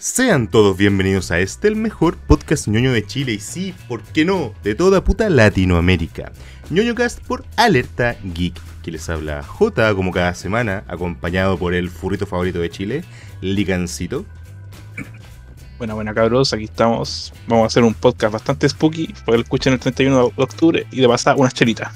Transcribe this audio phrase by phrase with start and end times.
[0.00, 4.24] Sean todos bienvenidos a este, el mejor podcast ñoño de Chile y sí, ¿por qué
[4.24, 4.54] no?
[4.64, 6.32] De toda puta Latinoamérica.
[6.70, 12.24] ñoñocast por Alerta Geek, que les habla J como cada semana, acompañado por el furrito
[12.24, 13.04] favorito de Chile,
[13.42, 14.24] Ligancito.
[15.76, 17.34] Buena, buena cabros, aquí estamos.
[17.46, 21.02] Vamos a hacer un podcast bastante spooky, porque lo escuchen el 31 de octubre y
[21.02, 21.92] de pasar unas chelitas.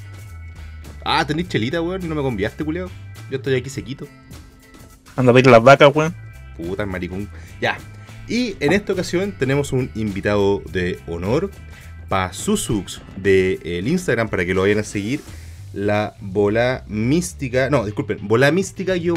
[1.03, 2.07] Ah, ¿tenéis chelita, weón?
[2.07, 2.87] ¿No me conviaste, culiao?
[3.31, 4.07] Yo estoy aquí sequito.
[5.15, 6.13] Anda a pedir las vacas, weón.
[6.55, 7.27] Puta, maricón.
[7.59, 7.77] Ya,
[8.27, 11.51] y en esta ocasión tenemos un invitado de honor,
[12.09, 15.21] Pasusux, del el Instagram, para que lo vayan a seguir.
[15.73, 19.09] La bola mística, no, disculpen, bola mística-cl.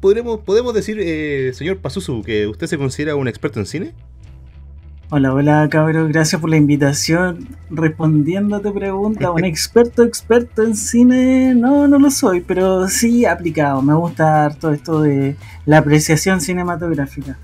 [0.00, 3.94] ¿Podremos, ¿Podemos decir, eh, señor Pasusu, que usted se considera un experto en cine?
[5.10, 7.46] Hola, hola cabros, gracias por la invitación.
[7.70, 13.26] Respondiendo a tu pregunta, un experto, experto en cine, no, no lo soy, pero sí
[13.26, 13.82] aplicado.
[13.82, 15.36] Me gusta todo esto de
[15.66, 17.38] la apreciación cinematográfica.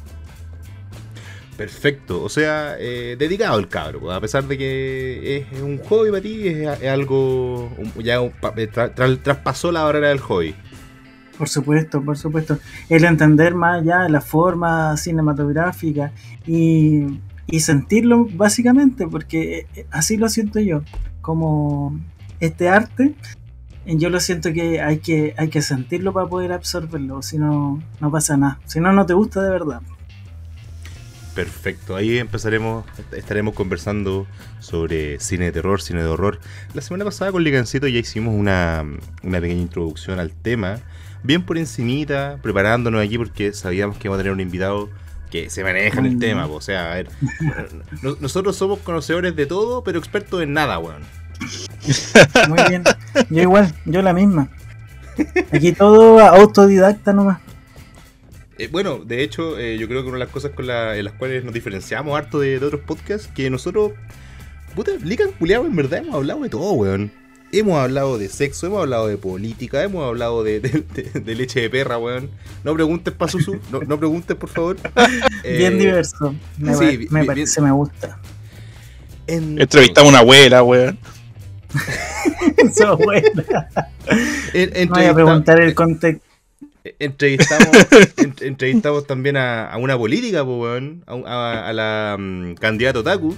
[1.59, 6.23] Perfecto, o sea, eh, dedicado el cabro, a pesar de que es un hobby para
[6.23, 7.71] ti, es, algo,
[8.03, 8.23] ya
[8.57, 8.71] eh,
[9.23, 10.55] traspasó la barrera del hobby.
[11.37, 12.59] Por supuesto, por supuesto.
[12.89, 16.13] El entender más allá la forma cinematográfica
[16.47, 17.19] y
[17.51, 20.83] y sentirlo básicamente, porque eh, así lo siento yo,
[21.21, 21.99] como
[22.41, 23.15] este arte,
[23.87, 28.11] yo lo siento que hay que, hay que sentirlo para poder absorberlo, si no, no
[28.11, 29.83] pasa nada, si no, no te gusta de verdad.
[31.35, 32.85] Perfecto, ahí empezaremos,
[33.17, 34.27] estaremos conversando
[34.59, 36.41] sobre cine de terror, cine de horror.
[36.75, 38.85] La semana pasada con Ligancito ya hicimos una,
[39.23, 40.81] una pequeña introducción al tema,
[41.23, 44.91] bien por encimita, preparándonos aquí porque sabíamos que íbamos a tener un invitado
[45.31, 47.09] que se maneja en el tema, o sea, a ver,
[48.21, 51.03] nosotros somos conocedores de todo, pero expertos en nada, weón.
[52.49, 52.85] Muy bien,
[53.31, 54.49] yo igual, yo la misma.
[55.53, 57.41] Aquí todo autodidacta nomás.
[58.59, 61.15] Eh, bueno, de hecho, eh, yo creo que una de las cosas con en las
[61.15, 63.93] cuales nos diferenciamos harto de, otros podcasts, que nosotros,
[64.75, 67.11] puta, lican culiado, en verdad hemos hablado de todo, weón.
[67.53, 70.61] Hemos hablado de sexo, hemos hablado de política, hemos hablado de,
[71.25, 72.31] leche de perra, weón.
[72.63, 74.77] No preguntes, Pasusu, no, no preguntes, por favor.
[75.43, 76.35] bien eh, diverso.
[76.59, 78.19] Me, me parece, me gusta.
[79.27, 80.99] Entrevistamos a una abuela, weón.
[84.53, 86.25] En, voy a preguntar el contexto.
[86.99, 87.69] Entrevistamos,
[88.41, 91.05] entrevistamos también a, una política, weón.
[91.07, 93.37] A, la um, candidata Otaku.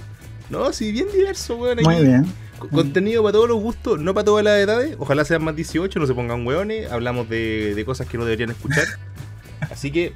[0.49, 1.79] No, sí, bien diverso, weón.
[1.83, 2.25] Muy bien
[2.71, 4.95] Contenido para todos los gustos, no para todas las edades.
[4.99, 6.91] Ojalá sean más 18, no se pongan hueones.
[6.91, 8.85] Hablamos de, cosas que no deberían escuchar.
[9.71, 10.13] Así que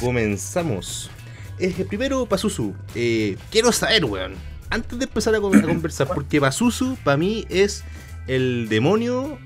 [0.00, 1.10] comenzamos.
[1.58, 2.74] Eh, primero, Pazuzu.
[2.94, 4.34] Eh, quiero saber, weón.
[4.70, 7.84] Antes de empezar a, conversar, porque Pazuzu para mí es
[8.26, 9.38] el demonio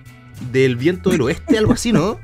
[0.53, 2.19] del viento del oeste, algo así, ¿no?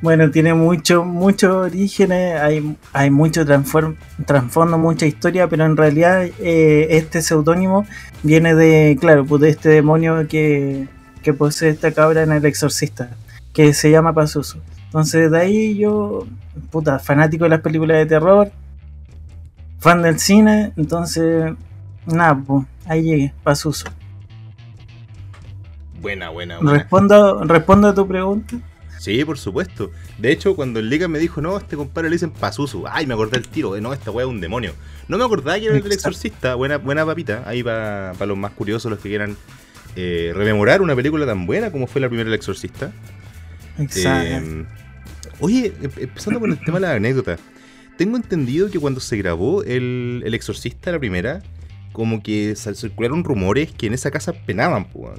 [0.00, 6.88] Bueno, tiene mucho, muchos orígenes, hay, hay mucho trasfondo, mucha historia, pero en realidad eh,
[6.90, 7.86] este seudónimo
[8.22, 10.88] viene de, claro, pues de este demonio que,
[11.22, 13.10] que posee esta cabra en el exorcista,
[13.52, 14.58] que se llama Pazuzu.
[14.86, 16.26] Entonces de ahí yo,
[16.70, 18.50] puta, fanático de las películas de terror,
[19.78, 21.52] fan del cine, entonces,
[22.06, 23.86] nada, pues ahí llegué, Pazuzu.
[26.00, 26.78] Buena, buena, buena.
[26.78, 28.56] Respondo, respondo a tu pregunta.
[29.02, 29.90] Sí, por supuesto.
[30.16, 32.84] De hecho, cuando el Liga me dijo, no, este compadre le dicen Pazuzu.
[32.88, 33.80] Ay, me acordé del tiro.
[33.80, 34.74] No, esta weá es un demonio.
[35.08, 36.54] No me acordaba que era el del exorcista.
[36.54, 37.42] Buena, buena papita.
[37.44, 39.36] Ahí para los más curiosos, los que quieran
[39.96, 42.92] eh, rememorar una película tan buena como fue la primera El Exorcista.
[43.76, 44.24] Exacto.
[44.24, 44.66] Eh,
[45.40, 47.38] oye, em, empezando con el tema de la anécdota.
[47.98, 51.42] Tengo entendido que cuando se grabó el, el Exorcista, la primera,
[51.90, 55.18] como que circularon rumores que en esa casa penaban, pues.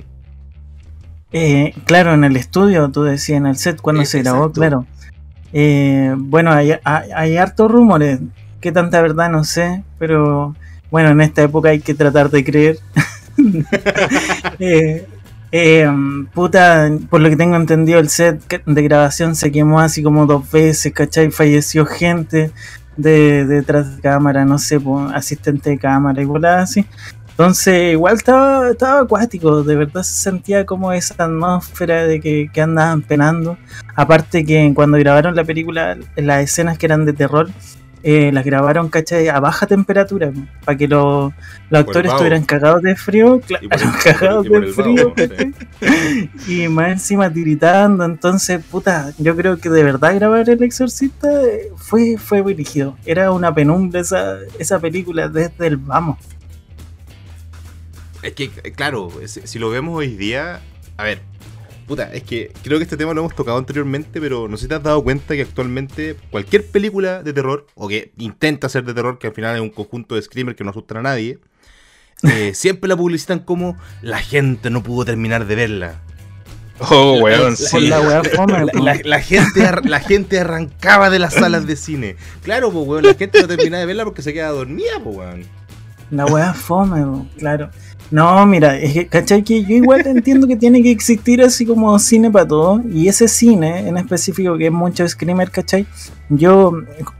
[1.33, 4.85] Eh, claro, en el estudio, tú decías, en el set, cuando se grabó, claro.
[5.51, 8.19] Eh, bueno, hay, hay, hartos rumores,
[8.61, 10.55] qué tanta verdad no sé, pero
[10.91, 12.79] bueno, en esta época hay que tratar de creer.
[15.55, 15.88] Eh,
[16.33, 20.50] puta, por lo que tengo entendido, el set de grabación se quemó así como dos
[20.50, 21.29] veces, ¿cachai?
[21.29, 22.50] Falleció gente
[22.97, 24.80] de detrás de cámara, no sé,
[25.13, 26.88] asistente de cámara, igual así.
[27.33, 32.62] Entonces, igual estaba, estaba acuático, de verdad se sentía como esa atmósfera de que, que
[32.62, 33.57] andaban penando.
[33.95, 37.50] Aparte que cuando grabaron la película, las escenas que eran de terror,
[38.03, 39.30] eh, las grabaron, ¿cachai?
[39.30, 40.31] A baja temperatura,
[40.65, 41.31] para que los,
[41.71, 43.68] actores estuvieran cagados de frío, claro,
[44.03, 45.13] cagados de frío,
[46.47, 48.03] y más encima tiritando.
[48.03, 52.97] Entonces, puta, yo creo que de verdad grabar El Exorcista eh, fue, fue dirigido.
[53.06, 56.18] Era una penumbra esa, esa película desde el vamos.
[58.23, 60.61] Es que, claro, si lo vemos hoy día,
[60.97, 61.21] a ver,
[61.87, 64.67] Puta, es que creo que este tema lo hemos tocado anteriormente, pero no sé si
[64.69, 68.93] te has dado cuenta que actualmente cualquier película de terror, o que intenta ser de
[68.93, 71.39] terror, que al final es un conjunto de screamers que no asustan a nadie,
[72.23, 76.01] eh, siempre la publicitan como la gente no pudo terminar de verla.
[76.79, 77.87] Oh, weón, La- sí.
[77.87, 77.99] la
[79.03, 82.15] La, gente, la gente arrancaba de las salas de cine.
[82.43, 85.45] Claro, pues, weón, la gente no terminaba de verla porque se queda dormida, pues, weón.
[86.11, 87.69] La weá fome, claro.
[88.11, 89.44] No, mira, es que, ¿cachai?
[89.44, 92.81] Que yo igual entiendo que tiene que existir así como cine para todo.
[92.91, 95.88] Y ese cine en específico, que es mucho screamer, ¿cachai?
[96.29, 96.73] Yo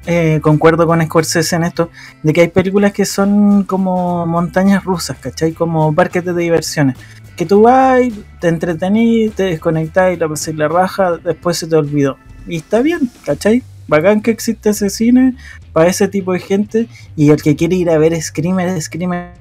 [0.06, 1.90] eh, concuerdo con Scorsese en esto,
[2.22, 5.54] de que hay películas que son como montañas rusas, ¿cachai?
[5.54, 6.96] Como parques de diversiones.
[7.36, 8.02] Que tú vas,
[8.40, 12.18] te entretenís, te desconectás y la pasás la raja, después se te olvidó.
[12.48, 13.64] Y está bien, ¿cachai?
[13.88, 15.36] Bacán que existe ese cine
[15.74, 19.34] para ese tipo de gente y el que quiere ir a ver Screamer, Screamer,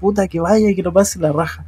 [0.00, 1.64] puta que vaya y que lo pase la raja.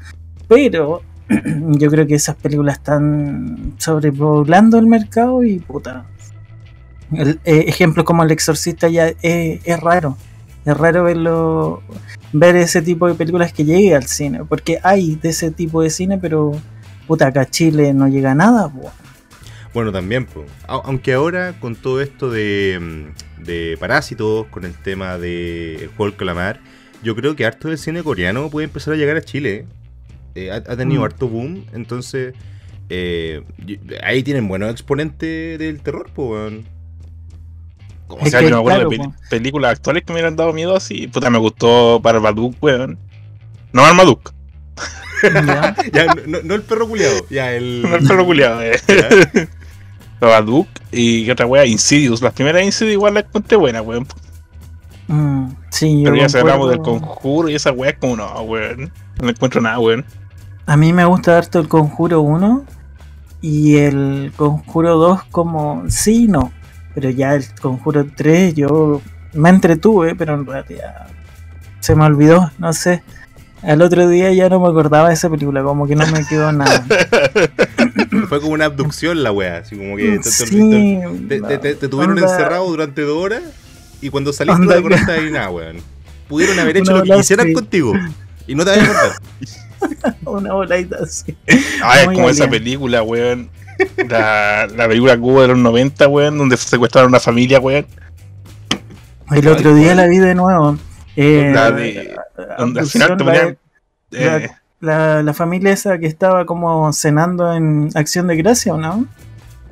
[0.48, 6.06] Pero yo creo que esas películas están sobrepoblando el mercado y puta.
[7.12, 10.16] El, eh, ejemplos como El Exorcista ya es, es raro.
[10.64, 11.82] Es raro verlo,
[12.32, 14.44] ver ese tipo de películas que llegue al cine.
[14.44, 16.52] Porque hay de ese tipo de cine, pero
[17.06, 18.68] puta, acá a Chile no llega nada.
[18.68, 18.90] po.
[19.76, 20.50] Bueno, también, pues.
[20.68, 26.06] Aunque ahora, con todo esto de, mm, de parásitos, con el tema de el juego
[26.06, 26.60] del calamar,
[27.02, 29.66] yo creo que harto del cine coreano puede empezar a llegar a Chile.
[30.34, 31.04] Eh, ha, ha tenido Mm.
[31.04, 32.32] harto boom, entonces
[32.88, 33.42] eh,
[34.02, 36.64] ahí tienen buenos exponentes del terror, pues, weón.
[38.08, 40.74] O Es sea, yo me acuerdo claro, de películas actuales que me hubieran dado miedo
[40.74, 41.06] así.
[41.06, 42.98] Puta, me gustó Barbadook, weón.
[43.74, 44.30] No Marmaduke,
[45.22, 45.76] ¿Ya?
[45.92, 47.82] Ya, no, no el perro culiado, ya el.
[47.90, 48.80] no el perro culiado, eh.
[50.20, 52.22] Babadook y ¿qué otra wea, Insidious.
[52.22, 54.06] Las primeras Insidious igual las encontré buenas, weón.
[55.08, 58.92] Mm, sí, yo Pero ya hablamos del conjuro y esa wea es como no, weón.
[59.20, 60.04] No encuentro nada, weón.
[60.66, 62.64] A mí me gusta harto el Conjuro 1
[63.40, 66.50] y el Conjuro 2 como sí y no.
[66.92, 69.00] Pero ya el Conjuro 3 yo
[69.32, 71.06] me entretuve, pero en realidad
[71.78, 73.04] se me olvidó, no sé.
[73.62, 76.50] Al otro día ya no me acordaba de esa película, como que no me quedó
[76.50, 76.84] nada.
[78.28, 81.74] Fue como una abducción la wea, así como que te, te- Sí, te- te- te-
[81.74, 83.42] te tuvieron onda- encerrado durante dos horas
[84.00, 85.76] y cuando saliste no Onda te que- acordaste de nada, weón.
[86.28, 87.92] Pudieron haber hecho Una lo que quisieran contigo
[88.46, 90.16] y no te vas a acordar.
[90.24, 91.36] Una boladita así.
[91.82, 93.48] Ah, es Muy como esa película, weón.
[94.08, 97.86] La, la película Cuba de los 90, weón, donde secuestraron a una familia, weón.
[99.32, 100.78] El otro día la vi de nuevo.
[101.16, 102.14] Eh, La de-
[102.58, 103.58] Donde al final te ponían.
[104.12, 104.48] eh,
[104.80, 109.06] La, la familia esa que estaba como cenando en Acción de Gracia, ¿o no?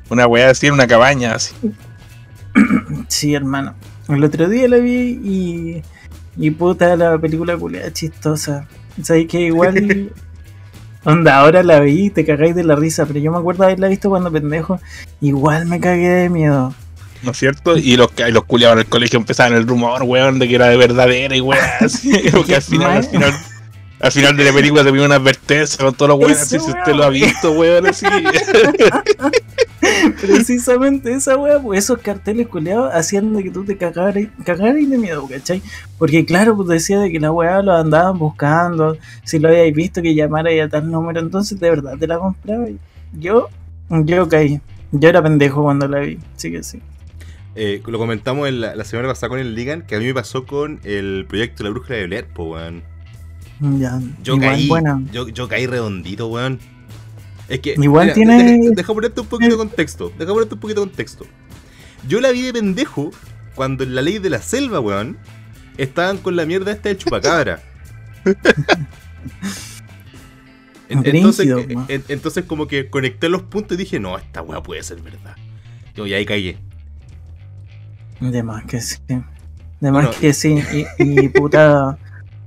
[0.09, 1.53] una weá así en una cabaña, así.
[3.09, 3.75] Sí, hermano.
[4.07, 5.83] El otro día la vi y.
[6.37, 8.67] Y puta, la película culiada chistosa.
[9.01, 10.11] Sabéis que igual.
[11.03, 13.89] Onda, ahora la vi y te cagáis de la risa, pero yo me acuerdo haberla
[13.89, 14.79] visto cuando pendejo.
[15.21, 16.73] Igual me cagué de miedo.
[17.21, 17.77] ¿No es cierto?
[17.77, 20.77] Y los, los culiados en el colegio empezaban el rumor, weón, de que era de
[20.77, 22.11] verdadera y weón, así.
[22.31, 23.33] Porque al final, al final,
[23.99, 26.93] al final de la película te viene una advertencia con todos los weones, si usted
[26.93, 28.05] lo ha visto, weón, así.
[30.21, 34.97] Precisamente esa wea, pues esos carteles culeados hacían de que tú te cagaras cagaras de
[34.97, 35.61] miedo, ¿cachai?
[35.97, 40.01] Porque claro, pues decía de que la weá lo andaban buscando, si lo habíais visto
[40.01, 42.69] que llamara a tal número, entonces de verdad te la compraba.
[42.69, 42.79] y
[43.13, 43.49] Yo,
[43.89, 44.59] yo caí.
[44.91, 46.81] Yo era pendejo cuando la vi, sí que sí.
[47.55, 50.13] Eh, lo comentamos en la, la semana pasada con el Ligan, que a mí me
[50.13, 52.83] pasó con el proyecto La Brújula de Blair, po, weón.
[53.59, 55.01] Ya, Yo igual caí, buena.
[55.11, 56.59] yo, yo caí redondito, weón.
[57.47, 57.75] Es que.
[57.77, 60.11] Igual tiene- Deja, deja ponerte un poquito de contexto.
[60.17, 61.25] Deja ponerte un poquito de contexto.
[62.07, 63.11] Yo la vi de pendejo
[63.55, 65.17] cuando en la ley de la selva, weón,
[65.77, 67.61] estaban con la mierda esta del chupacabra.
[70.87, 74.61] En- entonces, eh, en- entonces como que conecté los puntos y dije, no, esta weá
[74.61, 75.35] puede ser verdad.
[75.95, 76.57] Yo ya ahí caí.
[78.19, 78.97] De más que sí.
[79.07, 80.11] De más Bueno.
[80.19, 80.61] que sí.
[80.99, 81.97] Y, y puta,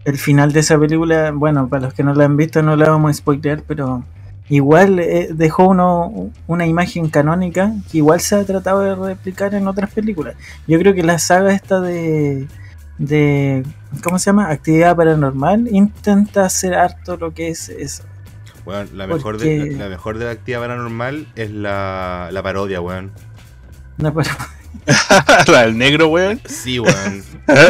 [0.08, 2.88] el final de esa película, bueno, para los que no la han visto no la
[2.88, 4.04] vamos a spoilear, pero
[4.48, 9.68] igual eh, dejó uno una imagen canónica que igual se ha tratado de replicar en
[9.68, 10.34] otras películas.
[10.66, 12.46] Yo creo que la saga esta de
[12.96, 13.64] de
[14.02, 14.50] ¿cómo se llama?
[14.50, 18.04] Actividad paranormal intenta hacer harto lo que es eso.
[18.66, 22.80] Weón, la mejor, de, la, la mejor de la actividad paranormal es la, la parodia,
[22.80, 23.12] weón.
[23.98, 24.30] No, pero-
[25.52, 26.40] la del negro, weón.
[26.46, 27.22] Sí, weón.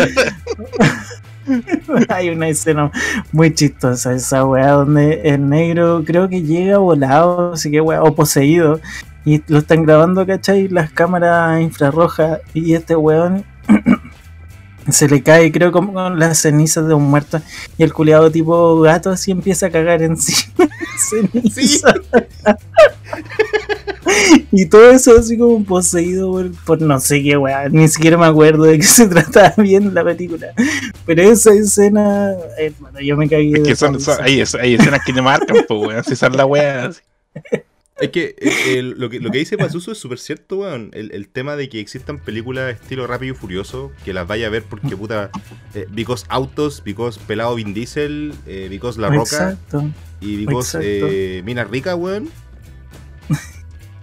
[2.08, 2.90] Hay una escena
[3.32, 8.14] muy chistosa esa weá donde el negro creo que llega volado, así que weá, o
[8.14, 8.80] poseído.
[9.24, 10.68] Y lo están grabando, ¿cachai?
[10.68, 13.44] Las cámaras infrarrojas y este weón
[14.88, 17.40] se le cae, creo, como con las cenizas de un muerto.
[17.76, 20.68] Y el culiado tipo gato así empieza a cagar encima.
[21.50, 21.80] Sí.
[24.52, 28.26] y todo eso así como poseído por, por no sé qué weá, ni siquiera me
[28.26, 30.48] acuerdo de qué se trataba bien la película.
[31.06, 35.00] Pero esa escena, hermano, yo me caí Es de que son, son- hay, hay escenas
[35.04, 36.04] que te marcan, pues, weón.
[36.04, 36.90] Si son la weá.
[38.00, 40.90] Es que eh, el- lo que lo que dice Pazuzu es súper cierto, weón.
[40.94, 44.50] El, el tema de que existan películas estilo Rápido y Furioso, que las vaya a
[44.50, 45.30] ver porque puta.
[45.74, 49.90] Eh, because Autos, because Pelado Vin Diesel, eh, because La Roca Exacto.
[50.20, 51.06] y because exacto.
[51.10, 52.28] eh, Mina Rica, weón.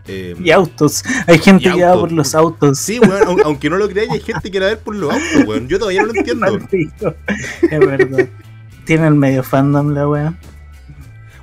[0.08, 1.04] Eh, Y autos.
[1.28, 2.78] Hay gente que va por los autos.
[2.78, 5.48] Sí, weón, aun- aunque no lo creáis, hay gente que la ver por los autos,
[5.48, 5.68] weón.
[5.68, 6.60] Yo todavía no lo entiendo.
[6.72, 8.28] Es verdad.
[8.86, 10.34] Tiene el medio fandom la wea.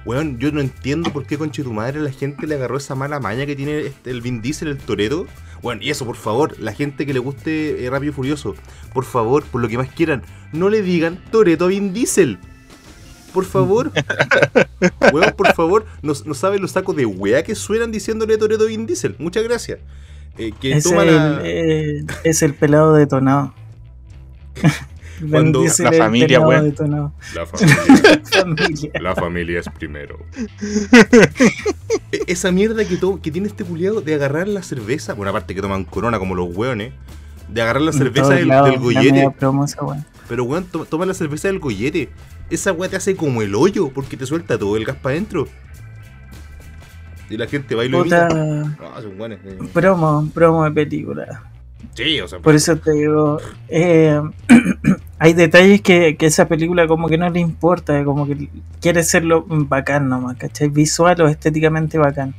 [0.04, 3.20] Weón, yo no entiendo por qué conche tu madre la gente le agarró esa mala
[3.20, 5.26] maña que tiene este- el Vin Diesel, el Toreto.
[5.62, 8.56] Bueno, y eso, por favor, la gente que le guste eh, Rápido y Furioso,
[8.92, 12.38] por favor, por lo que más quieran, no le digan Toreto a Vin Diesel.
[13.32, 13.92] Por favor.
[15.12, 18.86] Weón, por favor, no, no saben los sacos de wea que suenan diciéndole Toreto Vin
[18.86, 19.16] Diesel.
[19.18, 19.78] Muchas gracias.
[20.38, 21.40] Eh, que Es toma el, la...
[21.44, 23.54] eh, es el pelado detonado.
[25.30, 27.12] Cuando la familia, detonado.
[27.34, 28.22] La familia.
[28.24, 28.90] Familia.
[29.00, 30.18] La familia es primero.
[32.10, 35.54] E- Esa mierda que, to- que tiene este culiado de agarrar la cerveza, bueno, aparte
[35.54, 36.92] que toman corona como los hueones,
[37.48, 39.30] de agarrar la cerveza del, lados, del la gollete.
[40.28, 42.08] Pero weón, to- toma la cerveza del gollete.
[42.50, 45.48] Esa weá te hace como el hoyo porque te suelta todo el gas para adentro.
[47.30, 48.28] Y la gente va y lo Puta.
[48.28, 49.38] No, son buenos.
[49.44, 49.56] eh.
[49.72, 51.44] promo, promo de película.
[51.94, 54.20] Sí, o sea, Por eso te digo, eh,
[55.18, 58.48] hay detalles que, que esa película como que no le importa, como que
[58.80, 60.68] quiere serlo bacán nomás, ¿cachai?
[60.68, 62.34] Visual o estéticamente bacán.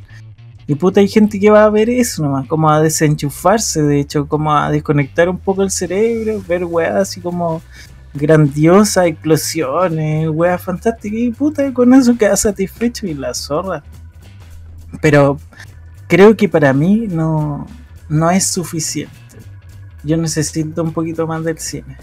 [0.65, 4.27] Y puta, hay gente que va a ver eso nomás, como a desenchufarse, de hecho,
[4.27, 7.61] como a desconectar un poco el cerebro, ver weas así como
[8.13, 13.83] grandiosas, explosiones, weas fantásticas, y puta, con eso queda satisfecho y la zorra.
[15.01, 15.39] Pero
[16.07, 17.65] creo que para mí no,
[18.09, 19.13] no es suficiente.
[20.03, 21.97] Yo necesito un poquito más del cine.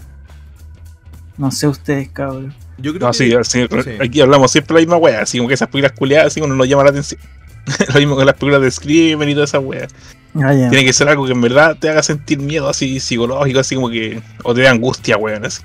[1.37, 2.53] No sé ustedes, cabrón.
[2.77, 3.17] yo creo No, que.
[3.17, 3.89] sí, sí, sí.
[4.01, 6.67] aquí hablamos siempre la misma weá, así como que esas películas culiadas, así uno nos
[6.67, 7.19] llama la atención.
[7.93, 9.87] Lo mismo con las películas de Screamer y toda esa weá.
[10.35, 10.51] Ah.
[10.51, 13.89] Tiene que ser algo que en verdad te haga sentir miedo así psicológico, así como
[13.89, 14.21] que.
[14.43, 15.45] O te dé angustia, weón.
[15.45, 15.61] así.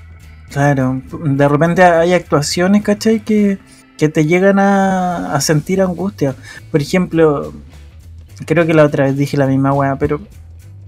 [0.51, 3.19] Claro, de repente hay actuaciones, ¿cachai?
[3.19, 3.59] Que,
[3.97, 6.35] que te llegan a, a sentir angustia.
[6.71, 7.53] Por ejemplo,
[8.45, 10.21] creo que la otra vez dije la misma weá, pero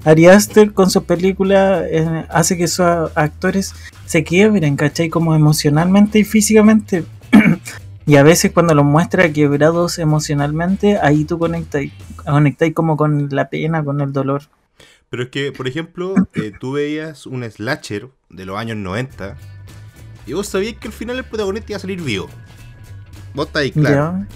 [0.06, 2.86] Ari Aster con sus películas eh, hace que sus
[3.16, 3.76] actores
[4.06, 5.10] se quiebren, ¿cachai?
[5.10, 7.04] Como emocionalmente y físicamente.
[8.06, 11.84] y a veces cuando los muestra quebrados emocionalmente, ahí tú conectas,
[12.26, 14.44] conectas como con la pena, con el dolor.
[15.10, 19.36] Pero es que, por ejemplo, eh, tú veías un slasher de los años 90
[20.28, 22.30] y vos sabías que al final el protagonista iba a salir vivo.
[23.34, 23.96] Vos estáis claro.
[23.96, 24.28] ¿ya?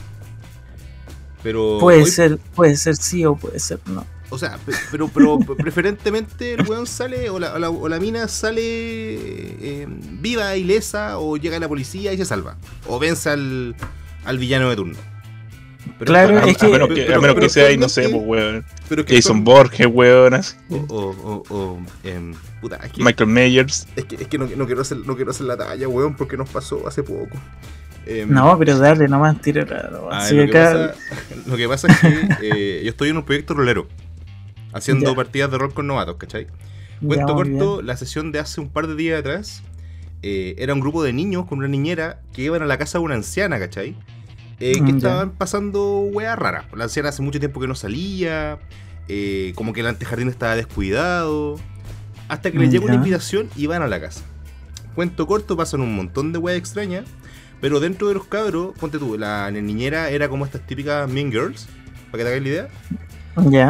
[1.43, 4.05] Pero Puede hoy- ser, puede ser sí o puede ser no.
[4.29, 7.99] O sea, pe- pero, pero preferentemente el weón sale o la, o la- o la
[7.99, 12.57] mina sale eh, viva, ilesa, o llega la policía y se salva.
[12.87, 13.75] O vence al,
[14.25, 14.97] al villano de turno.
[15.99, 17.77] Pero Claro, A, es que- a menos que, a pero- menos pero que sea ahí,
[17.77, 18.65] no sé, pues, weón.
[18.89, 20.33] pero es que Jason Borges, weón.
[20.33, 20.55] así.
[20.69, 23.87] O, o, o, o, em, puta, es que, Michael Myers.
[23.95, 26.37] es que, es que no, no quiero hacer, no quiero hacer la talla, weón, porque
[26.37, 27.37] nos pasó hace poco.
[28.05, 30.09] Em, No, pero dale, nomás tira raro.
[30.11, 30.93] Ah, lo, que pasa,
[31.45, 32.27] lo que pasa es que
[32.79, 33.87] eh, yo estoy en un proyecto rolero.
[34.73, 35.15] Haciendo Ya.
[35.15, 36.47] partidas de rol con novatos, ¿cachai?
[37.05, 39.61] Cuento corto, la sesión de hace un par de días atrás
[40.21, 43.03] eh, era un grupo de niños con una niñera que iban a la casa de
[43.03, 43.95] una anciana, ¿cachai?
[44.63, 46.65] Eh, que Mm, estaban pasando weas raras.
[46.73, 48.59] La anciana hace mucho tiempo que no salía,
[49.09, 51.59] eh, como que el antejardín estaba descuidado.
[52.29, 54.21] Hasta que les llega una invitación y van a la casa.
[54.95, 57.03] Cuento corto, pasan un montón de weas extrañas.
[57.59, 61.67] Pero dentro de los cabros, ponte tú, la niñera era como estas típicas Mean Girls,
[62.09, 62.67] para que te hagas la idea.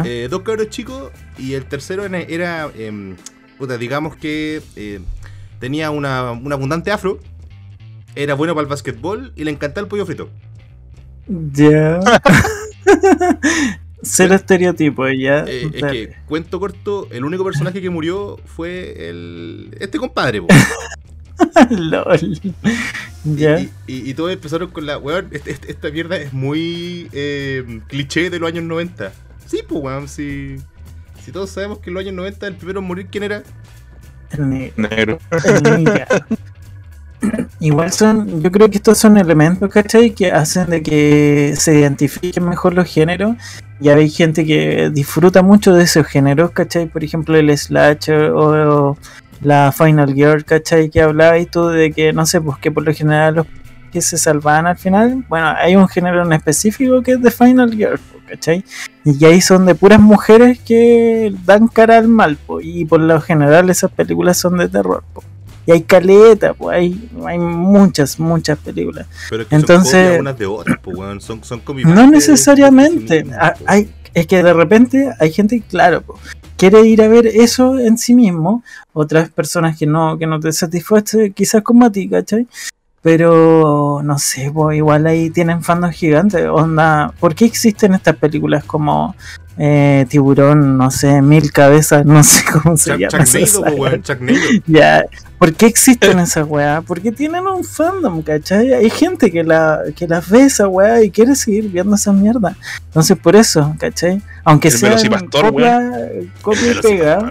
[0.04, 2.70] Eh, dos cabros chicos y el tercero era, era,
[3.58, 5.00] puta, digamos que eh,
[5.58, 7.18] tenía una, un abundante afro,
[8.14, 10.30] era bueno para el básquetbol y le encantaba el pollo frito.
[11.26, 12.00] Ya.
[14.02, 15.44] Cero estereotipo, ya.
[15.48, 20.42] Eh, es que, cuento corto, el único personaje que murió fue el este compadre.
[20.42, 20.48] po.
[21.70, 22.40] LOL.
[23.24, 23.60] Ya.
[23.60, 27.80] Y, y- y todos empezaron con la, weón, este- este- esta mierda es muy eh,
[27.88, 29.10] cliché de los años 90.
[29.46, 30.56] Sí, pues, weón, si,
[31.24, 33.42] si todos sabemos que en los años 90 el primero en morir, ¿quién era?
[34.32, 34.74] El negro.
[34.76, 35.18] Negro.
[35.64, 36.06] el ninja.
[37.60, 40.10] Igual son, yo creo que estos son elementos, ¿cachai?
[40.10, 43.36] Que hacen de que se identifiquen mejor los géneros.
[43.80, 46.86] Y hay gente que disfruta mucho de esos géneros, ¿cachai?
[46.86, 48.96] Por ejemplo, el slasher o,
[49.40, 50.90] la Final Girl, ¿cachai?
[50.90, 53.46] Que hablabas tú de que, no sé, pues que por lo general los
[53.92, 55.24] que se salvaban al final.
[55.28, 58.64] Bueno, hay un género en específico que es de Final Girl, ¿cachai?
[59.04, 63.20] Y ahí son de puras mujeres que dan cara al mal, po, y por lo
[63.20, 65.22] general esas películas son de terror, po.
[65.66, 69.06] Y hay caleta, pues hay, hay muchas, muchas películas.
[69.30, 71.20] Pero es que Entonces- son de otras, pues, weón.
[71.20, 73.24] Son, son No necesariamente.
[73.38, 76.18] Ah, Hay, es que de repente hay gente, claro, po,
[76.56, 78.62] quiere ir a ver eso en sí mismo.
[78.92, 82.46] Otras personas que no, que no te satisface, quizás como a ti, ¿cachai?
[83.02, 86.46] Pero no sé, pues igual ahí tienen fandos gigantes.
[86.48, 89.14] Onda, ¿por qué existen estas películas como
[89.58, 93.24] eh, Tiburón, no sé, Mil Cabezas, no sé cómo se Chuck, llama?
[93.24, 93.72] Chuck saga?
[93.76, 94.00] pues.
[94.66, 95.04] Ya,
[95.44, 96.82] ¿por qué existen esas weas?
[96.86, 98.72] Porque tienen un fandom, ¿cachai?
[98.72, 102.56] Hay gente que la que las ve esa wea y quiere seguir viendo esa mierda.
[102.86, 104.22] Entonces, por eso, ¿cachai?
[104.42, 104.96] Aunque El sea
[105.30, 105.92] copia,
[106.40, 107.30] copia y pega,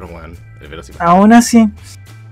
[1.00, 1.68] aún así,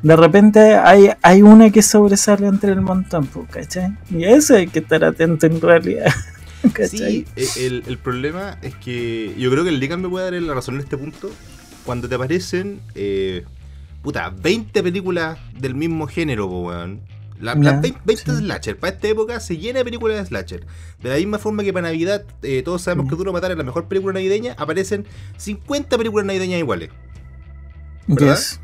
[0.04, 3.98] de repente hay, hay una que sobresale entre el montón, pues, ¿cachai?
[4.12, 6.14] Y a eso hay que estar atento en realidad.
[6.74, 7.26] ¿cachai?
[7.26, 10.40] Sí, e- el, el problema es que yo creo que el Ligan me puede dar
[10.44, 11.32] la razón en este punto.
[11.86, 13.46] Cuando te aparecen, eh,
[14.02, 17.02] puta, 20 películas del mismo género, po, weón.
[17.40, 18.38] La- las 20, 20 sí.
[18.38, 18.78] slasher.
[18.78, 20.66] Para esta época se llena de películas de slasher.
[21.02, 23.10] De la misma forma que para Navidad, eh, todos sabemos Mm.
[23.10, 25.06] que Duro Matar es la mejor película navideña, aparecen
[25.38, 26.90] 50 películas navideñas iguales.
[28.08, 28.36] ¿verdad?
[28.36, 28.60] Yes.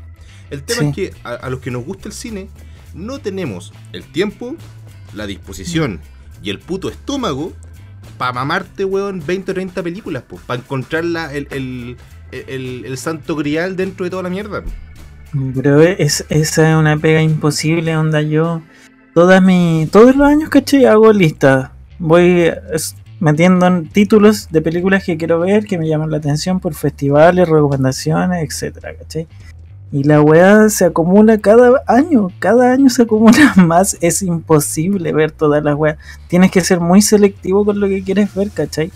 [0.50, 0.86] El tema Sí.
[0.88, 2.48] es que a, a los que nos gusta el cine,
[2.94, 4.54] no tenemos el tiempo,
[5.14, 6.00] la disposición
[6.42, 7.52] y el puto estómago
[8.16, 11.96] para mamarte, weón, 20 o 30 películas, pues, para encontrar la- el, el,
[12.30, 14.62] el- el santo grial dentro de toda la mierda.
[15.54, 18.62] Pero es, esa es una pega imposible, onda yo.
[19.14, 20.86] Todas mi, todos los años, ¿cachai?
[20.86, 21.70] Hago listas.
[21.98, 22.52] Voy
[23.20, 27.48] metiendo en títulos de películas que quiero ver, que me llaman la atención por festivales,
[27.48, 29.26] recomendaciones, etcétera, ¿cachai?
[29.90, 33.96] Y la weá se acumula cada año, cada año se acumula más.
[34.00, 35.96] Es imposible ver todas las weas.
[36.28, 38.92] Tienes que ser muy selectivo con lo que quieres ver, ¿cachai?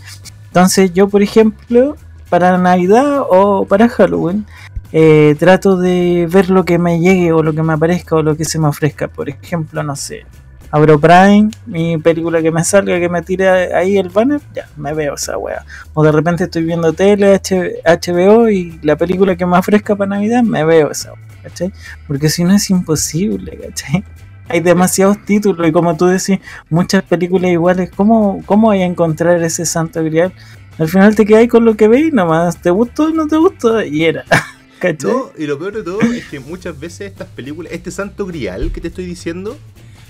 [0.47, 1.97] Entonces yo, por ejemplo,
[2.29, 4.47] para Navidad o para Halloween,
[4.93, 8.37] eh, trato de ver lo que me llegue o lo que me aparezca o lo
[8.37, 9.09] que se me ofrezca.
[9.09, 10.27] Por ejemplo, no sé,
[10.71, 14.95] abro Prime, mi película que me salga, que me tire ahí el banner, ya, me
[14.95, 15.65] veo esa wea.
[15.95, 17.41] O de repente estoy viendo tele,
[17.85, 21.73] HBO y la película que me ofrezca para Navidad, me veo esa wea, ¿cachai?
[22.07, 24.03] Porque si no es imposible, ¿cachai?
[24.49, 26.39] Hay demasiados títulos y como tú decís,
[26.69, 27.91] muchas películas iguales.
[27.95, 30.35] ¿Cómo, cómo hay a encontrar ese santo grial?
[30.79, 32.59] Al final te quedas con lo que veis nomás.
[32.59, 33.83] ¿Te gustó o no te gustó?
[33.83, 34.25] Y era.
[34.83, 35.13] ¿Cachai?
[35.13, 38.73] No, y lo peor de todo es que muchas veces estas películas, este santo grial
[38.73, 39.57] que te estoy diciendo,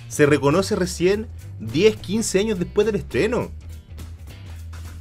[0.08, 1.26] se reconoce recién
[1.60, 3.50] 10, 15 años después del estreno.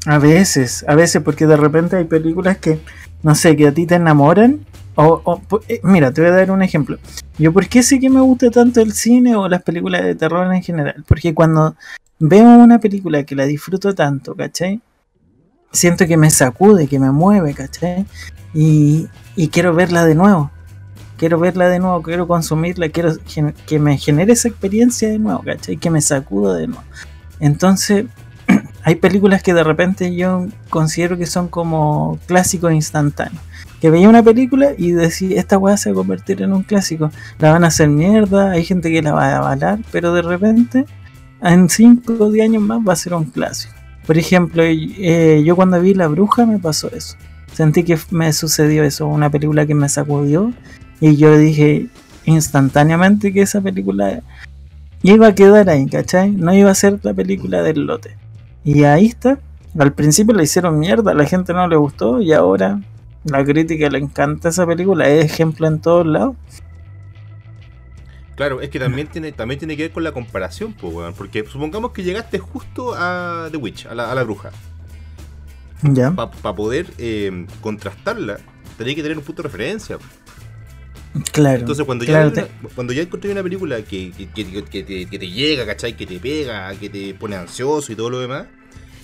[0.05, 2.81] A veces, a veces, porque de repente hay películas que,
[3.23, 4.65] no sé, que a ti te enamoran.
[4.95, 6.97] O, eh, mira, te voy a dar un ejemplo.
[7.37, 10.53] Yo, ¿por qué sé que me gusta tanto el cine o las películas de terror
[10.53, 11.05] en general?
[11.07, 11.77] Porque cuando
[12.19, 14.81] veo una película que la disfruto tanto, ¿cachai?
[15.71, 18.05] Siento que me sacude, que me mueve, ¿cachai?
[18.53, 20.51] Y, y quiero verla de nuevo.
[21.17, 23.13] Quiero verla de nuevo, quiero consumirla, quiero
[23.67, 25.77] que me genere esa experiencia de nuevo, ¿cachai?
[25.77, 26.83] Que me sacuda de nuevo.
[27.39, 28.05] Entonces,
[28.83, 33.41] hay películas que de repente yo considero que son como clásicos instantáneos.
[33.79, 37.11] Que veía una película y decía, esta weá se va a convertir en un clásico.
[37.39, 40.85] La van a hacer mierda, hay gente que la va a avalar, pero de repente,
[41.41, 43.73] en 5 o 10 años más va a ser un clásico.
[44.05, 47.15] Por ejemplo, eh, yo cuando vi La Bruja me pasó eso.
[47.53, 50.53] Sentí que me sucedió eso, una película que me sacudió
[50.99, 51.87] y yo dije
[52.25, 54.21] instantáneamente que esa película
[55.03, 56.31] iba a quedar ahí, ¿cachai?
[56.31, 58.15] No iba a ser la película del lote.
[58.63, 59.39] Y ahí está.
[59.77, 62.79] Al principio la hicieron mierda, a la gente no le gustó y ahora
[63.23, 66.35] la crítica le encanta esa película, es ejemplo en todos lados.
[68.41, 71.13] Claro, es que también tiene, también tiene que ver con la comparación, pues, weón.
[71.13, 74.49] Porque supongamos que llegaste justo a The Witch, a la, a la bruja.
[75.83, 78.39] Ya, Para poder eh, contrastarla,
[78.77, 79.97] tenés que tener un punto de referencia.
[81.31, 81.59] claro.
[81.59, 85.05] Entonces, cuando, claro, ya, te- cuando ya encontré una película que, que, que- que te,
[85.07, 85.95] que te llega, ¿cachai?
[85.95, 88.45] Que te pega, que te pone ansioso y todo lo demás.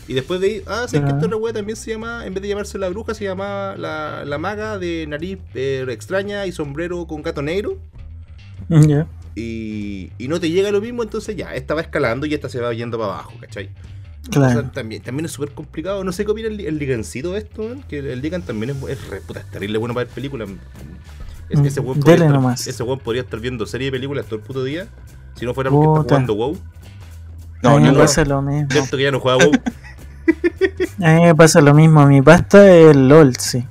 [0.07, 1.15] Y después de ahí, ah, sé que Ajá.
[1.15, 4.23] esta otra wea también se llama, en vez de llamarse la bruja, se llama la,
[4.25, 7.77] la maga de nariz eh, extraña y sombrero con gato negro.
[8.69, 9.07] ya.
[9.39, 12.59] Y, y no te llega lo mismo, entonces ya, esta va escalando y esta se
[12.59, 13.69] va yendo para abajo, ¿cachai?
[14.31, 14.59] Claro.
[14.59, 16.03] O sea, también, también es súper complicado.
[16.03, 17.77] No sé qué opina el, el ligancito de esto, ¿eh?
[17.87, 20.49] que el ligan también es, es, re- puta, es terrible bueno para ver películas.
[21.49, 24.63] Es- Mm, ese weón dele podría, podría estar viendo serie de películas todo el puto
[24.65, 24.87] día.
[25.35, 26.15] Si no fuera porque está Puta.
[26.15, 26.57] jugando WoW.
[27.63, 28.67] No, a mí ni me lo- pasa lo mismo.
[28.71, 29.51] Cierto que ya no juega WoW.
[31.03, 32.05] A mí me pasa lo mismo.
[32.07, 33.63] Mi pasta es LOL, sí.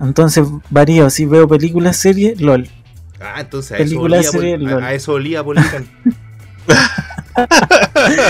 [0.00, 1.10] Entonces varío.
[1.10, 2.68] Si veo películas, series, LOL.
[3.20, 4.82] Ah, entonces a Película, eso olía, LOL.
[4.82, 5.86] a, a eso olía por Ligan.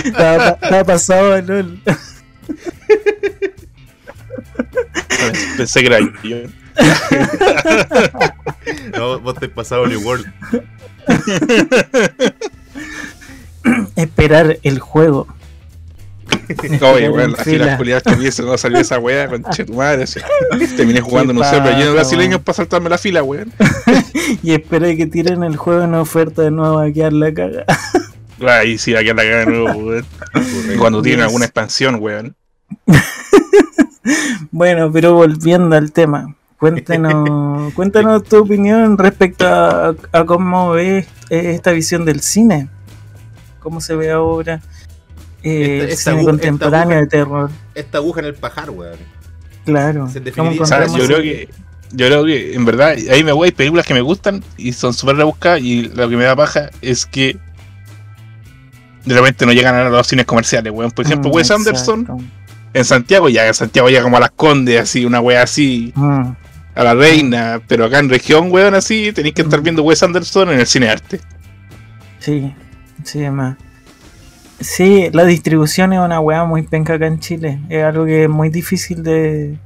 [0.05, 1.81] Estaba, pa- estaba pasado a LOL.
[5.57, 6.11] Pensé que era yo.
[8.96, 10.26] No, vos te has pasado New World.
[13.96, 15.26] Esperar el juego.
[16.83, 20.05] Oye, weón, las culiadas que hubiese no salió esa weá, con tu madre.
[20.05, 20.21] así.
[20.77, 23.53] Terminé jugando en un ¿Qué server lleno de brasileños para saltarme la fila, weón.
[24.43, 27.64] Y esperé que tiren el juego en oferta de nuevo a quedar la caga.
[28.47, 30.07] Ahí sí, aquí a la cara de nuevo, weón.
[30.79, 32.37] Cuando tienen alguna expansión, weón.
[34.51, 41.53] Bueno, pero volviendo al tema, cuéntanos, cuéntanos tu opinión respecto a, a cómo ves eh,
[41.55, 42.69] esta visión del cine.
[43.61, 44.62] ¿Cómo se ve ahora?
[45.42, 48.98] Eh, Esta- esta cine agu- contemporáneo esta de terror, Esta aguja en el pajar, weón.
[49.64, 50.09] claro.
[50.09, 51.48] Se ¿Cómo definiría- O sea, encontramos yo creo que.
[51.92, 54.94] Yo creo que, en verdad, ahí me voy, hay películas que me gustan y son
[54.94, 55.61] súper rebuscadas.
[55.61, 57.37] Y lo que me da paja es que.
[59.05, 60.90] De repente no llegan a los cines comerciales, weón.
[60.90, 62.07] Por ejemplo, Mm, Wes Anderson
[62.74, 66.33] en Santiago, ya en Santiago llega como a las Condes, así, una wea así, Mm,
[66.74, 67.61] a la reina.
[67.66, 69.62] Pero acá en región, weón, así, tenéis que estar Mm.
[69.64, 71.20] viendo Wes Anderson en el cine arte.
[72.20, 72.55] sí,
[73.03, 73.57] sí, además.
[74.61, 77.61] Sí, la distribución es una weá muy penca acá en Chile.
[77.70, 79.59] Es algo que es muy difícil de.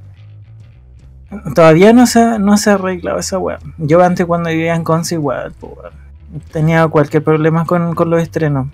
[1.54, 3.58] Todavía no se, ha- no se ha arreglado esa weá.
[3.78, 5.52] Yo antes cuando vivía en Conce igual,
[6.52, 8.68] tenía cualquier problema con, con los estrenos.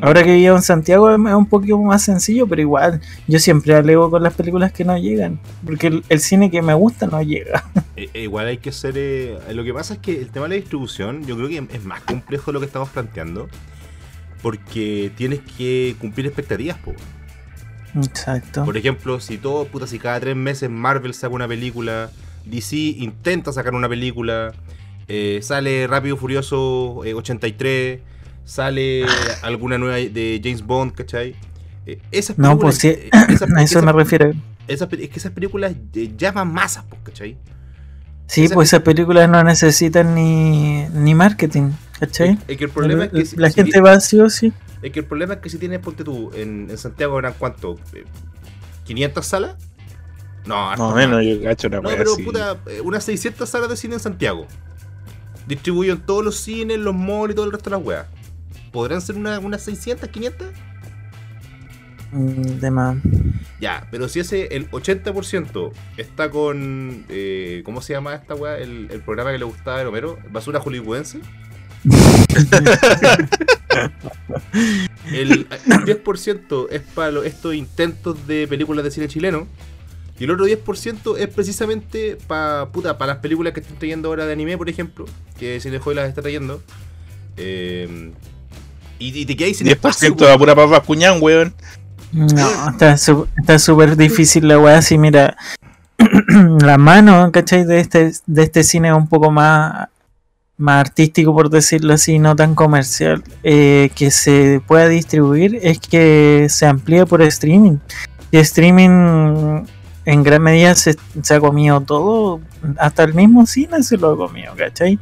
[0.00, 4.10] Ahora que vivo en Santiago es un poquito más sencillo, pero igual yo siempre alego
[4.10, 5.40] con las películas que no llegan.
[5.64, 7.64] Porque el, cine que me gusta no llega.
[7.96, 8.94] Eh, eh, igual hay que ser.
[8.96, 11.84] eh, lo que pasa es que el tema de la distribución, yo creo que es
[11.84, 13.48] más complejo de lo que estamos planteando.
[14.46, 16.92] Porque tienes que cumplir expectativas, po.
[17.96, 18.64] Exacto.
[18.64, 22.10] Por ejemplo, si todo, puta, si cada tres meses Marvel saca una película,
[22.44, 24.52] DC intenta sacar una película,
[25.08, 27.98] eh, sale Rápido y Furioso eh, 83,
[28.44, 29.04] sale
[29.42, 31.34] alguna nueva de James Bond, ¿cachai?
[31.84, 34.32] Eh, esas No, pues sí, eh, esas- A eso esas- me refiero.
[34.68, 37.36] esas es que esas películas eh, llaman masas, pues, ¿cachai?
[38.26, 42.38] Sí, Esa- pues esas películas no necesitan ni, ni marketing, ¿cachai?
[42.48, 44.52] Es que el problema es que si- la si gente ti- va sí o sí.
[44.82, 47.76] Es que el problema es que si tienes, ponte tú, en, en Santiago eran cuánto,
[47.94, 48.04] Eh,
[48.84, 49.56] 500 salas?
[50.44, 52.22] No, Más harto o menos, yo cacho una No, wea pero así.
[52.22, 54.46] puta, eh, unas 600 salas de cine en Santiago.
[55.48, 58.06] Distribuido en todos los cines, los malls y todo el resto de las weas.
[58.72, 60.48] ¿Podrán ser una- unas 600, 500?
[62.12, 62.96] Mm, De más.
[63.60, 67.04] Ya, pero si ese, el 80% está con.
[67.08, 68.58] eh, ¿Cómo se llama esta wea?
[68.58, 71.20] El, el programa que le gustaba de Homero, Basura Hollywoodense.
[75.12, 79.46] El, el 10% es para estos intentos de películas de cine chileno.
[80.18, 84.32] Y el otro 10% es precisamente para para las películas que están trayendo ahora de
[84.32, 85.04] anime, por ejemplo.
[85.38, 86.62] Que Cinejoy las está trayendo.
[87.36, 88.12] Eh,
[88.98, 91.54] y, y te quedáis sin espacio, 10% de pura papa cuñán, weón.
[92.16, 94.80] No, está súper difícil la weá.
[94.80, 95.36] Si mira,
[96.60, 97.64] la mano, ¿cachai?
[97.64, 99.88] De este, de este cine es un poco más,
[100.56, 106.46] más artístico, por decirlo así, no tan comercial, eh, que se pueda distribuir es que
[106.48, 107.76] se amplíe por streaming.
[108.30, 109.66] Y streaming
[110.06, 112.40] en gran medida se, se ha comido todo,
[112.78, 114.98] hasta el mismo cine se lo ha comido, ¿cachai?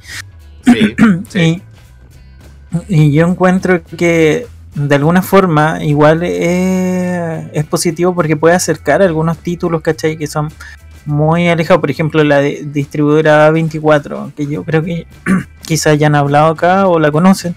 [0.65, 0.97] Sí,
[1.29, 1.63] sí.
[2.89, 9.03] Y, y yo encuentro que de alguna forma igual es, es positivo porque puede acercar
[9.03, 10.17] algunos títulos, ¿cachai?
[10.17, 10.49] Que son
[11.07, 11.81] muy alejados.
[11.81, 15.07] Por ejemplo, la de- distribuidora 24, que yo creo que
[15.67, 17.55] quizás ya han hablado acá o la conocen,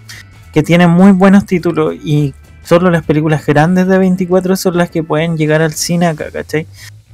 [0.53, 5.03] que tiene muy buenos títulos y solo las películas grandes de 24 son las que
[5.03, 6.67] pueden llegar al cine acá, ¿cachai?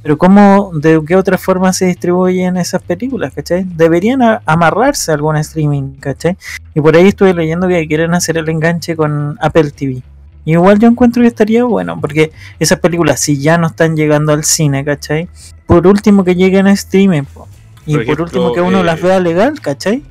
[0.04, 3.64] Pero ¿cómo, de qué otra forma se distribuyen esas películas, ¿cachai?
[3.64, 6.36] Deberían a- amarrarse a algún streaming, ¿cachai?
[6.74, 10.02] Y por ahí estuve leyendo que quieren hacer el enganche con Apple TV.
[10.44, 14.34] Y igual yo encuentro que estaría bueno, porque esas películas, si ya no están llegando
[14.34, 15.26] al cine, ¿cachai?
[15.66, 17.48] Por último que lleguen a streaming, po.
[17.86, 20.02] Y Por último que uno eh, las vea legal, ¿cachai?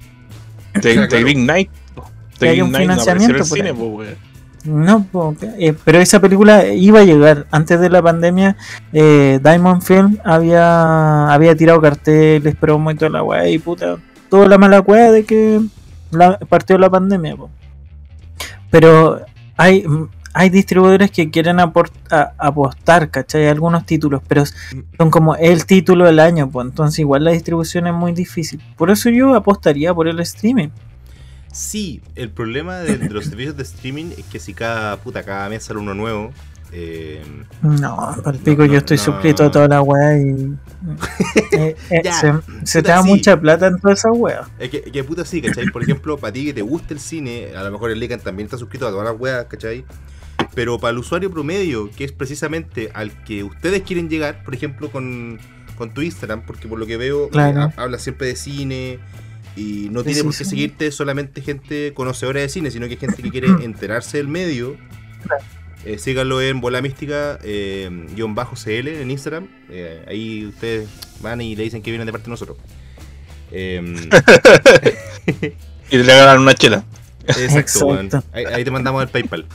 [0.81, 0.95] The,
[2.87, 3.75] no apareció en el por cine, ahí.
[4.65, 5.05] No,
[5.59, 7.47] eh, pero esa película iba a llegar.
[7.51, 8.55] Antes de la pandemia,
[8.93, 13.47] eh, Diamond Film había, había tirado carteles, promo y toda la weá.
[13.49, 13.97] Y puta,
[14.29, 15.59] toda la mala weá de que
[16.47, 17.35] partió la pandemia.
[18.71, 19.21] Pero
[19.57, 19.85] hay,
[20.33, 23.47] hay distribuidores que quieren aport- a- apostar, ¿cachai?
[23.47, 24.43] Algunos títulos, pero
[24.97, 28.61] son como el título del año, pues entonces igual la distribución es muy difícil.
[28.77, 30.69] Por eso yo apostaría por el streaming.
[31.53, 35.47] Sí, el problema de, de los servicios de streaming es que si cada puta cada
[35.49, 36.33] mes sale uno nuevo.
[36.71, 37.23] eh,
[37.61, 39.03] No, para el pico no, yo estoy no.
[39.03, 40.57] suscrito a toda la weá y.
[41.51, 43.07] eh, eh, Ya, se se te da sí.
[43.07, 44.49] mucha plata en toda esa weá.
[44.57, 45.67] es que, que puta sí, ¿cachai?
[45.67, 48.45] Por ejemplo, para ti que te gusta el cine, a lo mejor el Lican también
[48.47, 49.85] está suscrito a todas las weas, ¿cachai?
[50.55, 54.91] Pero para el usuario promedio, que es precisamente al que ustedes quieren llegar, por ejemplo,
[54.91, 55.39] con,
[55.77, 57.65] con tu Instagram, porque por lo que veo Claro.
[57.65, 58.99] eh, hablas siempre de cine
[59.55, 60.49] y no tiene sí, por qué sí.
[60.49, 64.77] seguirte solamente gente conocedora de cine, sino que gente que quiere enterarse del medio.
[65.85, 69.47] Eh, síganlo en Bola Mística, eh, guion bajo CL en Instagram.
[69.69, 70.87] Eh, ahí ustedes
[71.21, 72.57] van y le dicen que vienen de parte de nosotros.
[73.51, 73.95] Em,
[75.91, 76.85] Y le ganan una chela.
[77.27, 77.85] Exacto, Exacto.
[77.85, 78.09] weón.
[78.31, 79.45] Ahí, ahí te mandamos el PayPal.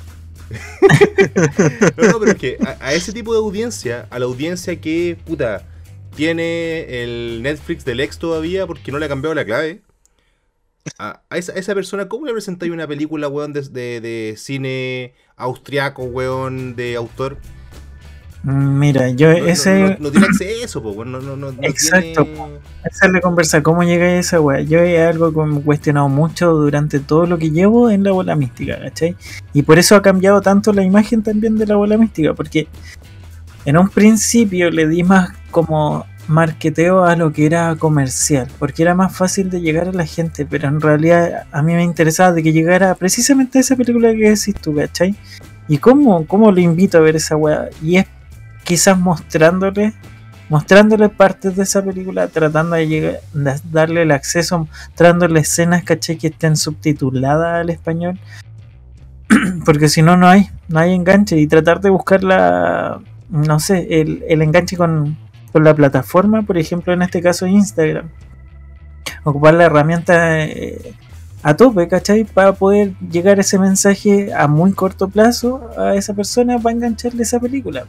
[1.96, 5.16] no, no, pero es que a, a ese tipo de audiencia, a la audiencia que,
[5.26, 5.66] puta,
[6.14, 9.80] tiene el Netflix del ex todavía porque no le ha cambiado la clave.
[10.98, 14.34] A, a esa, a esa persona, ¿cómo le presentáis una película, weón, de, de, de
[14.36, 17.38] cine austriaco, weón, de autor?
[18.44, 22.58] Mira, yo No, no- ese, no, no tiene acceso, po, weón, no, no, Exacto, tiene-
[22.84, 24.60] esa es la conversa, ¿cómo llega a esa weá?
[24.60, 28.12] Yo es algo que me he cuestionado mucho durante todo lo que llevo en la
[28.12, 29.16] bola mística, ¿cachai?
[29.52, 32.68] Y por eso ha cambiado tanto la imagen también de la bola mística, porque
[33.64, 38.94] en un principio le di más como marketeo a lo que era comercial, porque era
[38.94, 42.42] más fácil de llegar a la gente, pero en realidad a mí me interesaba de
[42.42, 45.16] que llegara precisamente a esa película que decís tú, ¿cachai?
[45.68, 47.68] ¿Y cómo, cómo lo invito a ver esa weá?
[47.82, 48.06] Y es
[48.64, 49.94] quizás mostrándole
[50.48, 56.16] mostrándole partes de esa película, tratando de, llegar, de darle el acceso, mostrándole escenas, caché,
[56.16, 58.18] que estén subtituladas al español.
[59.64, 61.38] Porque si no, no hay, no hay enganche.
[61.38, 65.18] Y tratar de buscar la, no sé, el, el enganche con,
[65.58, 68.08] con la plataforma, por ejemplo, en este caso Instagram.
[69.24, 70.94] Ocupar la herramienta eh,
[71.42, 72.22] a tope, ¿cachai?
[72.22, 77.40] Para poder llegar ese mensaje a muy corto plazo a esa persona para engancharle esa
[77.40, 77.86] película.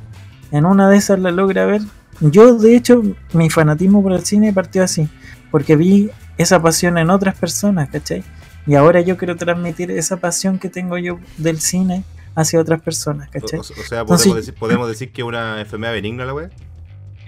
[0.51, 1.81] En una de esas la logra ver.
[2.21, 3.03] Yo, de hecho,
[3.33, 5.07] mi fanatismo por el cine partió así,
[5.51, 8.23] porque vi esa pasión en otras personas, ¿cachai?
[8.65, 12.03] Y ahora yo quiero transmitir esa pasión que tengo yo del cine
[12.33, 13.59] hacia otras personas, O, ¿cachai?
[13.59, 14.33] o sea, No, podemos, sí.
[14.33, 16.49] decir, podemos decir que es una enfermedad benigna la weá.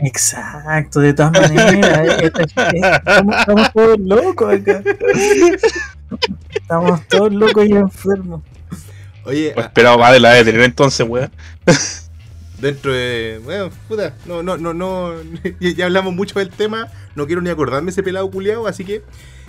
[0.04, 2.22] Exacto, de todas maneras.
[2.22, 4.84] eh, esta- eh, estamos, estamos todos locos acá.
[6.54, 8.42] Estamos todos locos y enfermos.
[9.26, 11.32] Oye, Pues a- esperado va de la de tener entonces, weón.
[12.60, 13.40] dentro de.
[13.44, 15.12] Bueno, puta, no, no, no, no.
[15.60, 16.88] Ya hablamos mucho del tema.
[17.16, 18.96] No quiero ni acordarme ese pelado culiado, así que.
[18.96, 19.04] eh,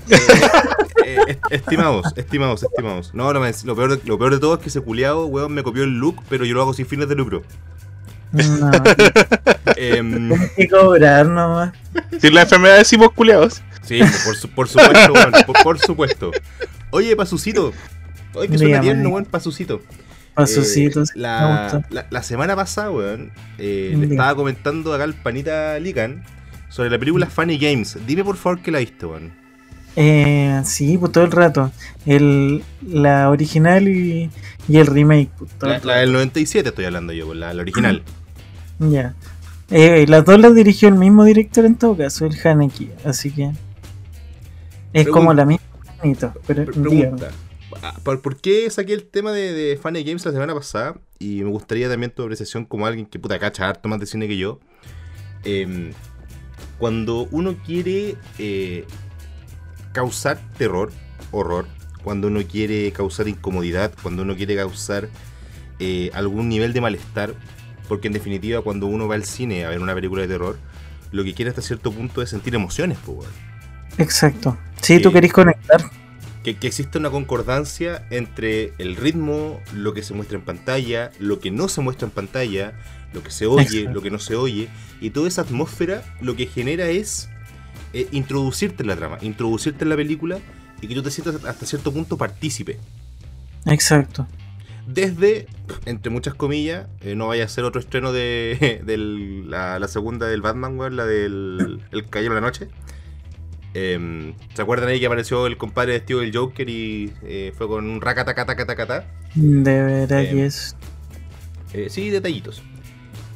[1.06, 3.14] eh, est- estimados, estimados, estimados.
[3.14, 5.52] No, no me- lo, peor de, lo peor de todo es que ese culiado, weón,
[5.54, 7.42] me copió el look, pero yo lo hago sin fines de lucro.
[8.32, 8.70] No,
[9.76, 11.72] Em, tienes que cobrar nomás.
[12.20, 13.62] Si la enfermedad decimos culiados.
[13.82, 16.30] sí, por, su- por supuesto, weón, por, por supuesto.
[16.90, 17.72] Oye, Pasucito.
[18.34, 19.82] Oye, que suena tierno, weón, Pasucito.
[20.34, 25.78] Pasucitos, Eh, la, la, la semana pasada, weón, eh, le estaba comentando acá al panita
[25.78, 26.24] Lican
[26.70, 27.98] sobre la película Funny Games.
[28.06, 29.32] Dime por favor que la viste, weón.
[29.94, 31.70] Eh, sí, pues todo el rato.
[32.06, 34.30] El, la original y,
[34.68, 35.28] y el remake.
[35.38, 38.02] pues, La, el la del 97 estoy hablando yo, pues, la, la original.
[38.90, 39.14] Ya.
[39.70, 42.90] Eh, las dos las dirigió el mismo director en todo caso, el Haneke.
[43.04, 43.50] Así que.
[44.92, 45.64] Es como la misma.
[46.02, 47.30] bonito, Pero, pregunta.
[47.82, 50.96] ah, ¿Por, por qué saqué el tema de, de Funny Games la semana pasada?
[51.18, 54.28] Y me gustaría también tu apreciación como alguien que puta cacha harto más de cine
[54.28, 54.58] que yo.
[55.44, 55.92] Em,
[56.78, 58.84] cuando uno quiere eh,
[59.92, 60.92] causar terror,
[61.30, 61.66] horror,
[62.04, 65.08] cuando uno quiere causar incomodidad, cuando uno quiere causar
[65.78, 67.34] eh, algún nivel de malestar,
[67.88, 70.58] porque en definitiva cuando uno va al cine a ver una película de terror,
[71.10, 73.28] lo que quiere hasta cierto punto es sentir emociones, pues.
[73.98, 74.56] Exacto.
[74.80, 75.82] Sí, tú querés conectar.
[76.42, 81.38] que, que existe una concordancia entre el ritmo, lo que se muestra en pantalla, lo
[81.38, 82.72] que no se muestra en pantalla,
[83.12, 83.92] lo que se oye, Exacto.
[83.92, 84.68] lo que no se oye,
[85.00, 87.28] y toda esa atmósfera lo que genera es
[87.92, 90.38] eh, introducirte en la trama, introducirte en la película
[90.80, 92.78] y que tú te sientas hasta cierto punto partícipe.
[93.66, 94.26] Exacto.
[94.92, 95.46] Desde,
[95.86, 100.26] entre muchas comillas, eh, no vaya a ser otro estreno de, del- la, la segunda
[100.26, 102.68] del Batman, weón, la del El Caballero de la Noche.
[103.74, 107.88] Em, ¿Se acuerdan ahí que apareció el compadre vestido del Joker y eh, fue con
[107.88, 109.06] un racatacatacatacatá?
[109.34, 110.76] De verdad Eh, que es.
[111.72, 112.62] Eh, sí, detallitos.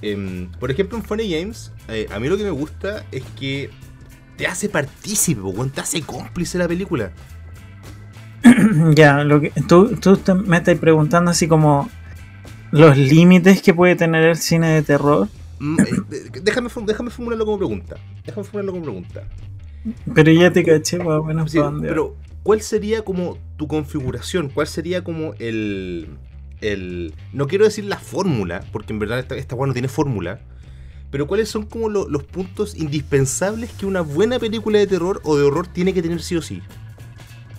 [0.03, 1.73] Em, por ejemplo, en Funny Games,
[2.11, 3.71] a mí lo que me gusta es que
[4.37, 7.13] te hace partícipe, weón, te hace cómplice la película.
[8.95, 11.89] ya, lo que tú, tú te- me estás preguntando así como
[12.71, 15.29] los límites que puede tener el cine de terror,
[15.59, 17.97] Mm, eh, déjame, déjame formularlo como pregunta.
[18.27, 19.23] Déjame formularlo como pregunta.
[20.15, 24.51] pero ya te caché más o menos Sí, pero, ¿cuál sería como tu configuración?
[24.51, 26.09] ¿Cuál sería como el.
[26.61, 30.41] el no quiero decir la fórmula, porque en verdad esta, esta no tiene fórmula.
[31.11, 35.39] Pero ¿cuáles son como lo- los puntos indispensables que una buena película de terror o
[35.39, 36.61] de horror tiene que tener sí o sí?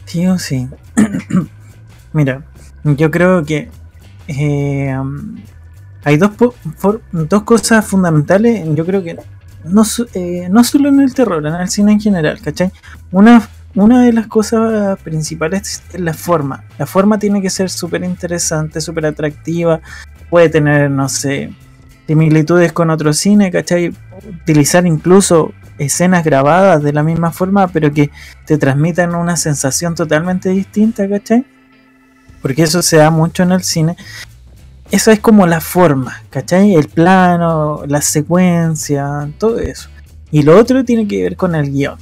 [0.08, 0.68] Sí sí.
[2.14, 2.44] Mira,
[2.84, 3.70] yo creo que
[4.28, 4.96] eh,
[6.04, 8.64] hay dos, po- for- dos cosas fundamentales.
[8.76, 9.18] Yo creo que
[9.66, 12.72] no, eh, no solo en el terror, en el cine en general, ¿cachai?
[13.12, 16.64] Una, una de las cosas principales es la forma.
[16.78, 19.82] La forma tiene que ser súper interesante, súper atractiva,
[20.30, 21.54] puede tener, no sé,
[22.08, 23.94] similitudes con otro cine, ¿cachai?
[24.44, 28.12] Utilizar incluso escenas grabadas de la misma forma, pero que
[28.46, 31.46] te transmitan una sensación totalmente distinta, ¿cachai?
[32.42, 33.96] Porque eso se da mucho en el cine.
[34.90, 36.76] Eso es como la forma, ¿cachai?
[36.76, 39.90] El plano, la secuencia, todo eso.
[40.32, 41.98] Y lo otro tiene que ver con el guion.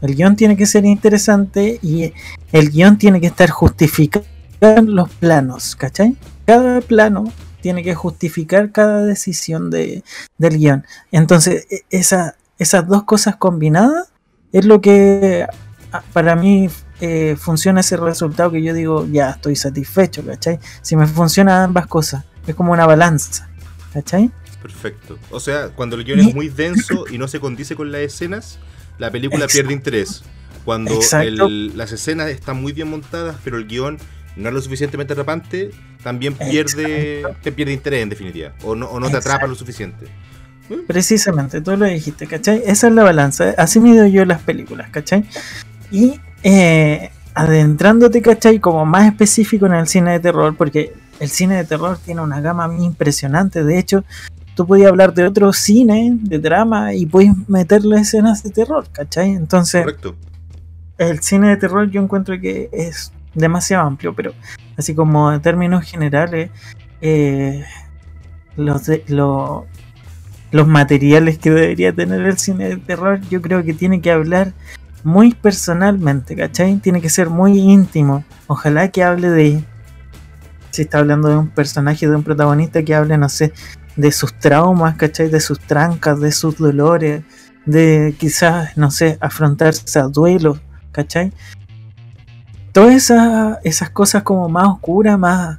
[0.00, 2.12] El guion tiene que ser interesante y
[2.52, 4.24] el guion tiene que estar justificado
[4.60, 6.16] en los planos, ¿cachai?
[6.46, 10.04] Cada plano tiene que justificar cada decisión de,
[10.38, 10.84] del guion.
[11.10, 14.12] Entonces, e- esa, esas dos cosas combinadas
[14.52, 15.46] es lo que
[15.92, 16.68] a- para mí
[17.00, 20.58] eh, funciona ese resultado que yo digo, ya estoy satisfecho, ¿cachai?
[20.82, 23.48] Si me funcionan ambas cosas, es como una balanza,
[23.92, 24.30] ¿cachai?
[24.60, 25.16] Perfecto.
[25.30, 28.00] O sea, cuando el guion Y- es muy denso y no se condice con las
[28.00, 28.58] escenas,
[28.98, 29.62] la película Exacto.
[29.62, 30.24] pierde interés.
[30.64, 33.96] Cuando el- las escenas están muy bien montadas, pero el guion
[34.36, 35.70] no es lo suficientemente atrapante,
[36.02, 38.52] también pierde, te pierde interés en definitiva.
[38.64, 40.06] O no, o no te atrapa lo suficiente.
[40.86, 42.62] Precisamente, tú lo dijiste, ¿cachai?
[42.66, 43.54] Esa es la balanza.
[43.56, 45.24] Así mido yo las películas, ¿cachai?
[45.90, 48.58] Y eh, adentrándote, ¿cachai?
[48.58, 52.40] Como más específico en el cine de terror, porque el cine de terror tiene una
[52.40, 53.64] gama impresionante.
[53.64, 54.04] De hecho,
[54.54, 59.30] tú podías hablar de otro cine, de drama, y puedes meterle escenas de terror, ¿cachai?
[59.30, 60.16] Entonces, Correcto.
[60.98, 64.32] el cine de terror yo encuentro que es demasiado amplio, pero
[64.76, 66.50] así como en términos generales,
[67.00, 67.64] eh,
[68.56, 69.66] los, de- lo-
[70.50, 74.52] los materiales que debería tener el cine de terror, yo creo que tiene que hablar
[75.04, 76.76] muy personalmente, ¿cachai?
[76.76, 78.24] Tiene que ser muy íntimo.
[78.46, 79.64] Ojalá que hable de...
[80.70, 83.52] Si está hablando de un personaje, de un protagonista, que hable, no sé,
[83.96, 85.28] de sus traumas, ¿cachai?
[85.28, 87.22] De sus trancas, de sus dolores,
[87.66, 90.60] de quizás, no sé, afrontarse a duelos,
[90.92, 91.32] ¿cachai?
[92.72, 95.58] Todas esas, esas cosas como más oscuras, más...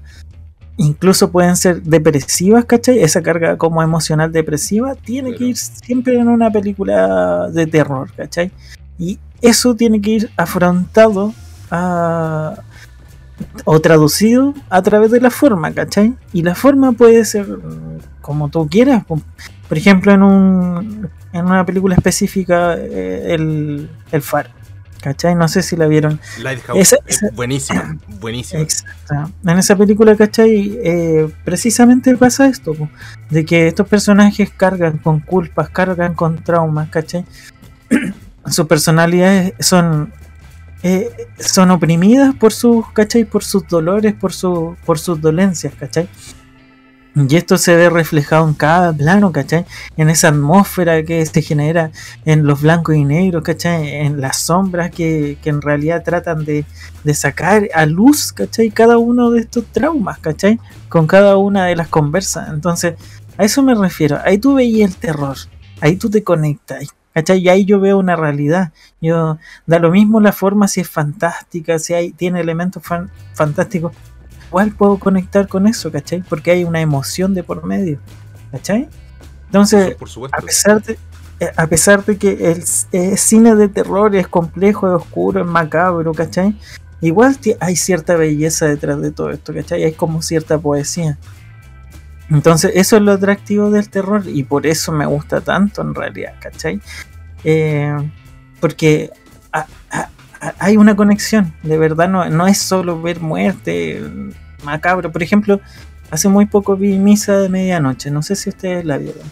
[0.82, 3.00] Incluso pueden ser depresivas, ¿cachai?
[3.02, 8.50] Esa carga como emocional depresiva tiene que ir siempre en una película de terror, ¿cachai?
[8.98, 11.34] Y eso tiene que ir afrontado
[11.70, 12.62] a,
[13.66, 16.16] o traducido a través de la forma, ¿cachai?
[16.32, 19.04] Y la forma puede ser mm, como tú quieras.
[19.04, 19.22] po.
[19.68, 24.50] Por ejemplo, en, un, en una película específica, eh, el, el Faro,
[25.02, 25.36] ¿cachai?
[25.36, 26.20] No sé si la vieron.
[26.42, 27.98] Lighthouse Esa- es buenísima.
[28.20, 28.62] Buenísima.
[28.62, 29.32] Exacto.
[29.46, 30.80] En esa película, ¿cachai?
[30.84, 32.90] Eh, precisamente pasa esto, po,
[33.30, 37.26] de que estos personajes cargan con culpas, cargan con traumas, ¿cachai?
[38.46, 40.12] Sus personalidades son
[40.82, 43.26] eh, son oprimidas por sus, ¿cachai?
[43.26, 46.08] Por sus dolores, por, su, por sus dolencias, ¿cachai?
[47.16, 49.66] Y esto se ve reflejado en cada plano, ¿cachai?
[49.98, 51.92] En esa atmósfera que se genera
[52.24, 53.90] en los blancos y negros, ¿cachai?
[53.96, 56.66] En las sombras que, que en realidad tratan de,
[57.04, 58.70] de sacar a luz, ¿cachai?
[58.70, 60.60] Cada uno de estos traumas, ¿cachai?
[60.88, 62.50] Con cada una de las conversas.
[62.50, 62.94] Entonces,
[63.38, 64.20] a eso me refiero.
[64.24, 65.36] Ahí tú veías el terror.
[65.82, 66.86] Ahí tú te conectas.
[67.12, 67.40] ¿Cachai?
[67.40, 68.72] Y ahí yo veo una realidad.
[69.02, 73.94] Yo, da lo mismo la forma si es fantástica, si hay, tiene elementos fan- fantásticos.
[74.50, 76.24] Igual puedo conectar con eso, ¿cachai?
[76.28, 78.00] Porque hay una emoción de por medio.
[78.52, 78.90] ¿Cachai?
[79.46, 80.38] Entonces, por supuesto.
[80.38, 80.98] a pesar de,
[81.40, 85.48] eh, a pesar de que el eh, cine de terror es complejo, es oscuro, es
[85.48, 86.56] macabro, ¿cachai?
[87.02, 89.84] Igual hay cierta belleza detrás de todo esto, ¿cachai?
[89.84, 91.18] Hay como cierta poesía.
[92.30, 96.34] Entonces, eso es lo atractivo del terror y por eso me gusta tanto en realidad,
[96.40, 96.82] ¿cachai?
[97.44, 97.96] Eh,
[98.60, 99.12] porque
[100.60, 104.02] hay una conexión, de verdad, no, no es solo ver muerte
[104.64, 105.12] macabro.
[105.12, 105.60] Por ejemplo,
[106.12, 109.24] hace muy poco vi Misa de Medianoche, no sé si ustedes la vieron.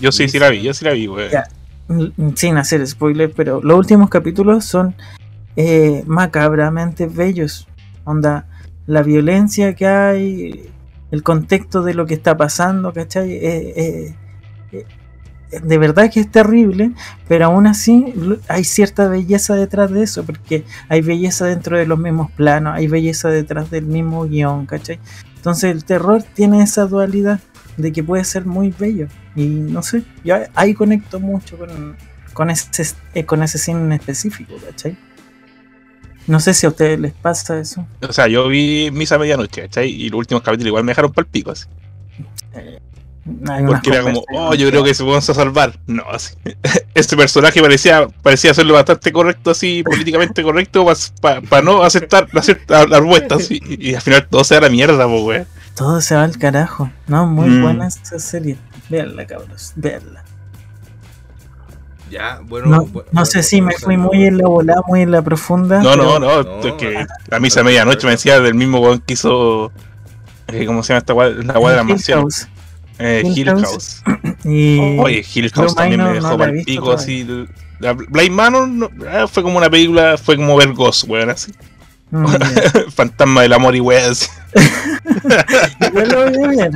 [0.00, 1.30] Yo sí, sí la vi, yo sí la vi, güey.
[1.30, 1.44] Ya.
[1.88, 4.94] Mm, sin hacer spoiler, pero los últimos capítulos son
[5.56, 7.68] eh, macabramente bellos.
[8.04, 8.46] Onda,
[8.86, 10.70] la violencia que hay,
[11.10, 13.32] el contexto de lo que está pasando, ¿cachai?
[13.32, 14.14] Eh, eh,
[14.72, 14.86] eh,
[15.50, 16.92] de verdad que es terrible,
[17.28, 18.12] pero aún así
[18.48, 22.88] hay cierta belleza detrás de eso, porque hay belleza dentro de los mismos planos, hay
[22.88, 24.98] belleza detrás del mismo guion, ¿cachai?
[25.36, 27.40] Entonces el terror tiene esa dualidad
[27.76, 29.06] de que puede ser muy bello.
[29.34, 31.96] Y no sé, yo ahí conecto mucho con,
[32.32, 34.96] con, ese, eh, con ese cine en específico, ¿cachai?
[36.26, 37.86] No sé si a ustedes les pasa eso.
[38.00, 39.90] O sea, yo vi Misa a Medianoche, ¿cachai?
[39.90, 41.66] Y los últimos capítulos igual me dejaron pal pico, así.
[42.54, 42.80] Hay unas
[43.66, 45.78] Porque era como, oh, yo creo que se vamos a salvar.
[45.86, 46.34] No, así.
[46.94, 50.86] Este personaje parecía, parecía hacerlo bastante correcto, así, políticamente correcto,
[51.20, 53.60] para no aceptar la cierta la vuelta, así.
[53.66, 55.44] Y, y al final todo se da a la mierda, güey.
[55.74, 56.90] Todo se va al carajo.
[57.06, 57.62] No, muy Mm.
[57.62, 58.56] buena esa serie.
[58.88, 60.24] Veanla, cabros, veanla.
[62.10, 62.68] Ya, bueno.
[62.68, 65.22] No, bueno, no sé bueno, si me fui muy en la volada, muy en la
[65.22, 65.82] profunda.
[65.82, 68.54] No, pero- no, no, No, es que la misa a medianoche no, me decía del
[68.54, 69.72] mismo weón que hizo.
[70.46, 71.28] eh, ¿Cómo se llama esta weá?
[71.30, 71.96] La de la.
[72.14, 72.48] House.
[72.98, 74.02] Eh, Hill Hill House.
[74.04, 74.18] House.
[74.44, 77.02] Y Oye, Hill Blue House también me Minor no dejó para el pico todavía.
[77.04, 77.46] así.
[77.80, 81.52] La Blind Manor no, ah, fue como una película, fue como ver Ghost, weón, así.
[82.10, 82.26] mm.
[82.94, 84.14] Fantasma del amor y weón,
[85.88, 86.70] igual lo voy a ver.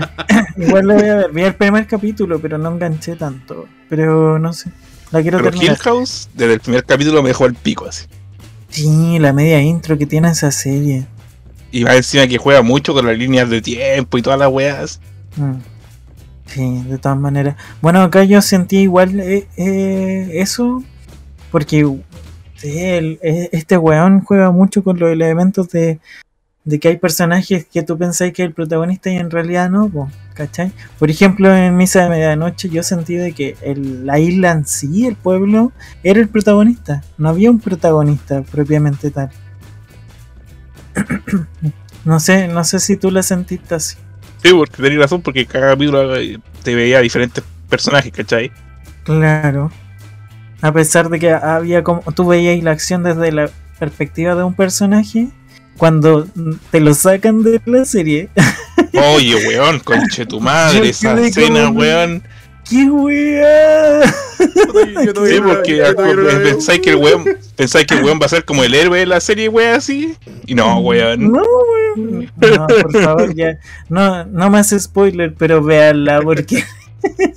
[0.57, 1.31] Igual lo voy a ver.
[1.33, 3.67] Vi el primer capítulo, pero no enganché tanto.
[3.89, 4.71] Pero no sé.
[5.11, 5.79] La quiero Pero Hill terminar.
[5.79, 8.07] House, desde el primer capítulo me dejó el pico, así.
[8.69, 11.07] Sí, la media intro que tiene esa serie.
[11.73, 15.01] Y va encima que juega mucho con las líneas de tiempo y todas las weas.
[15.37, 15.55] Mm.
[16.51, 17.55] Sí, de todas maneras.
[17.81, 20.83] Bueno, acá yo sentí igual eh, eh, eso,
[21.53, 21.87] porque
[22.65, 26.01] eh, este weón juega mucho con los elementos de,
[26.81, 30.73] que hay personajes que tú pensáis que es el protagonista y en realidad no, ¿cachai?
[30.99, 35.07] Por ejemplo, en Misa de Medianoche yo sentí de que el- la isla en sí,
[35.07, 35.71] el pueblo,
[36.03, 37.05] era el protagonista.
[37.17, 39.31] No había un protagonista propiamente tal.
[42.05, 43.97] No sé, no sé si tú la sentiste así.
[44.43, 48.51] Sí, porque tenías razón, porque cada capítulo eh, te veía diferentes personajes, ¿cachai?
[49.05, 49.71] Claro.
[50.63, 54.55] A pesar de que había como tú veías la acción desde la perspectiva de un
[54.55, 55.29] personaje,
[55.77, 56.27] cuando
[56.71, 58.29] te lo sacan de la serie,
[59.15, 62.23] Oye, weón, conche tu madre, esa escena, como- weón.
[62.69, 64.03] ¡qué weá!
[64.39, 65.83] Sí, porque
[66.45, 67.25] pensáis que el weón,
[67.57, 70.15] pensáis que el weón va a ser como el héroe de la serie, weón, así.
[70.47, 71.33] Y no, weón.
[71.33, 71.80] No, weón.
[72.37, 73.59] No, por favor, ya.
[73.89, 76.65] No, no más spoiler, pero véanla porque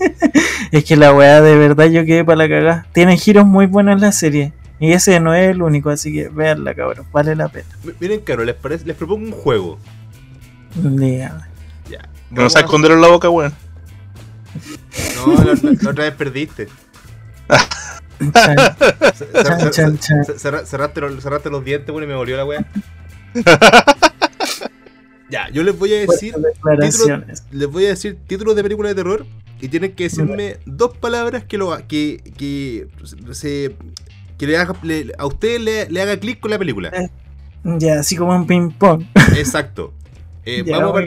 [0.72, 2.86] es que la weá de verdad yo quedé para la cagada.
[2.94, 4.54] Tiene giros muy buenos la serie.
[4.80, 7.06] Y ese no es el único, así que véanla, cabrón.
[7.12, 7.68] Vale la pena.
[8.00, 9.80] Miren, caro, les, parece- les propongo un juego.
[10.76, 11.42] Dígame.
[11.90, 12.10] Ya.
[12.32, 13.54] No esconderlo en la boca, weón.
[15.16, 16.68] No, la, la- la otra vez perdiste.
[20.66, 22.66] Cerraste los, dientes, bueno, y me volvió la wea.
[25.34, 26.36] Ya, yo les voy a decir.
[26.36, 27.44] Declaraciones.
[27.52, 29.26] Les voy a decir títulos de películas de terror.
[29.60, 32.88] Y tienen que decirme dos palabras que lo que, que
[33.32, 33.76] se
[34.38, 36.92] que le haga, le- a usted le, le haga clic con la película.
[37.64, 39.06] Ya, así como un ping-pong.
[39.36, 39.92] Exacto.
[40.46, 41.06] Eh, Ya, vamos, a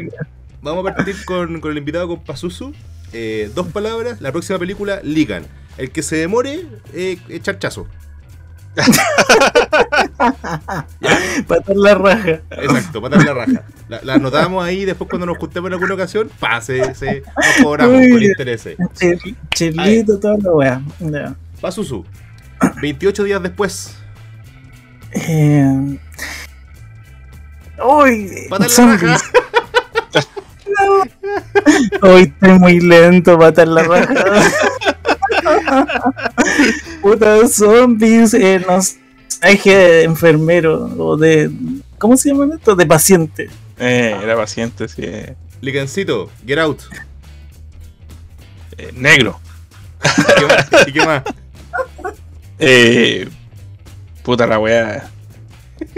[0.62, 2.72] vamos partir con, con el invitado con Pazuzu.
[3.12, 5.44] Eh, dos palabras, la próxima película, ligan.
[5.76, 6.64] El que se demore,
[6.94, 7.86] eh, charchazo.
[11.46, 12.40] Patar la raja.
[12.50, 13.62] Exacto, patar la raja.
[13.88, 16.98] La, la anotamos ahí, después cuando nos juntemos en alguna ocasión, pa, se, nos
[17.62, 18.10] cobramos Uy.
[18.10, 18.76] con intereses.
[18.78, 20.82] Chir- Chirlito, toda la wea.
[20.98, 21.36] Ya.
[21.60, 22.04] Pazuzu,
[22.82, 23.96] 28 días después,
[25.12, 25.98] Eh...
[27.84, 28.30] Uy,
[28.68, 29.22] zombies.
[32.02, 34.14] Hoy estoy muy lento, patar la raja.
[37.02, 38.98] Puta zombies, eh, no sé,
[39.42, 41.50] de enfermero o de.
[41.98, 42.74] ¿Cómo se llaman esto?
[42.74, 43.48] De paciente.
[43.78, 45.02] Eh, era paciente, sí.
[45.04, 46.80] eh, Ligancito, get out.
[48.78, 49.40] eh, negro.
[50.04, 50.68] ¿Y qué más?
[50.88, 51.22] ¿Y qué más?
[52.58, 53.28] Eh,
[54.22, 55.10] puta la weá.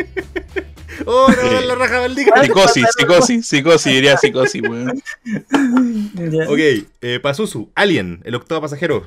[1.06, 2.42] Oh, no, la raja maldita.
[2.42, 5.00] Psicosis, psicosis, psicosis, diría psicosis, weón.
[6.48, 6.58] Ok,
[7.00, 9.06] eh, Pazuzu, Alien, el octavo pasajero.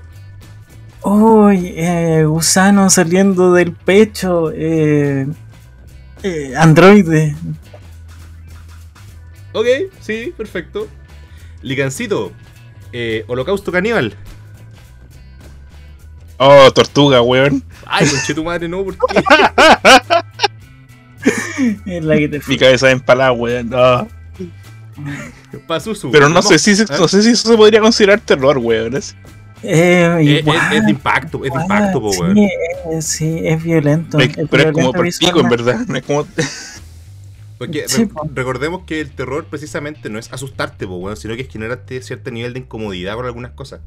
[1.04, 4.52] Uy, eh, gusano saliendo del pecho.
[4.56, 5.28] Eh,
[6.24, 7.36] eh, androide.
[9.54, 9.66] Ok,
[10.00, 10.88] sí, perfecto.
[11.62, 12.32] Ligancito,
[12.94, 14.16] eh, Holocausto Caníbal.
[16.38, 17.64] Oh, tortuga, weón.
[17.86, 19.24] Ay, conche tu madre, no, ¿por qué?
[21.86, 23.70] Es la que te Mi cabeza empalada, weón.
[23.70, 24.08] no.
[26.12, 28.96] Pero no sé, si, no sé si eso se podría considerar terror, weón.
[28.98, 29.16] es-
[29.64, 32.38] Eh, Es, igual, es- es de impacto, es de impacto, po, sí, weón.
[32.40, 32.50] eh,
[33.02, 34.18] sí, es violento.
[34.18, 35.80] Pero, es pero es como por pico, en verdad.
[35.88, 36.26] No es como.
[37.62, 38.28] Porque Sí, re- po.
[38.34, 42.54] recordemos que el terror precisamente no es asustarte, po, sino que es generarte cierto nivel
[42.54, 43.82] de incomodidad con algunas cosas.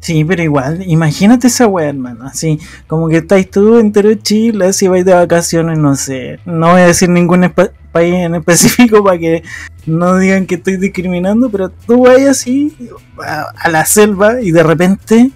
[0.00, 2.26] Sí, pero igual, imagínate esa wea, hermano.
[2.26, 6.38] Así, como que estáis tú entero Chile, si vais de vacaciones, no sé.
[6.44, 7.50] No voy a decir ningún
[7.92, 9.42] país en específico para que
[9.86, 12.76] no digan que estoy discriminando, pero tú vas así
[13.24, 15.30] a, a la selva y de repente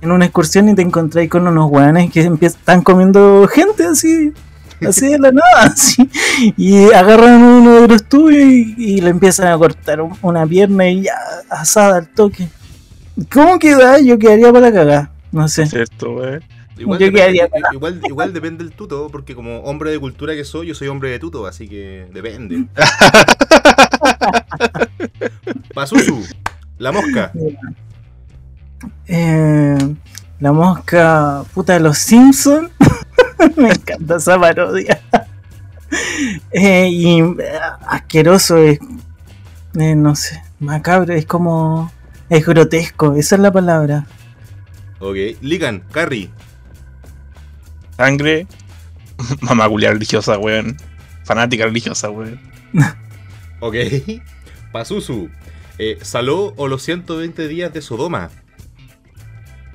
[0.00, 4.32] en una excursión y te encontráis con unos weones que están comiendo gente así.
[4.86, 6.08] Así de la nada, así.
[6.56, 10.88] Y agarran uno de los tuyos y, y le empiezan a cortar un- una pierna
[10.88, 11.14] y ya
[11.50, 12.48] asada al toque.
[13.32, 14.00] ¿Cómo queda?
[14.00, 15.10] Yo quedaría para cagar.
[15.32, 15.66] No sé.
[15.66, 16.42] Cierto, weón.
[16.76, 20.44] Igual, Yo depende, quedaría igual, igual depende del tuto, porque como hombre de cultura que
[20.44, 22.64] soy, yo soy hombre de tuto, así que depende.
[25.74, 26.22] Pazuzu,
[26.78, 27.32] la mosca.
[29.06, 29.94] Eh,
[30.40, 32.70] la mosca puta de los Simpsons.
[33.56, 35.00] Me encanta esa parodia.
[36.52, 37.34] Eh, y eh,
[37.86, 38.78] asqueroso es.
[39.78, 41.92] eh, no sé, macabro, es como.
[42.30, 44.06] Es grotesco, esa es la palabra.
[44.98, 45.16] Ok.
[45.42, 46.30] Ligan, Carrie.
[47.96, 48.46] Sangre.
[49.40, 50.76] Mamá culia religiosa, weón.
[51.24, 52.40] Fanática religiosa, weón.
[53.60, 53.76] Ok.
[54.72, 55.28] Pazuzu.
[55.78, 58.30] Eh, Saló o los 120 días de Sodoma.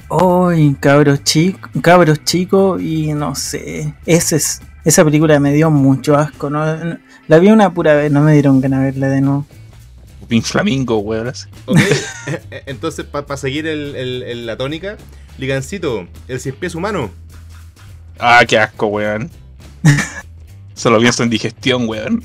[0.09, 6.17] Uy, cabros chicos, cabros chicos y no sé, ese es, esa película me dio mucho
[6.17, 6.63] asco, ¿no?
[7.27, 9.45] la vi una pura vez, no me dieron ganas de verla de nuevo.
[10.27, 11.27] Pink Flamingo, weón.
[11.27, 11.47] así.
[11.65, 11.79] Ok.
[12.67, 14.95] Entonces, para seguir el- el- el- la tónica,
[15.39, 17.09] Ligancito, el cien pies humano.
[18.19, 19.29] Ah, qué asco, weón.
[20.75, 22.23] Solo pienso en digestión, weón.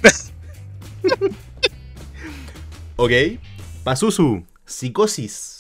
[2.97, 3.11] Ok.
[3.85, 5.54] Pazuzu, psicosis.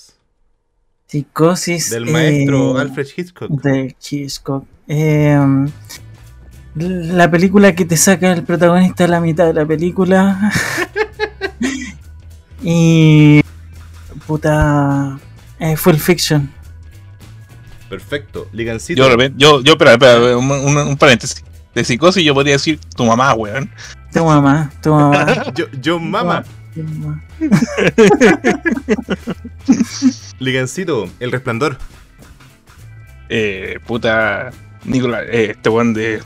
[1.18, 3.48] Psicosis Del maestro eh, Alfred Hitchcock.
[3.62, 4.64] de Hitchcock.
[4.88, 5.38] Eh,
[6.74, 10.50] la película que te saca el protagonista a la mitad de la película.
[12.64, 13.40] y.
[14.26, 15.20] Puta.
[15.60, 16.50] eh, Full Fiction.
[17.88, 18.48] Perfecto.
[18.52, 18.98] Ligancito.
[18.98, 21.44] Yo, de repente- yo, yo, espera, espera, un, un- un paréntesis.
[21.76, 23.70] De psicosis yo podría decir tu mamá, weón.
[24.12, 25.44] Tu mamá, tu mamá.
[25.54, 26.42] Yo- John Mama.
[26.74, 27.22] tu mamá.
[30.39, 31.78] Ligancito, el resplandor.
[33.28, 34.51] Eh, puta.
[34.85, 36.20] Nicolás, eh, este weón de.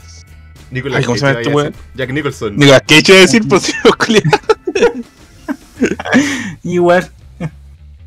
[0.71, 1.73] Nicolas Ay, ¿cómo se llama este weón?
[1.95, 2.55] Jack Nicholson.
[2.55, 3.47] Nicolás, ¿qué he hecho de decir?
[3.47, 4.23] Pues sí, culiao.
[6.63, 7.09] Igual.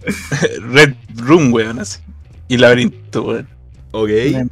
[0.60, 2.00] Red Room, weón, así.
[2.48, 3.48] Y laberinto, weón.
[3.92, 4.08] Ok.
[4.08, 4.50] Bien.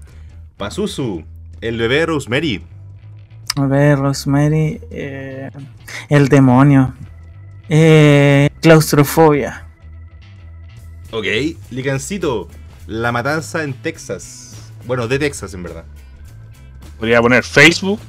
[0.56, 1.24] Pazuzu,
[1.60, 2.62] el bebé Rosemary.
[3.56, 4.80] A ver, Rosemary.
[4.90, 5.50] eh,
[6.08, 6.94] el demonio.
[7.68, 9.66] Eh, claustrofobia.
[11.12, 11.26] Ok.
[11.70, 12.48] Ligancito,
[12.86, 14.56] la matanza en Texas.
[14.86, 15.84] Bueno, de Texas, en verdad.
[16.98, 18.00] Podría poner Facebook.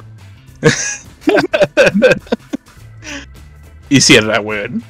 [3.90, 4.84] y cierra, weón.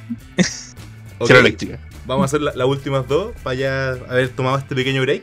[1.18, 1.78] Ok, Cierra eléctrica.
[2.06, 5.22] Vamos a hacer la- las últimas dos para ya haber tomado este pequeño break.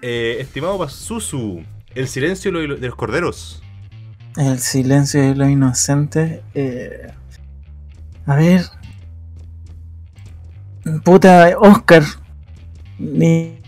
[0.00, 1.62] Eh, estimado Pazuzu,
[1.94, 3.62] el silencio de los corderos.
[4.36, 6.40] El silencio de los inocentes.
[6.54, 7.12] eh,
[8.26, 8.62] a ver.
[11.04, 12.02] Puta, Oscar.
[12.98, 13.58] Ni-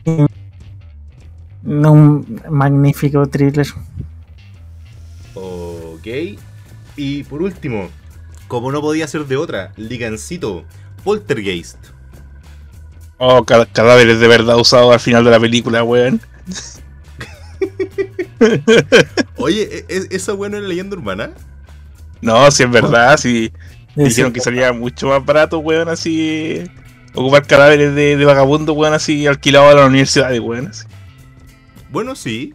[1.65, 3.67] Un magnífico thriller.
[5.35, 6.07] Ok.
[6.97, 7.89] Y por último,
[8.49, 10.65] como no podía ser de otra, Ligancito,
[11.03, 11.79] Poltergeist.
[13.17, 16.21] Oh, ca- cadáveres de verdad usados al final de la película, weón.
[19.37, 21.31] Oye, ¿e- ¿es, ¿esa buena era leyenda urbana?
[22.21, 23.51] No, si es verdad, si
[23.97, 26.65] Ese- dijeron que salía mucho más barato, weón, así.
[27.15, 30.69] Ocupar cadáveres de, de vagabundo, weón, así alquilado a la universidad, weón.
[30.69, 30.85] así.
[31.91, 32.55] Bueno, sí.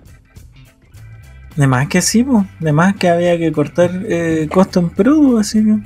[1.55, 2.45] De más que sí, po.
[2.60, 5.78] de más que había que cortar eh, costo en producto, así que.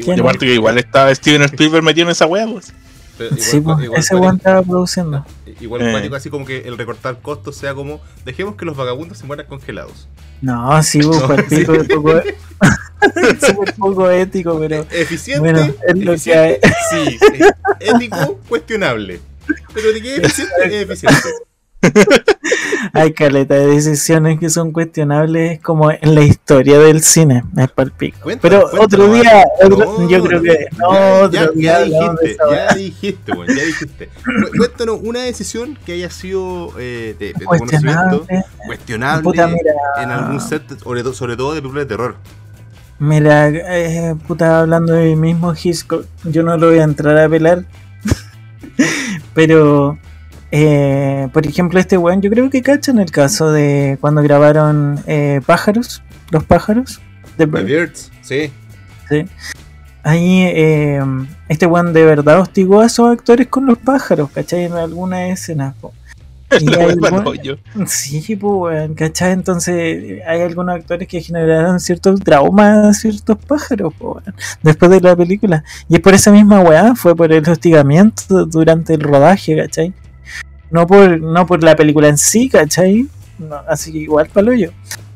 [0.00, 0.20] Y ¿Quién?
[0.20, 2.72] aparte que igual estaba Steven Spielberg metido en esa weá, pues.
[3.18, 5.24] igual- sí, igual ese weón estaba produciendo.
[5.60, 6.10] Igual Eh.
[6.14, 10.06] así como que el recortar costos sea como dejemos que los vagabundos se mueran congelados.
[10.42, 12.12] No, sí, po, No, de poco.
[13.46, 14.86] Súper poco ético, pero.
[14.90, 17.18] Eficiente, Bueno, es lo que eficiente, sí.
[17.34, 17.50] Eh,
[17.80, 19.20] Ético, cuestionable.
[19.74, 21.28] Pero de qué es eficiente, es eficiente.
[22.92, 27.42] Hay caleta de decisiones que son cuestionables como en la historia del cine.
[27.56, 28.18] Es palpico.
[28.22, 30.66] Cuéntanos, Pero cuéntanos, otro día, otro- No, yo creo que.
[30.78, 34.08] No, ya, otro ya- día dijiste, ya dijiste, weón, ya dijiste.
[34.24, 38.44] Cu- Cuéntanos una decisión que haya sido eh, de, de tu conocimiento Cuestionable.
[38.66, 39.50] cuestionable Puta,
[40.02, 42.16] en algún set, sobre, to- sobre todo de películas de terror.
[42.98, 47.28] Mira, eh, puta, hablando de mí mismo, Hitchcock, yo no lo voy a entrar a
[47.28, 47.64] pelar.
[49.34, 49.98] Pero,
[50.50, 55.40] eh, por ejemplo, este weón, yo creo que cachan el caso de cuando grabaron eh,
[55.44, 57.00] Pájaros, Los Pájaros,
[57.36, 58.50] The Birds, sí.
[59.10, 59.26] ¿sí?
[60.02, 61.00] Ahí, eh,
[61.48, 64.64] este weón de verdad hostigó a esos actores con los pájaros, ¿cachai?
[64.64, 65.74] En alguna escena.
[65.80, 65.92] po.
[66.60, 67.58] Y La hay hoyo.
[67.86, 69.32] Sí, pues, weón, ¿cachai?
[69.32, 74.24] Entonces hay algunos actores que generaron ciertos traumas a ciertos pájaros, pues,
[74.62, 75.64] después de la película.
[75.88, 79.92] Y es por esa misma weá, fue por el hostigamiento durante el rodaje, ¿cachai?
[80.70, 83.06] No por, no por la película en sí, ¿cachai?
[83.38, 84.70] No, así que igual para yo.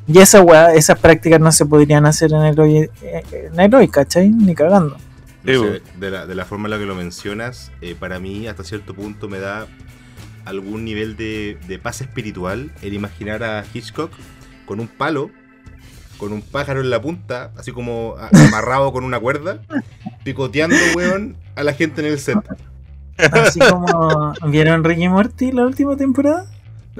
[0.06, 3.88] Y esa weá, esas prácticas no se podrían hacer en el hoy, en el hoy
[3.88, 4.28] ¿cachai?
[4.28, 4.96] Ni cagando.
[5.42, 8.46] No sé, de, la, de la forma en la que lo mencionas, eh, para mí
[8.46, 9.66] hasta cierto punto me da
[10.44, 14.10] algún nivel de, de paz espiritual el imaginar a Hitchcock
[14.66, 15.30] con un palo,
[16.18, 18.14] con un pájaro en la punta, así como
[18.48, 19.60] amarrado con una cuerda,
[20.24, 22.38] picoteando, weón, a la gente en el set.
[23.32, 26.46] Así como vieron Ricky Morty la última temporada.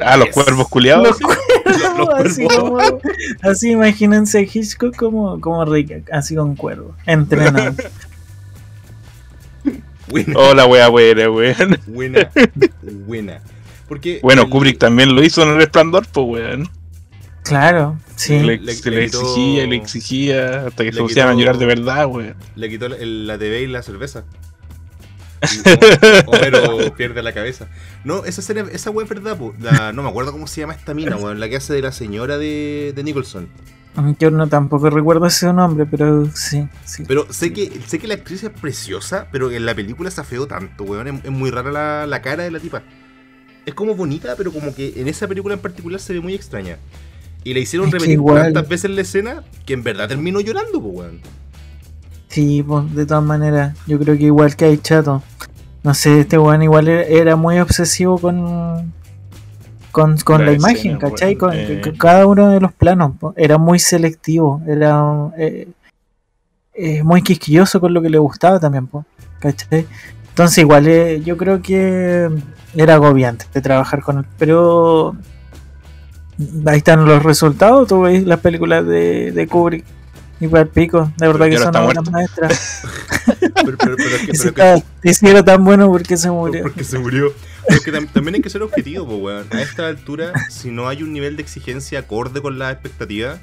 [0.01, 0.35] Ah, los Yes.
[0.35, 1.09] cuervos culiados.
[1.09, 1.25] Los sí.
[1.25, 2.79] cuervos, los así, como-
[3.43, 7.75] así imagínense a Hitchcock como, como Rick, así con cuervo, entrenado.
[10.11, 11.79] Buena, Oh, la wea buena, weón.
[11.87, 12.31] buena,
[12.83, 13.43] buena.
[13.89, 16.69] Porque Bueno, el- Kubrick también lo hizo en el resplandor, pues weón.
[17.43, 18.39] claro, sí.
[18.41, 21.39] Le, Le- se le le quitó- exigía y le exigía hasta que se pusieran a
[21.39, 22.35] llorar de verdad, weón.
[22.57, 24.25] le quitó la- TV y la cerveza.
[26.27, 27.69] Homero pierde la cabeza.
[28.05, 29.55] No, esa serie, esa es verdad, po.
[29.59, 31.41] La- no me acuerdo cómo se llama esta mina, weón.
[31.41, 33.49] La que hace de la señora de, de Nicholson.
[34.19, 37.03] Yo no tampoco recuerdo ese nombre, pero sí, sí.
[37.09, 40.47] Pero sé que, sé que la actriz es preciosa, pero en la película se afeó
[40.47, 41.09] tanto, weón.
[41.09, 42.83] Es, es muy rara la, la cara de la tipa.
[43.67, 46.77] Es como bonita, pero como que en esa película en particular se ve muy extraña.
[47.43, 50.81] Y le hicieron Es repetir igual- tantas veces la escena que en verdad terminó llorando,
[50.81, 51.21] pues, weón.
[52.29, 55.23] Sí, pues, de todas maneras, yo creo que igual que hay chato.
[55.83, 58.93] No sé, este weón igual era, era muy obsesivo con
[59.91, 61.37] con, con La la, escena, imagen, ¿cachai?
[61.37, 61.81] weón, Con, eh.
[61.83, 63.13] con cada uno de los planos.
[63.37, 65.69] Era muy selectivo, era eh,
[66.75, 68.89] eh, muy quisquilloso con lo que le gustaba también,
[69.39, 69.87] ¿cachai?
[70.29, 70.87] Entonces igual
[71.25, 72.31] yo creo que
[72.75, 75.17] era agobiante de trabajar con él, pero
[76.67, 79.85] ahí están los resultados, tú veis las películas de, de Kubrick
[80.41, 82.83] y Brad Pico, de verdad que no son obras maestras.
[83.65, 86.63] Pero, pero- pero es que, pero si era tan bueno porque se que- murió.
[86.65, 87.33] porque se murió.
[87.85, 89.47] Que tam- también hay que ser objetivo, pues, weón.
[89.53, 93.39] A esta altura, si no hay un nivel de exigencia acorde con las expectativas,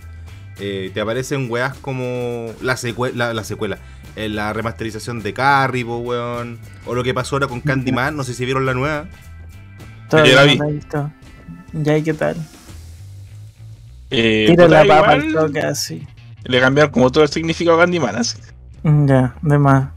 [0.60, 3.78] eh, te aparecen weas como la, secue- la, la secuela,
[4.16, 6.58] eh, la remasterización de Carrie, pues, weón.
[6.88, 9.06] O lo que pasó ahora con Candyman, no sé si vieron la nueva.
[10.10, 10.58] Todavía la no vi.
[10.58, 11.12] la he visto.
[11.74, 12.36] Ya, ¿y qué tal?
[14.10, 16.08] Eh, Tira la papa al toque así.
[16.45, 18.38] Le cambiaron como todo el significado a Candyman, así.
[18.83, 19.89] Mm, Ya, de más.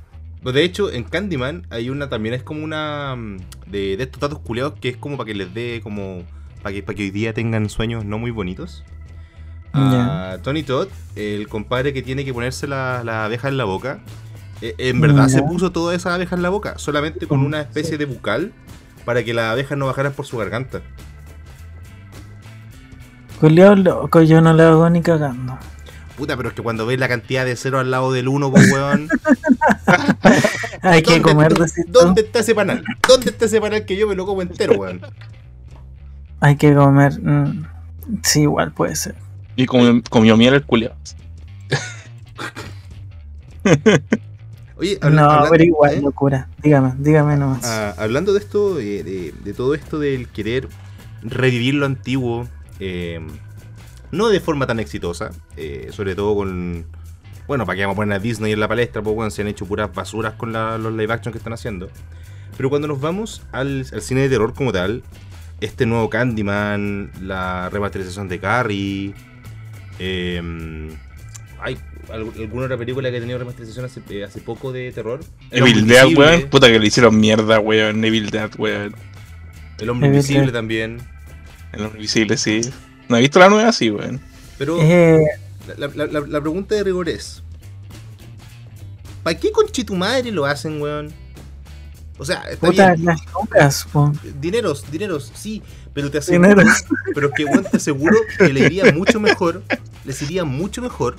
[0.43, 3.37] Pues, De hecho, en Candyman hay una también, es como una mm,
[3.67, 6.25] de, de estos datos culeados que es como para que les dé como.
[6.63, 8.87] para que, para que hoy día tengan sueños no muy bonitos.
[9.75, 14.05] A Tony Todd, el compadre que tiene que ponerse la, la abeja en la boca,
[14.61, 17.61] eh, en verdad se puso toda esa abeja en la boca, solamente con Mm, una
[17.63, 18.55] especie de bucal
[19.05, 20.83] para que las abejas no bajaran por su garganta.
[23.41, 25.59] Culeado loco, yo no le hago ni cagando.
[26.21, 28.71] Puta, pero es que cuando ves la cantidad de cero al lado del uno, pues
[28.71, 29.09] weón.
[30.83, 31.55] Hay que ¿dónde- comer.
[31.89, 32.85] ¿Dónde está ese panal?
[33.09, 35.01] ¿Dónde está ese panal que yo me lo como entero, weón?
[36.41, 37.19] Hay que comer.
[37.23, 37.65] mm,
[38.23, 39.15] Sí, igual puede ser.
[39.57, 40.93] Y comió, comió miel el culiao.
[44.77, 46.01] Oye, habla- no, habla- pero igual, ¿eh?
[46.03, 46.49] locura.
[46.63, 47.65] Dígame, dígame nomás.
[47.65, 50.69] Ah, hablando de esto, de, de- de todo esto del querer
[51.23, 52.47] revivir lo antiguo,
[52.79, 53.21] eh,
[54.13, 56.87] no de forma tan exitosa, eh, sobre todo con.
[57.47, 59.49] Bueno, para que vamos a poner a Disney en la palestra, pues bueno, se han
[59.49, 61.89] hecho puras basuras con la- los live action que están haciendo.
[62.57, 65.03] Pero cuando nos vamos al, al cine de terror como tal,
[65.61, 69.15] este nuevo Candyman, la remasterización de Carrie,
[69.99, 70.91] eh,
[71.61, 71.77] hay
[72.13, 75.21] al- alguna otra película que ha tenido remasterización hace, eh, hace poco de terror.
[75.51, 76.43] Evil Dead, weón.
[76.51, 78.05] Puta que le hicieron mierda, weón.
[78.05, 78.95] Evil Dead, weón.
[79.79, 80.99] El hombre invisible también.
[81.73, 82.61] El hombre invisible, sí.
[83.11, 83.73] ¿No has visto la nueva?
[83.73, 84.21] Sí, weón.
[84.57, 85.21] Pero Eh,
[85.77, 87.43] la, la- la- la pregunta de rigor es:
[89.23, 91.13] ¿Para qué conche tu madre lo hacen, weón?
[92.19, 93.17] O sea, está puta, bien.
[93.55, 94.13] las po.
[94.41, 95.63] Dineros, dineros, sí,
[95.95, 96.55] pero te aseguro,
[97.15, 99.63] pero es que weón, te aseguro que le iría mucho mejor,
[100.05, 101.17] les iría mucho mejor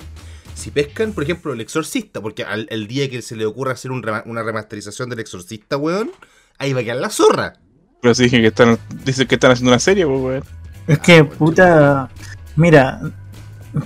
[0.54, 3.90] si pescan, por ejemplo, el exorcista, porque al, el día que se le ocurra hacer
[3.90, 6.10] un rema- una remasterización del exorcista, weón,
[6.58, 7.54] ahí va a quedar la zorra.
[8.00, 10.44] Pero sí dije que están, dicen que están haciendo una serie, pues, weón.
[10.86, 12.08] Es que, puta.
[12.56, 13.00] Mira,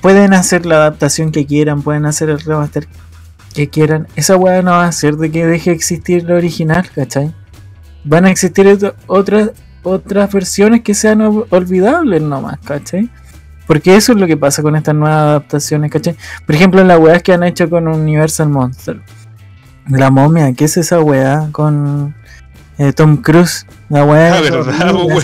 [0.00, 2.88] pueden hacer la adaptación que quieran, pueden hacer el remaster
[3.54, 4.08] que quieran.
[4.16, 7.32] Esa weá no va a hacer de que deje de existir la original, ¿cachai?
[8.04, 8.66] Van a existir
[9.06, 9.50] otras
[9.82, 13.08] otras versiones que sean ol- olvidables nomás, ¿cachai?
[13.68, 16.16] Porque eso es lo que pasa con estas nuevas adaptaciones, ¿cachai?
[16.44, 19.00] Por ejemplo, las weas que han hecho con Universal Monster.
[19.88, 21.48] La momia, ¿qué es esa weá?
[21.52, 22.14] Con
[22.78, 23.64] eh, Tom Cruise.
[23.88, 25.22] La weá Ah, verdad, weón.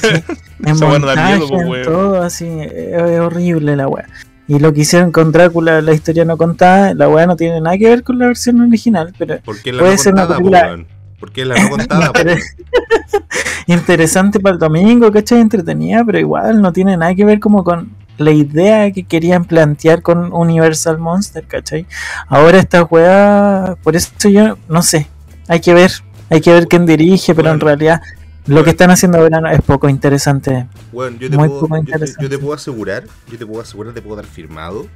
[0.66, 1.84] en Esa montaje, miedo, pues, en weón.
[1.84, 4.06] todo así, es horrible la weá.
[4.48, 7.78] Y lo que hicieron con Drácula, la historia no contada, la weá no tiene nada
[7.78, 10.84] que ver con la versión original, pero Puede no ser una contada, po, película-.
[11.20, 12.12] Porque es la no contada,
[13.66, 15.40] interesante para el domingo, ¿cachai?
[15.40, 20.02] Entretenida, pero igual no tiene nada que ver como con la idea que querían plantear
[20.02, 21.86] con Universal Monster, ¿cachai?
[22.28, 25.06] Ahora esta weá, por eso yo no sé,
[25.48, 25.92] hay que ver,
[26.28, 28.02] hay que ver quién dirige, pero en realidad
[28.46, 30.66] lo que están haciendo ahora es poco interesante.
[30.92, 32.28] Bueno, yo te, Muy puedo, poco yo te- yo, interesante.
[32.28, 34.86] te puedo asegurar, yo te puedo asegurar, te puedo dar firmado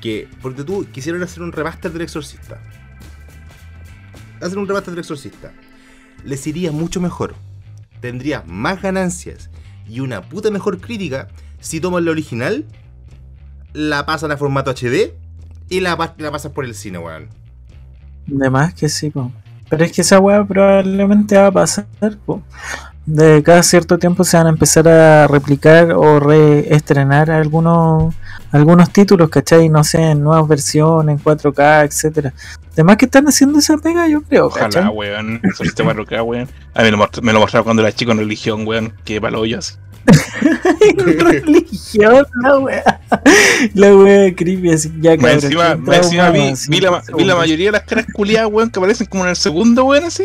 [0.00, 2.60] que, porque tú quisieron hacer un remaster del Exorcista,
[4.40, 5.52] hacer un remaster del Exorcista,
[6.24, 7.34] les iría mucho mejor,
[8.00, 9.50] tendría más ganancias
[9.88, 11.28] y una puta mejor crítica
[11.60, 12.64] si toman la original,
[13.72, 15.12] la pasan a formato HD
[15.68, 17.28] y la, la pasan por el cine, weón.
[18.26, 19.32] De más que sí, po.
[19.68, 21.86] Pero es que esa weá probablemente va a pasar,
[22.24, 22.42] po.
[23.04, 28.14] De cada cierto tiempo se van a empezar a replicar o reestrenar algunos
[28.52, 29.68] algunos títulos, ¿cachai?
[29.68, 32.32] No sé, en nuevas versiones, en 4K, etcétera.
[32.72, 34.88] Además que están haciendo esa pega, yo creo, Ojalá, ¿cachai?
[34.88, 35.40] weón.
[35.42, 36.48] Eso este barroca, weón.
[36.74, 38.92] A mí me lo, mostr- me lo mostraron cuando era chico en religión, weón.
[39.04, 39.74] Que palo yo así.
[40.96, 43.00] religión, la wea.
[43.74, 47.24] La wea creepy, así ya cabrón, encima, encima vi, traumado, así, vi la, ma- vi
[47.24, 50.24] la mayoría de las caras culiadas, weón, que aparecen como en el segundo, weón, así.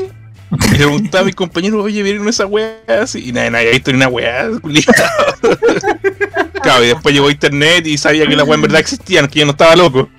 [0.52, 3.30] Y le preguntaba a mis compañeros, oye, ¿vieron esa weá así?
[3.30, 4.94] Y nadie, nadie ha visto ni una weá, culiada.
[6.62, 9.46] claro, y después llegó internet y sabía que la weá en verdad existían, que yo
[9.46, 10.10] no estaba loco.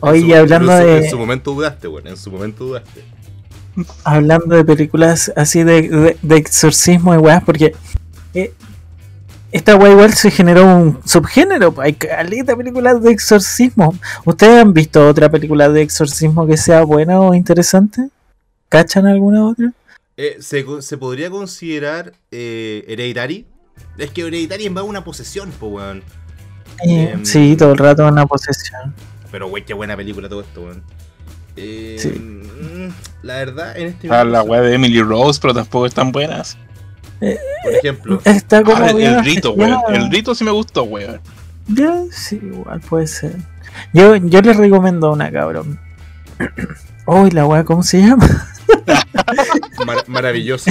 [0.00, 2.06] Oye, hablando en su- de- En su momento dudaste, weón.
[2.06, 3.04] En su momento dudaste.
[4.04, 7.74] Hablando de películas así de, de, de exorcismo y weas, porque
[8.34, 8.52] eh,
[9.52, 11.72] esta wea igual se generó un subgénero.
[11.72, 11.82] po.
[11.82, 13.96] Hay caleta películas de exorcismo.
[14.24, 18.08] ¿Ustedes han visto otra película de exorcismo que sea buena o interesante?
[18.68, 19.72] ¿Cachan alguna otra?
[20.16, 23.46] Eh, ¿se, se podría considerar eh, Hereditary?
[23.98, 26.02] Es que Hereditary va a una posesión, po, weón.
[26.84, 28.94] Eh, Em, sí, todo el rato una posesión.
[29.30, 30.82] Pero, wey, qué buena película todo esto, weón.
[31.56, 32.08] Eh, Sí.
[32.10, 32.88] mm,
[33.22, 36.56] La verdad, en este Ah, la weá de Emily Rose, pero tampoco están buenas.
[37.20, 39.78] Por ejemplo, Está como Ah, el, el rito, weón.
[39.88, 41.20] El rito sí me gustó, weón.
[41.68, 43.36] Ya, sí, igual puede ser.
[43.94, 45.78] Yo, yo les recomiendo una, cabrón.
[47.06, 48.28] Uy, la weá, ¿cómo se llama?
[49.86, 50.70] mar- maravilloso.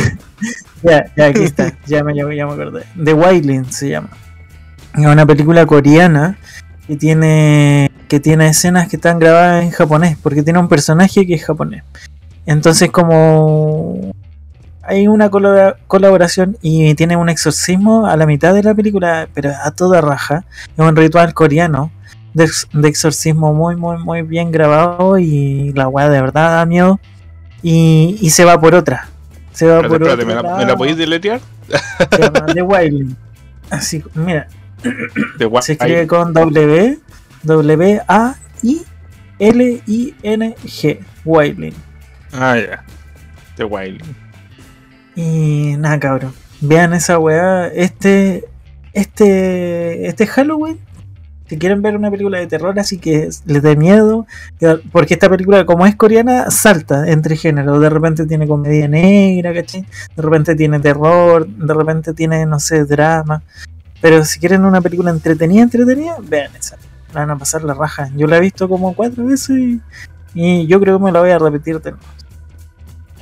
[0.84, 1.76] Ya, ya, aquí está.
[1.88, 2.84] Ya me, ya, me- ya me acordé.
[3.02, 4.10] The Wailing se llama.
[4.96, 6.38] Es una película coreana
[6.88, 11.34] que tiene que tiene escenas que están grabadas en japonés, porque tiene un personaje que
[11.34, 11.82] es japonés.
[12.46, 14.14] Entonces, como
[14.84, 19.72] hay una colaboración y tiene un exorcismo a la mitad de la película, pero a
[19.72, 20.46] toda raja.
[20.78, 21.90] Es un ritual coreano
[22.36, 26.68] de, ex- de exorcismo muy, muy, muy bien grabado y la weá de verdad da
[26.68, 27.00] miedo.
[27.64, 29.08] Y, y se va por otra.
[29.54, 30.58] Se va Espérate, por otro ¿me la, lado.
[30.60, 31.40] ¿me la podéis deletear?
[32.12, 33.08] Se llama The.
[33.72, 34.48] Así, mira,
[35.62, 37.00] se escribe con W,
[37.44, 38.82] W, A, I,
[39.40, 41.00] L, I, N, G.
[41.26, 41.74] Wailing.
[42.32, 42.84] Ah, ya.
[43.58, 44.02] The Wild.
[45.16, 46.34] Y nada, cabrón.
[46.62, 47.68] Vean esa weá.
[47.68, 48.46] Este,
[48.94, 50.80] este, este Halloween.
[51.48, 54.26] Si quieren ver una película de terror así que les dé miedo,
[54.60, 59.54] que- porque esta película como es coreana salta entre géneros, de repente tiene comedia negra,
[59.54, 59.86] ¿cachai?
[60.16, 63.44] De repente tiene terror, de repente tiene, no sé, drama.
[64.02, 66.78] Pero si quieren una película entretenida, entretenida, vean esa.
[67.14, 68.10] La van a pasar la raja.
[68.16, 69.82] Yo la he visto como cuatro veces y,
[70.34, 72.06] y yo creo que me la voy a repetir de nuevo.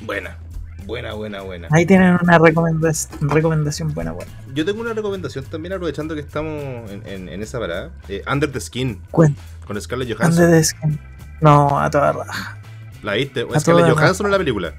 [0.05, 0.37] Buena,
[0.85, 1.67] buena, buena, buena.
[1.71, 4.31] Ahí tienen una recomendación, recomendación buena, buena.
[4.53, 7.91] Yo tengo una recomendación también, aprovechando que estamos en, en- en esa parada.
[8.09, 9.41] Eh, Under the Skin, Cuenta.
[9.65, 10.51] con Scarlett Johansson.
[10.51, 10.99] de skin.
[11.41, 12.57] No, a toda raja.
[13.03, 13.45] ¿La viste?
[13.53, 14.73] A ¿Scarlett Johansson o la película?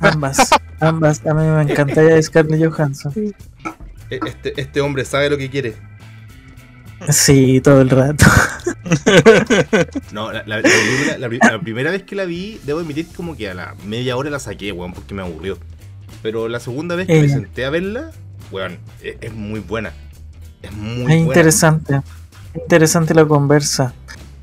[0.00, 0.50] Ambas.
[0.80, 1.24] ambas.
[1.26, 3.12] A mí me encantaría Scarlett Johansson.
[4.10, 5.74] E- Este, este hombre sabe lo que quiere.
[7.10, 8.24] Sí, todo el rato.
[10.12, 13.06] No, la, la- la película, la, pri- la primera vez que la vi, debo admitir
[13.16, 15.58] como que a la media hora la saqué, weón, porque me aburrió.
[16.22, 17.34] Pero la segunda vez que me Ella.
[17.34, 18.10] senté a verla,
[18.50, 19.92] weón, es, es muy buena.
[20.62, 21.16] Es muy Es buena.
[21.16, 22.00] interesante.
[22.54, 23.94] Interesante la conversa.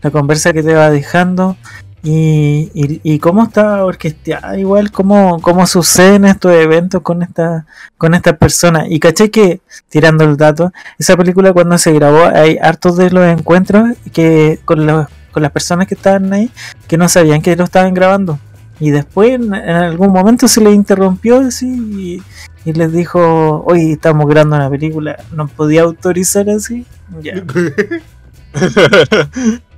[0.02, 1.56] La conversa que te va dejando.
[2.04, 8.16] Y, y, y cómo está orquestada, igual, cómo, cómo suceden estos eventos con esta, con
[8.16, 8.88] estas personas.
[8.90, 13.26] Y caché que, tirando el dato, esa película cuando se grabó, hay hartos de los
[13.26, 16.50] encuentros que con, los, con las personas que estaban ahí,
[16.88, 18.40] que no sabían que lo estaban grabando.
[18.80, 22.24] Y después en, en algún momento se les interrumpió así y,
[22.68, 26.88] y les dijo, oye, estamos grabando una película, ¿no podía autorizar así?
[27.22, 27.44] Ya.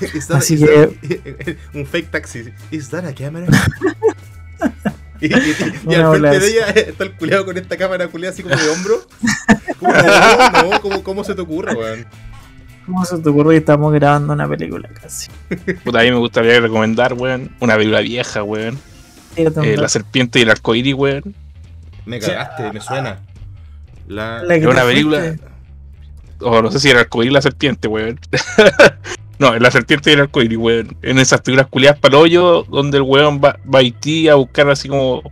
[0.14, 2.44] Is that- Así is that- un fake taxi.
[2.70, 3.46] ¿Es that a cámara?
[5.20, 5.34] y, y- y-
[5.92, 8.56] y Una al frente de ella está el culeado con esta cámara culeada así como
[8.56, 9.06] de hombro.
[9.78, 12.06] ¿Cómo, no, no, ¿cómo, cómo se te ocurre, weón?
[12.86, 15.30] ¿Cómo se te ocurre que estamos grabando una película casi?
[15.84, 18.78] Puta, a mí me gustaría recomendar, weón, una película vieja, weón.
[19.36, 21.34] Eh, la serpiente y el arcoíris, weón.
[22.06, 23.20] Me cagaste, me suena.
[24.06, 25.34] La, La que una película.
[26.40, 28.20] O no sé si era el arcoíris y la serpiente, weón.
[29.38, 30.96] No, la serpiente y el arcoíris, weón.
[31.02, 34.68] En esas películas culiadas para hoyo, donde el weón va, va a Haití a buscar
[34.70, 35.22] así como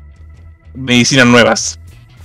[0.74, 1.78] medicinas nuevas.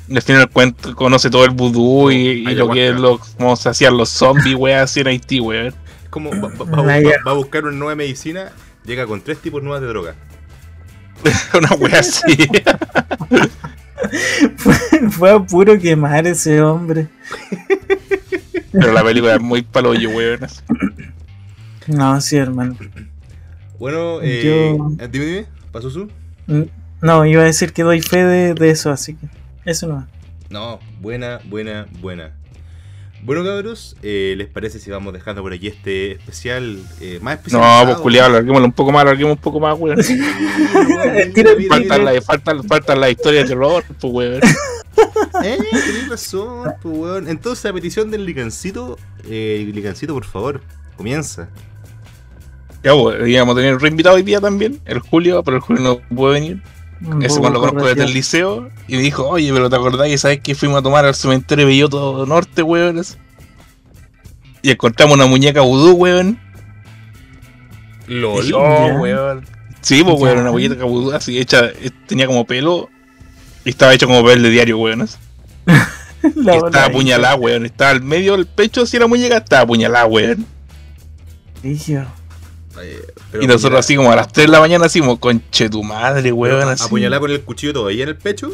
[0.10, 2.16] Al final cuento, conoce todo el vudú y,
[2.50, 5.74] y lo que es lo, cómo se hacían los zombies, weón, así en Haití, weón.
[6.10, 7.10] como va, va- va- ya.
[7.10, 8.52] va- va a buscar una nueva medicina,
[8.86, 10.16] llega con tres tipos nuevas de droga.
[11.58, 12.38] Una wea así.
[14.58, 14.76] fue,
[15.10, 17.08] fue a puro quemar ese hombre.
[18.72, 20.40] Pero la película es muy paloyo, weón.
[21.88, 22.76] No, sí, hermano.
[23.80, 26.10] Bueno, eh, Yo- dime, dime, ¿pasó su?
[26.48, 26.64] Mm,
[27.02, 29.28] No, iba a decir que doy fe de, de eso, así que
[29.66, 30.08] eso no.
[30.50, 32.32] No, buena, buena, buena.
[33.24, 37.62] Bueno, cabros, eh, ¿les parece si vamos dejando por aquí este especial eh, más especial?
[37.62, 39.98] No, pues culiado, alarguémoslo un poco más, alarguemos un poco más, weón.
[41.34, 44.42] Tira- Faltan las faltan, faltan las historias de terror, pues, weón.
[45.44, 47.28] Eh, tenés razón, pues, weón.
[47.28, 50.62] Entonces, a petición del licancito, eh, licancito, por favor,
[50.96, 51.50] comienza.
[52.88, 55.84] Ya, pues, íbamos a tener un reinvitado hoy día también, el Julio, pero el Julio
[55.84, 56.62] no puede venir.
[57.06, 60.08] Un Ese cuando lo conozco desde el liceo y me dijo, oye, pero te acordás
[60.08, 63.02] que sabes que fuimos a tomar al cementerio Belloto Norte, weón.
[64.62, 66.40] Y encontramos una muñeca vudú, weón.
[68.08, 68.54] LOL.
[68.54, 69.46] oh, weón.
[69.82, 71.70] Sí, pues, weón, una muñeca vudú así hecha,
[72.08, 72.90] tenía como pelo
[73.66, 75.02] y estaba hecho como papel de diario, weón.
[76.24, 77.66] estaba apuñalada, weón.
[77.66, 80.46] Estaba al medio del pecho, así la muñeca, estaba apuñalada, weón.
[81.62, 82.08] Brígido.
[82.82, 85.70] Eh, pero Y nosotros así como a las 3 de la mañana, así como, conche
[85.70, 86.68] tu madre, weón.
[86.70, 86.84] Así.
[86.86, 88.52] ¿Apuñalada con el cuchillo todavía en el pecho?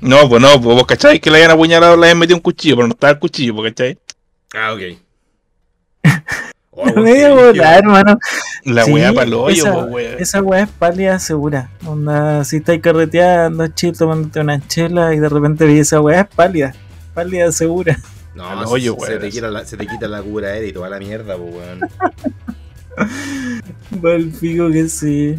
[0.00, 2.76] No, pues no, pues vos cacháis que le hayan apuñalado, le hayan metido un cuchillo,
[2.76, 3.98] pero no estaba el cuchillo, pues, ¿cachai?
[4.54, 4.80] Ah, ok.
[6.76, 7.36] Oh, qué brígido.
[7.36, 8.18] volar, hermano.
[8.64, 10.16] La Sí, weá para el hoyo, esa- pues, weón.
[10.18, 11.70] Esa weá es pálida segura.
[11.86, 16.26] Onda, si estáis carreteando, chill, tomándote una chela y de repente vi esa weá, es
[16.34, 16.74] pálida.
[17.14, 17.96] Pálida segura.
[18.34, 19.20] No, Al se- hoyo, se, weón.
[19.20, 21.80] te quita la, se te quita la cura aérea y toda la mierda, pues, weón.
[24.02, 25.36] Pa'l pico que sí.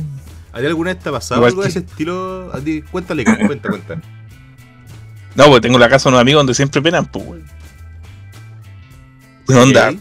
[0.52, 2.50] ¿A ti alguna vez te ha pasado Igual algo de ese estilo?
[2.54, 4.02] A ti, cuéntale, cuenta, cuenta.
[5.36, 7.46] No, pues tengo la casa de unos amigos donde siempre penan, pues, weón.
[9.48, 9.90] ¿Qué onda?
[9.90, 9.98] Ok.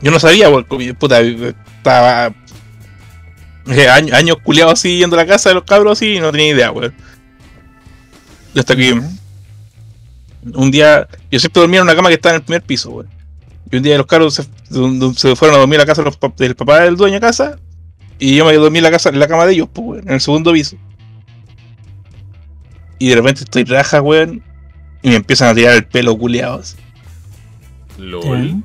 [0.00, 2.32] Yo no sabía, porque puta, estaba
[3.66, 6.32] eh, años, años culiados así yendo a la casa de los cabros así y no
[6.32, 6.94] tenía idea, weón.
[8.54, 9.00] Y hasta que
[10.54, 13.15] un día, yo siempre dormía en una cama que estaba en el primer piso, weón.
[13.70, 14.42] Y un día los cabros se,
[15.16, 17.20] se fueron a dormir a la casa de los pap- del papá del dueño de
[17.20, 17.58] casa
[18.18, 20.14] y yo me dormí en la casa, en la cama de ellos, pues, weón, en
[20.14, 20.76] el segundo piso.
[22.98, 24.42] Y de repente estoy raja, weón,
[25.02, 26.76] y me empiezan a tirar el pelo culiados.
[27.98, 28.62] LOL.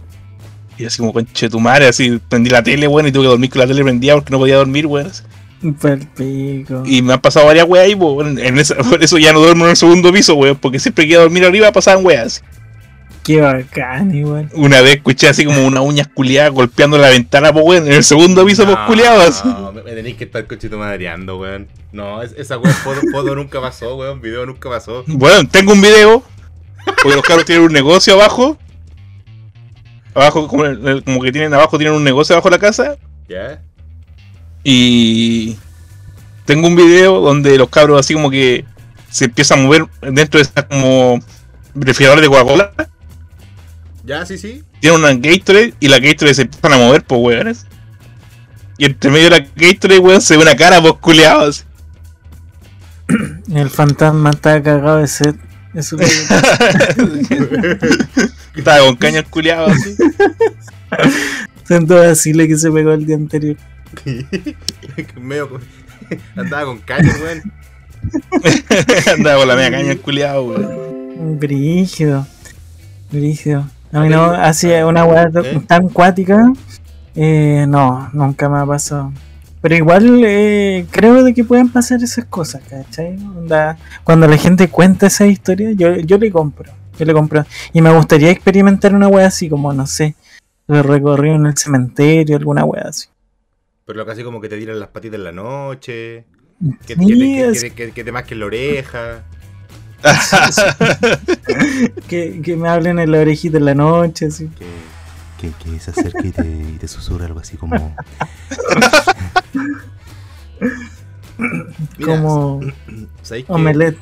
[0.78, 3.50] Y así como conche tu madre, así prendí la tele, weón, y tuve que dormir
[3.50, 5.08] con la tele prendida porque no podía dormir, weón.
[5.08, 5.24] así.
[5.80, 6.84] Pa'l pico.
[6.86, 8.40] Y me han pasado varias weas ahí, weón.
[8.40, 11.12] En esa- por eso ya no duermo en el segundo piso, weón, porque siempre que
[11.12, 12.44] iba a dormir arriba pasaban weas.
[13.24, 14.50] Qué bacán, igual.
[14.54, 18.04] Una vez escuché así como una uña culiada golpeando la ventana, pues weón, en el
[18.04, 19.46] segundo piso, pues culiados.
[19.46, 21.68] No, me, tenéis que estar cochito madreando, weón.
[21.92, 24.22] No, es- esa weón, foto, foto nunca pasó, weón.
[24.22, 25.04] Video nunca pasó.
[25.06, 26.24] Bueno, tengo un video,
[26.86, 28.58] porque los cabros tienen un negocio abajo.
[30.16, 32.98] Abajo, como, el- como que tienen abajo, tienen un negocio abajo de la casa.
[33.30, 33.62] ¿Ya?
[34.64, 35.58] Y
[36.46, 38.66] tengo un video donde los cabros así como que
[39.10, 41.20] se empiezan a mover dentro de esa como
[41.76, 42.72] refrigerador de Coca-Cola.
[44.04, 44.26] ¿Ya?
[44.26, 44.64] Sí, sí.
[44.80, 47.66] Tienen una Gatorade y la Gatorade se empiezan a mover, pues weones.
[48.78, 51.66] Y entre medio de la Gatorade, weón, se ve una cara, pues culeados.
[53.54, 55.36] El fantasma está cagado de sed.
[55.74, 55.96] Eso
[58.56, 59.96] Estaba con cañas culeados así.
[61.68, 63.56] Tanto vacile que se pegó el día anterior.
[65.22, 65.50] Medio.
[65.50, 65.62] con-
[66.36, 67.42] Andaba con caña, weón.
[69.16, 71.40] Andaba con la media caña culeado, weón.
[71.40, 72.28] Brígido.
[73.12, 73.66] Brígido.
[73.94, 75.62] A mí no, así una weá ¿Eh?
[75.68, 76.52] tan cuática.
[77.16, 79.12] Eh, no, nunca me ha pasado.
[79.62, 83.18] Pero igual eh, creo de que pueden pasar esas cosas, ¿cachai?
[84.04, 86.72] Cuando la gente cuenta esa historia, yo, yo le compro.
[86.98, 87.46] Yo le compro.
[87.74, 90.16] Y me gustaría experimentar una weá así, como no sé,
[90.68, 93.08] recorrido en el cementerio, alguna weá así.
[93.86, 96.26] Pero lo casi como que te tiran las patitas en la noche.
[96.86, 99.24] Que, Sí, que te, es- que, que- que te masquen la oreja.
[102.08, 104.48] que, que me hablen en la orejita en la noche, así.
[104.50, 104.66] Que,
[105.40, 107.96] que, que se acerque y te, y te susurra algo así como.
[112.04, 112.60] Como
[113.48, 113.98] omelette,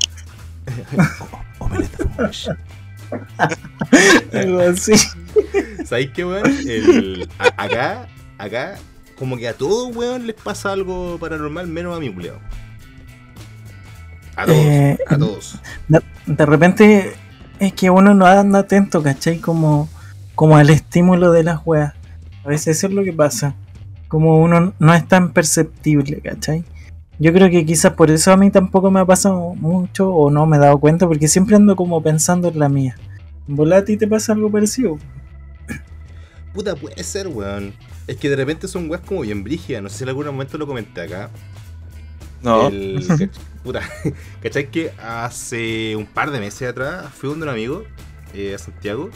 [1.59, 2.07] O- Omelette
[4.33, 4.93] algo así.
[5.85, 6.45] ¿Sabéis qué, weón?
[6.67, 8.75] El- a- acá, acá,
[9.17, 12.39] como que a todos, weón, les pasa algo paranormal, menos a mi culeado.
[14.39, 15.59] A todos, Eh, a todos.
[16.25, 17.13] De repente
[17.59, 19.39] es que uno no anda atento, ¿cachai?
[19.39, 19.89] Como,
[20.35, 21.93] como al estímulo de las weas.
[22.45, 23.55] A veces eso es lo que pasa.
[24.07, 26.63] Como uno no es tan perceptible, ¿cachai?
[27.19, 30.45] Yo creo que quizás por eso a mí tampoco me ha pasado mucho o no
[30.45, 32.95] me he dado cuenta, porque siempre ando como pensando en la mía.
[33.45, 34.97] ¿Volá a ti te pasa algo parecido?
[36.53, 37.73] Puta, puede ser, weón.
[38.07, 39.83] Es que de repente son weas como bien brígidas.
[39.83, 41.29] No sé si en algún momento lo comenté acá.
[42.41, 42.67] No.
[42.67, 43.29] El,
[43.63, 43.81] puta,
[44.41, 44.69] ¿cachai?
[44.71, 47.83] Que hace un par de meses atrás fui donde un amigo
[48.33, 49.09] eh, a Santiago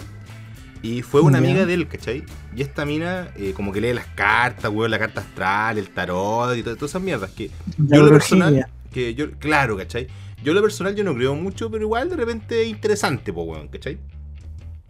[0.82, 2.26] y fue una amiga de él, ¿cachai?
[2.56, 6.58] Y esta mina eh, como que lee las cartas, weón, la carta astral, el tarot
[6.58, 10.08] y to- todas esas mierdas que La yo lo personal, que yo, claro, ¿cachai?
[10.44, 13.70] Yo lo personal yo no creo mucho, pero igual de repente es interesante, pues, weón,
[13.70, 13.98] ¿cachai?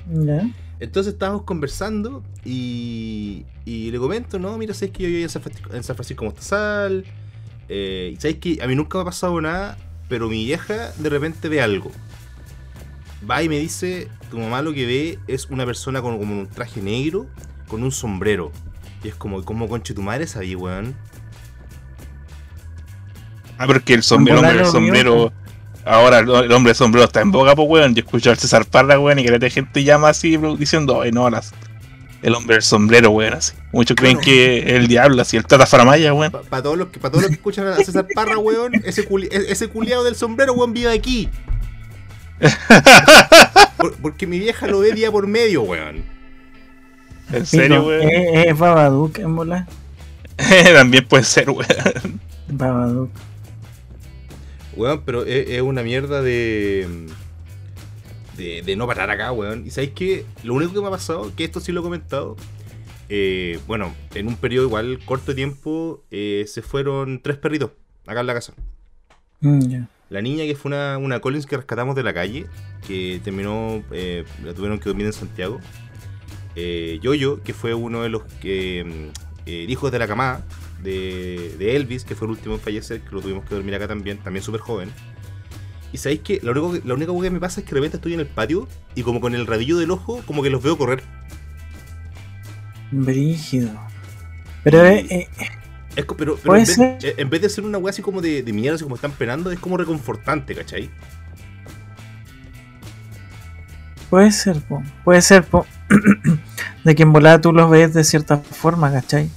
[0.07, 0.49] Ya.
[0.79, 5.41] Entonces estábamos conversando y, y le comento, no, mira, sabes que yo vivo en San
[5.41, 7.05] Francisco, en San Francisco Mostazal.
[7.75, 11.09] Eh, y sabes que a mí nunca me ha pasado nada, pero mi vieja de
[11.09, 11.91] repente ve algo.
[13.27, 16.47] Va y me dice, tu mamá lo que ve es una persona con como un
[16.47, 17.25] traje negro,
[17.67, 18.51] con un sombrero.
[19.03, 20.93] Y es como, como conche tu madre sabía, weón.
[23.57, 25.33] Ah, pero es que el, som- el hombre del sombrero.
[25.85, 27.95] Ahora el, hombre del sombrero está en boga, pues, weón.
[27.95, 31.27] Yo escucho al César Parra, weón, y que la gente llama así diciendo, ay, no,
[31.29, 31.53] las,
[32.23, 33.53] el hombre del sombrero, weón, así.
[33.71, 34.25] Muchos creen Bueno.
[34.25, 36.31] que es el diablo, así, el Tata Faramaya, weón.
[36.31, 39.27] Para todos los que, pa todos los que escuchan a César Parra, weón, ese, culi-
[39.31, 41.29] e- ese culiado del sombrero, weón, vive aquí.
[43.77, 46.03] Por- porque mi vieja lo ve día por medio, weón.
[47.31, 48.01] En serio, weón.
[48.09, 49.67] Es, es Babadook en bola.
[50.73, 52.19] También puede ser, weón.
[52.47, 53.09] Babadook.
[54.75, 56.87] Weón, pero es, es una mierda de,
[58.37, 58.61] de.
[58.61, 59.65] de no parar acá, weón.
[59.65, 62.35] Y sabéis que lo único que me ha pasado, que esto sí lo he comentado.
[63.09, 67.71] eh, bueno, en un periodo igual corto de tiempo eh, se fueron tres perritos
[68.07, 68.53] acá en la casa.
[69.41, 69.83] Mm.
[70.09, 72.45] La niña que fue una, una Collins que rescatamos de la calle,
[72.87, 75.59] que terminó, eh, la tuvieron que dormir en Santiago.
[76.55, 79.11] Eh, Yoyo, que fue uno de los que,
[79.45, 80.45] hijos de la camada
[80.81, 83.87] de, de Elvis, que fue el último en fallecer, que lo tuvimos que dormir acá
[83.87, 84.91] también, también súper joven.
[85.93, 87.79] Y sabéis que lo único que, la única cosa que me pasa es que de
[87.79, 90.61] repente estoy en el patio y como con el rabillo del ojo, como que los
[90.61, 91.03] veo correr.
[92.91, 93.69] Brígido.
[94.63, 95.27] Pero eh, eh,
[95.95, 98.41] Es pero pero en, vez, eh, en vez de ser una weá así como de,
[98.43, 100.89] de mierda, así como están penando, es como reconfortante, ¿cachai?
[104.09, 104.83] puede ser, po.
[105.03, 105.65] Puede ser, po.
[106.83, 109.29] de que en volada tú los ves de cierta forma, ¿cachai?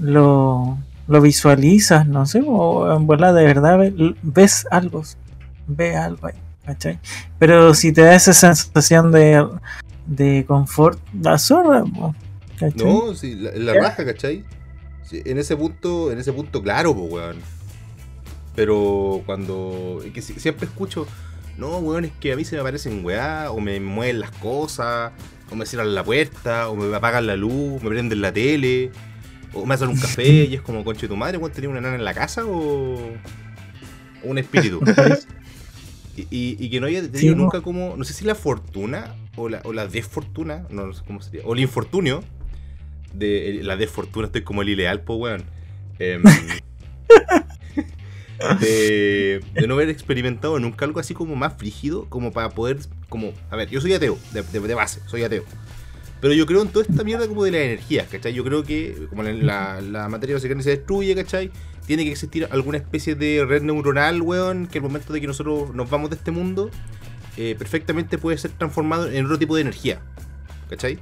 [0.00, 5.02] Lo, lo visualizas, no sé, o en volada de verdad ve- ves algo.
[5.68, 6.34] Ves algo ahí,
[6.66, 6.98] ¿cachai?
[7.38, 9.46] Pero si te da esa sensación de,
[10.06, 11.84] de confort, la zorra,
[12.58, 12.84] ¿cachai?
[12.84, 14.44] No, sí, la, la raja, ¿cachai?
[15.08, 17.36] Sí, en ese punto, en ese punto, claro, pues, weón.
[18.54, 20.00] Pero cuando.
[20.12, 21.06] que siempre escucho,
[21.56, 25.12] no, weón, es que a mí se me aparecen weá, o me mueven las cosas,
[25.50, 28.90] o me cierran la puerta, o me apagan la luz, me prenden la tele,
[29.54, 31.94] o me hacen un café, y es como, conche tu madre, weón, tenía una nana
[31.94, 32.96] en la casa o.
[32.96, 33.08] o
[34.24, 34.80] un espíritu.
[36.18, 37.36] Y, y- y que no haya tenido Sí, no.
[37.44, 41.02] nunca como, no sé si la fortuna o la, o la desfortuna, no, no sé
[41.06, 42.22] cómo sería, o el infortunio,
[43.14, 45.44] de la desfortuna, estoy como el ileal, pues weón.
[45.98, 46.22] Em,
[48.60, 53.32] de, de no haber experimentado nunca algo así como más frígido, como para poder, como,
[53.50, 55.44] a ver, yo soy ateo, de, de- de base, soy ateo.
[56.20, 58.34] Pero yo creo en toda esta mierda como de las energías, ¿cachai?
[58.34, 61.50] Yo creo que como la, la, la materia básica se destruye, ¿cachai?
[61.88, 65.74] Tiene que existir alguna especie de red neuronal, weón, que al momento de que nosotros
[65.74, 66.70] nos vamos de este mundo,
[67.36, 70.00] eh, perfectamente puede ser transformado en otro tipo de energía,
[70.70, 70.98] ¿cachai?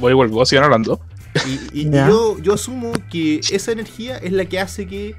[0.00, 1.00] Voy y vuelvo, sigan hablando.
[1.46, 2.08] Y, y- y Ya.
[2.08, 5.14] yo, yo asumo que esa energía es la que hace que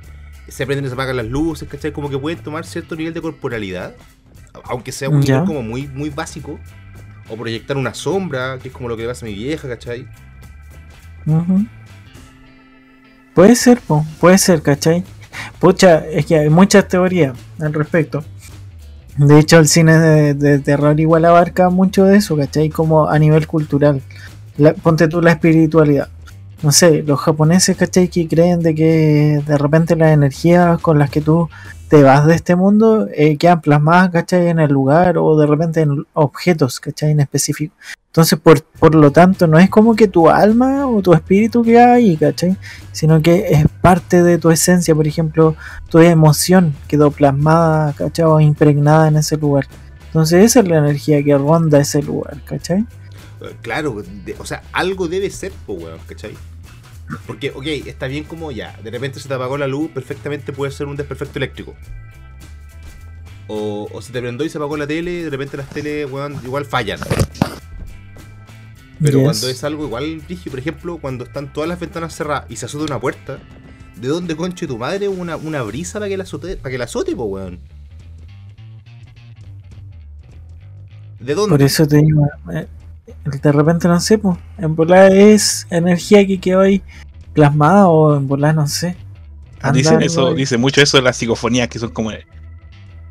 [0.48, 1.94] se prenden y se apagan las luces, ¿cachai?
[1.94, 3.96] Como que pueden tomar cierto nivel de corporalidad,
[4.66, 5.36] aunque sea un Ya.
[5.36, 6.60] nivel como muy, muy básico,
[7.30, 10.08] o proyectar una sombra, que es como lo que le pasa a mi vieja, ¿cachai?
[11.28, 11.66] Ujú.
[13.34, 15.04] Puede ser, po, puede ser, ¿cachai?
[15.60, 18.24] Pucha, es que hay muchas teorías al respecto.
[19.18, 19.98] De hecho, el cine
[20.34, 22.70] de, terror igual abarca mucho de eso, ¿cachai?
[22.70, 24.02] Como a nivel cultural.
[24.58, 26.10] La- ponte tú la espiritualidad.
[26.64, 28.08] No sé, los japoneses, ¿cachai?
[28.10, 31.50] Que creen de que de repente las energías con las que tú
[31.92, 34.48] te vas de este mundo eh, quedan plasmadas, ¿cachai?
[34.48, 37.12] En el lugar o de repente en objetos, ¿cachai?
[37.12, 37.76] En específico.
[38.08, 41.96] Entonces, por, por lo tanto, no es como que tu alma o tu espíritu queda
[41.96, 42.56] ahí, ¿cachai?
[42.94, 45.58] Sino que es parte de tu esencia, por ejemplo,
[45.90, 48.24] tu emoción quedó plasmada, ¿cachai?
[48.24, 49.68] O impregnada en ese lugar.
[50.06, 52.86] Entonces, esa es la energía que ronda ese lugar, ¿cachai?
[53.62, 54.02] Claro,
[54.40, 56.38] o sea, algo debe ser, pues, ¿cachai?
[57.28, 60.72] Porque, ok, está bien como ya, de repente se te apagó la luz, perfectamente puede
[60.72, 61.76] ser un desperfecto eléctrico.
[63.48, 66.40] O, o se te prendió y se apagó la tele, de repente las teles, weón,
[66.44, 67.00] igual fallan.
[69.02, 69.24] Pero Yes.
[69.26, 72.86] cuando es algo igual, por ejemplo, cuando están todas las ventanas cerradas y se azota
[72.86, 73.40] una puerta,
[73.96, 76.84] ¿de dónde conche tu madre una, una brisa para que la azote, para que la
[76.86, 77.60] azote, po, weón?
[81.20, 81.50] ¿De dónde?
[81.52, 82.68] Por eso te digo, eh,
[83.26, 86.82] de repente no sé, pues, en volar es energía que quedó ahí
[87.34, 88.96] plasmada o en volar no sé.
[89.62, 90.36] Anda Dicen eso, ahí.
[90.36, 92.12] dice mucho eso de las psicofonías, que son como,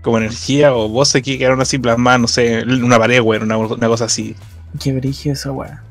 [0.02, 3.56] como energía o voces que quedaron así plasmadas, no sé, en una pared, weón, una,
[3.56, 4.34] una cosa así.
[4.82, 5.82] Qué brillo esa weá.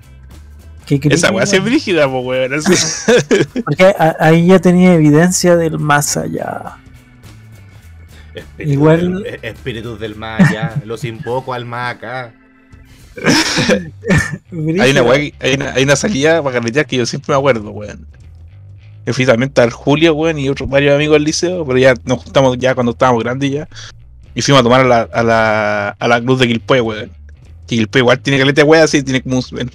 [0.89, 2.53] Esa weá sí es brígida, po, weón.
[2.55, 2.73] así.
[3.63, 6.77] Porque a- ahí ya tenía evidencia del más allá.
[8.33, 10.73] Espíritus Igual- del- eh, espíritus del más allá.
[10.85, 12.33] Los invoco al más acá.
[14.51, 17.71] hay, una que- hay, una, hay una salida para carretear que yo siempre me acuerdo,
[17.71, 18.07] weón.
[19.05, 22.23] Que fui también al Julio, weón, y otros varios amigos del liceo, pero ya nos
[22.23, 23.67] juntamos ya cuando estábamos grandes ya.
[24.35, 27.11] Y fuimos a tomar a la, a la, a la cruz de Quilpue, weón.
[27.67, 29.71] Que Quilpue igual tiene caleta weá así, tiene como un,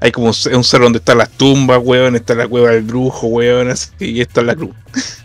[0.00, 3.28] hay como un, un cerro donde están las tumbas, weón, está la cueva del brujo,
[3.28, 4.74] weón, así, y esta es la cruz.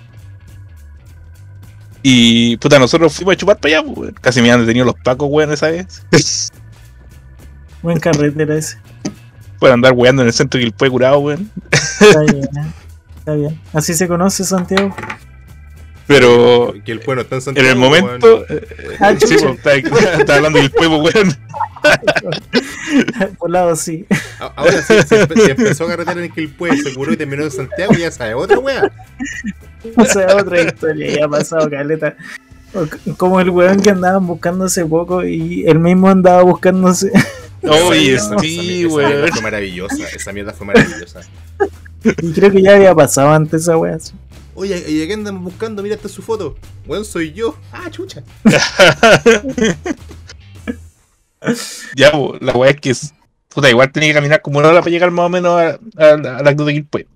[2.02, 4.16] Y puta, nosotros fuimos a chupar para allá, weón.
[4.22, 6.02] Casi me han detenido los pacos, weón, esa vez.
[7.82, 8.78] Buen carretera ese.
[9.60, 11.50] Por andar weando en el centro de Quilpue curado, weón.
[11.72, 12.72] Está bien, ¿eh?
[13.18, 13.60] Está bien.
[13.74, 14.96] Así se conoce Santiago.
[16.08, 17.70] Pero Que el pueblo está en en Santiago.
[17.70, 18.28] el momento.
[18.38, 18.46] weón.
[18.50, 19.56] eh, Ah, sí, chucha.
[19.62, 21.36] pues, está, está hablando del pueblo, weón.
[23.38, 24.06] Por lado sí.
[24.56, 27.52] Ahora sí, se, empe- se empezó a carretera en Quilpue, se curó y terminó en
[27.52, 28.92] Santiago y ya sabe, otra wea.
[29.96, 31.20] O sea, otra historia.
[31.20, 32.16] Ya ha pasado caleta.
[33.18, 37.12] Como el weón que andaban buscando hace poco y él mismo andaba buscándose.
[37.62, 39.10] Oye, Esa- esa- sí, esa weón.
[39.12, 41.22] mierda fue maravillosa, esa mierda fue maravillosa.
[42.22, 43.96] Y creo que ya había pasado antes esa wea.
[43.96, 44.14] así.
[44.56, 45.82] Oye, ¿y a qué andan buscando?
[45.84, 46.56] Mira, esta es su foto.
[46.86, 47.56] Weón, soy yo.
[47.72, 48.24] Ah, chucha.
[51.96, 52.90] ya, la weá es que.
[52.92, 53.14] es-
[53.54, 56.18] Puta, igual tenía que caminar como una hora para llegar más o menos a, a
[56.18, 57.08] la- a la cruz de Quilpue.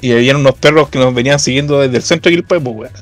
[0.00, 2.92] Y habían unos perros que nos venían siguiendo desde el centro de Quilpue, pues, weón.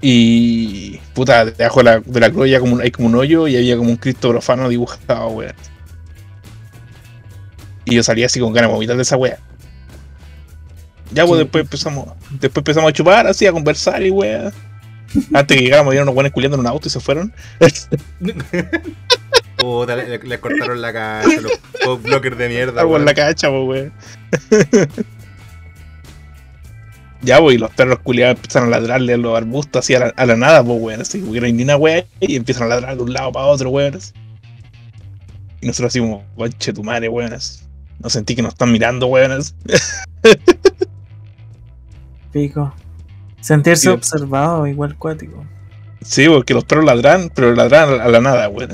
[0.00, 0.98] Y.
[1.14, 3.76] Puta, debajo de la, de la cruz como un- hay como un hoyo y había
[3.76, 5.54] como un Cristo profano dibujado, weón.
[7.84, 9.38] Y yo salía así con ganas de vomitar de esa weá.
[11.12, 11.44] Ya, pues Sí.
[11.44, 14.52] después empezamos, después empezamos a chupar, así, a conversar y weá.
[15.32, 17.32] Antes que llegáramos, vieron unos buenos culiando en un auto y se fueron.
[19.56, 21.52] Puta, le, le cortaron la cacha, los,
[21.86, 22.80] los blockers de mierda.
[22.82, 23.92] Algo en la cacha, pues, weón.
[27.22, 30.06] Ya, pues, y los perros culiados empiezan a ladrarle a los arbustos así a la,
[30.16, 31.00] a la nada, pues, weón.
[31.00, 33.46] Así, porque no hay ni una weá y empiezan a ladrar de un lado para
[33.46, 33.96] otro, weón.
[33.96, 34.12] así.
[35.60, 37.32] Y nosotros así como, conche tu madre, weón.
[37.32, 37.64] así.
[37.98, 39.32] No sentí que nos están mirando, weón.
[39.32, 39.52] así.
[42.32, 42.74] Pico.
[43.40, 43.88] Sentirse Sí.
[43.88, 45.44] observado, igual cuático.
[46.02, 48.70] Sí, porque los perros ladran, pero ladran a la nada, weón.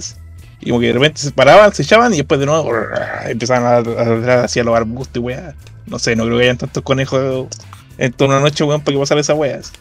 [0.61, 2.70] Y como que de repente se paraban, se echaban y después de nuevo
[3.26, 5.55] empezaban a ladrar hacia los arbustos y weá.
[5.86, 7.49] No sé, no creo que hayan tantos conejos
[7.99, 9.59] en toda una noche, weón, para que pasara esa weá.
[9.59, 9.72] así.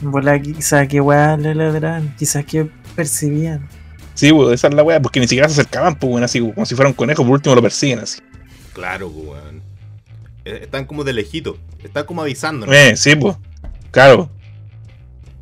[0.00, 3.68] Bola, quizás que weá le ladran, quizás que percibían.
[4.14, 6.66] Sí, weón, esa es la weá, porque ni siquiera se acercaban, pues, weón, así como
[6.66, 8.20] si fuera un conejo, por último lo persiguen así.
[8.72, 9.62] Claro, pues, weón.
[10.44, 11.58] Eh, Están como de lejito.
[11.82, 12.66] Están como avisando.
[12.66, 12.72] ¿no?
[12.72, 13.36] Eh, sí, pues,
[13.90, 14.30] claro.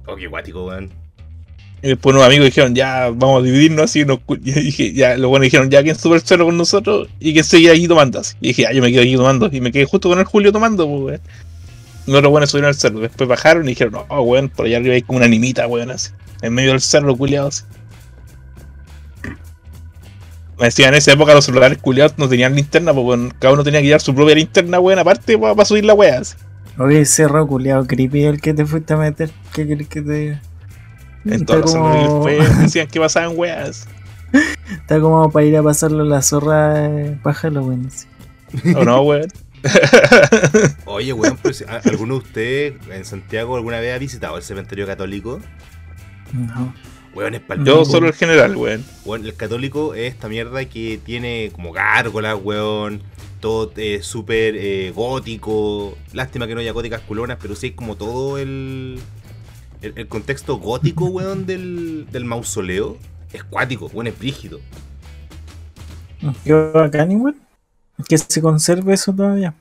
[0.06, 0.90] Oh, qué guático, weón.
[1.82, 4.04] Y después unos amigos dijeron, ya, vamos a dividirnos así.
[4.04, 7.08] Nos, y dije, ya, los buenos dijeron, ya, ¿quién sube el cerro con nosotros?
[7.20, 8.34] Y que seguía aquí tomando así.
[8.40, 9.48] Y dije, ya, yo me quedo aquí tomando.
[9.52, 11.20] Y me quedé justo con el Julio tomando, pues, weón.
[12.06, 13.00] Los otros buenos subieron al cerro.
[13.00, 16.10] Después bajaron y dijeron, no, weón, por allá arriba hay como una animita, weón, así.
[16.42, 17.64] En medio del cerro, culiados.
[20.58, 23.34] Me decían, en esa época los celulares culiados no tenían linterna, pues, weón.
[23.38, 26.22] Cada uno tenía que llevar su propia linterna, weón, aparte, para subir la weá.
[26.78, 29.30] Oye, cerro culiado creepy el que te fuiste a meter.
[29.52, 30.42] ¿Qué querés que te diga?
[31.24, 32.26] En todos los celulares como,
[32.60, 33.88] decían que pasaban weas.
[34.70, 37.86] está como para ir a pasarlo la zorra eh, para Halloween.
[37.86, 38.06] así.
[38.76, 39.28] ¿O no, weón?
[40.86, 41.38] Oye, weón,
[41.68, 45.40] ¿a- ¿alguno de ustedes en Santiago alguna vez ha visitado el cementerio católico?
[46.32, 46.74] No.
[47.14, 48.84] Weón, es Yo solo el general, weón.
[49.04, 53.02] Weón, el católico es esta mierda que tiene como gárgolas, weón.
[53.40, 55.96] Todo eh, súper eh, gótico.
[56.12, 58.98] Lástima que no haya góticas culonas, pero sí es como todo el,
[59.80, 62.98] el, el contexto gótico, weón, del, del mausoleo.
[63.32, 64.60] Es cuático, weón, es brígido.
[66.44, 67.36] Qué bacán igual.
[68.08, 69.54] Que se conserve eso todavía.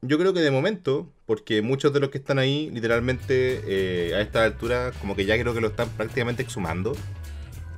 [0.00, 4.20] Yo creo que de momento, porque muchos de los que están ahí, literalmente, eh, a
[4.20, 6.96] esta altura, como que ya creo que lo están prácticamente exhumando.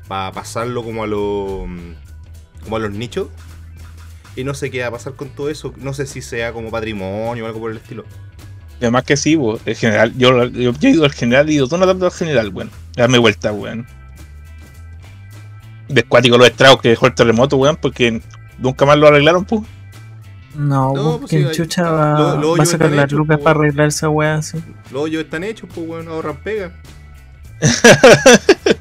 [0.09, 1.69] Para pasarlo como a los.
[2.63, 3.29] como a los nichos.
[4.37, 5.75] Y no sé qué va a pasar con todo eso.
[5.77, 8.05] No sé si sea como patrimonio o algo por el estilo.
[8.81, 9.61] Y además que sí, weón.
[9.65, 12.13] El general, yo, yo, yo he ido al general y he ido todo tanto al
[12.13, 12.71] general, weón.
[12.97, 13.87] Darme vuelta, weón.
[15.89, 18.21] Descuático los estragos que dejó el terremoto, weón, porque
[18.59, 19.63] nunca más lo arreglaron, pues.
[20.55, 23.39] No, No, pues ¿quién sí, hay- chucha va, lo- lo va a sacar las lucas
[23.39, 23.45] po.
[23.45, 24.59] para arreglar esa weá así?
[24.93, 26.73] Los hoyos están hechos, pues, weón, ahorran pega.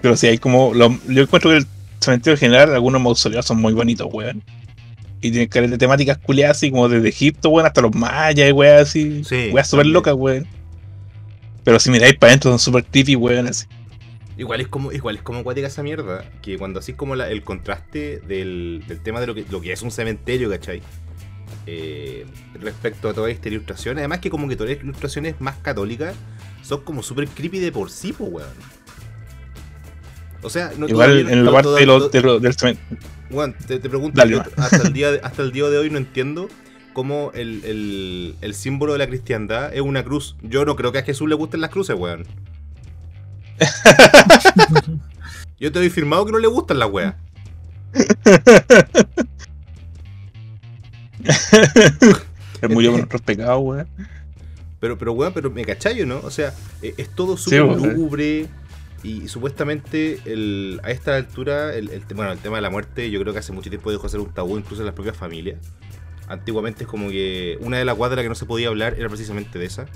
[0.00, 0.72] Pero sí, hay como.
[0.74, 1.66] lo- yo encuentro que el
[2.00, 4.42] cementerio general, algunos mausoleos son muy bonitos, weón.
[5.20, 8.52] Y tiene caleta de temáticas culiadas así como desde Egipto, weón, hasta los mayas y
[8.52, 9.24] weas así.
[9.24, 10.46] Sí, weas súper locas, weón.
[11.64, 13.66] Pero si miráis para adentro son súper creepy, weón, así.
[14.38, 17.42] Igual es como, igual es como acuática esa mierda, que cuando así como la- el
[17.42, 20.80] contraste del, del tema de lo que, lo que es un cementerio, ¿cachai?
[21.66, 22.24] Eh,
[22.54, 26.14] respecto a toda esta ilustración, además que como que todas las ilustraciones más católicas
[26.62, 28.48] son como súper creepy de por sí, pues, weón.
[30.42, 32.10] O sea, no Igual en la parte del cemen-
[33.30, 35.98] Weón, te, te pregunto, Dale, hasta, el día de, hasta el día de hoy no
[35.98, 36.48] entiendo
[36.92, 40.36] cómo el, el- el símbolo de la cristiandad es una cruz.
[40.42, 42.24] Yo no creo que a Jesús le gusten las cruces, weón.
[45.60, 47.14] Yo te doy firmado que no le gustan las weas.
[52.60, 53.88] Él murió con nuestros pecados, weón.
[54.80, 56.20] Pero, pero weón, pero me cachai, ¿no?
[56.22, 56.52] O sea,
[56.82, 57.60] eh, es todo súper
[57.94, 58.46] lúgubre.
[59.04, 63.10] Y supuestamente el, a esta altura, el, el, tema- bueno, el tema de la muerte,
[63.10, 65.16] yo creo que hace mucho tiempo dejó de ser un tabú incluso en las propias
[65.16, 65.58] familias.
[66.26, 69.58] Antiguamente es como que una de las las que no se podía hablar era precisamente
[69.58, 69.86] de esa.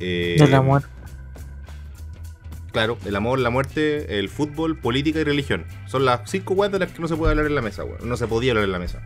[0.00, 0.88] Eh, De la muerte.
[2.72, 5.64] Claro, el amor, la muerte, el fútbol, política y religión.
[5.86, 8.08] Son las cinco weas de las que no se puede hablar en la mesa, weón.
[8.08, 9.02] No se podía hablar en la mesa.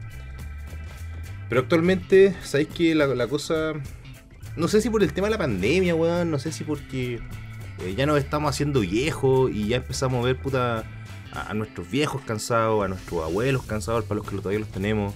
[1.48, 3.72] Pero actualmente, ¿sabéis que la, cosa...
[4.56, 6.30] No sé si por el tema de la pandemia, weón.
[6.30, 7.20] No sé si porque
[7.80, 10.84] eh, ya nos estamos haciendo viejos y ya empezamos a ver, puta,
[11.32, 15.14] a, nuestros viejos cansados, a nuestros abuelos cansados, para los que todavía los tenemos.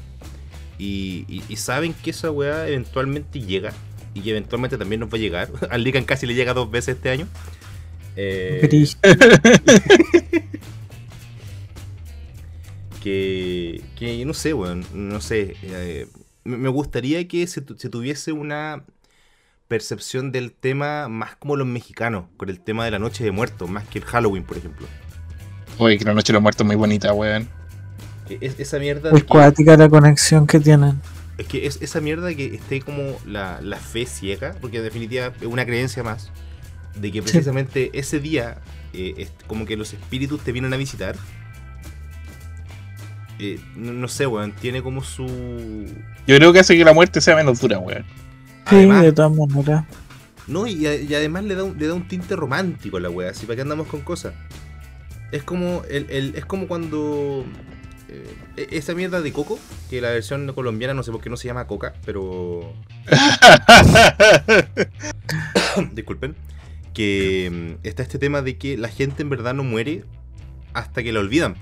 [0.78, 3.72] Y, y- saben que esa weá eventualmente llega.
[4.14, 5.50] Y eventualmente también nos va a llegar.
[5.70, 7.26] Al Lican casi le llega dos veces este año.
[8.20, 8.68] Eh,
[13.02, 15.56] que, que no sé, weón, no sé.
[15.62, 16.06] eh,
[16.44, 18.82] me gustaría que se, tu- se tuviese una
[19.68, 23.68] percepción del tema más como los mexicanos, con el tema de la noche de muertos,
[23.68, 24.86] más que el Halloween, por ejemplo.
[25.78, 27.48] Oye, que la noche de los muertos es muy bonita, weón.
[28.28, 31.00] Es, esa mierda Es que- cuática la conexión que tienen.
[31.36, 35.32] Es que es esa mierda que esté como la, la fe ciega, porque en definitiva
[35.40, 36.32] es una creencia más,
[37.00, 38.58] de que precisamente ese día
[38.92, 41.16] eh, es como que los espíritus te vienen a visitar.
[43.38, 45.24] Eh, no, no sé, weón, tiene como su...
[46.26, 48.04] Yo creo que hace que la muerte sea menos dura, weón.
[48.68, 49.84] Sí, Además, de todas maneras.
[50.48, 53.10] no, y, a- y además le da, un, le da un tinte romántico a la
[53.10, 54.34] wea, así para qué andamos con cosas.
[55.30, 57.44] Es como, el, el- es como cuando...
[58.08, 59.58] eh, e- esa mierda de coco,
[59.88, 62.72] que la versión colombiana no sé por qué no se llama coca, pero...
[65.92, 66.34] disculpen,
[66.98, 70.04] que mm, está este tema de que la gente en verdad no muere
[70.74, 71.54] hasta que la olvidan.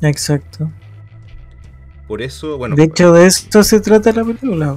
[0.00, 0.68] Exacto.
[2.08, 4.76] Por eso, bueno, de hecho, de esto se trata la película.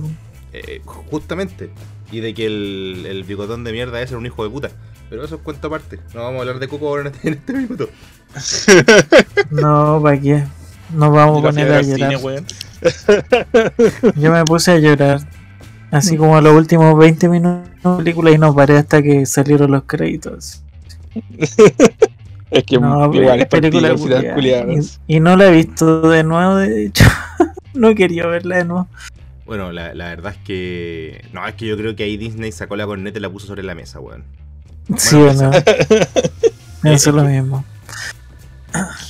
[0.53, 1.71] eh, justamente,
[2.11, 4.69] y de que el, el bigotón de mierda es un hijo de puta.
[5.09, 5.99] Pero eso es cuento aparte.
[6.13, 7.89] No vamos a hablar de Coco ahora en este, en este minuto.
[9.49, 10.43] No, ¿para qué?
[10.93, 12.43] Nos vamos a poner a cine, llorar.
[14.15, 15.21] Yo me puse a llorar.
[15.91, 19.25] Así como a los últimos 20 minutos de la película y no paré hasta que
[19.25, 20.63] salieron los créditos.
[22.51, 23.93] Es que No, igual es película
[25.07, 27.05] y, y no la he visto de nuevo, de hecho.
[27.73, 28.87] no quería verla de nuevo.
[29.45, 31.25] Bueno, la, la verdad es que.
[31.33, 33.63] No, es que yo creo que ahí Disney sacó la corneta y la puso sobre
[33.63, 34.23] la mesa, weón.
[34.97, 35.57] Sí Bueno, o no.
[36.91, 37.65] Eso es lo mismo.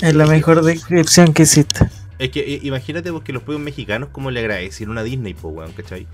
[0.01, 1.87] Es la mejor descripción que existe.
[2.19, 6.07] Es que imagínate porque los pueblos mexicanos como le agradecieron a Disney, po, weón, ¿cachai?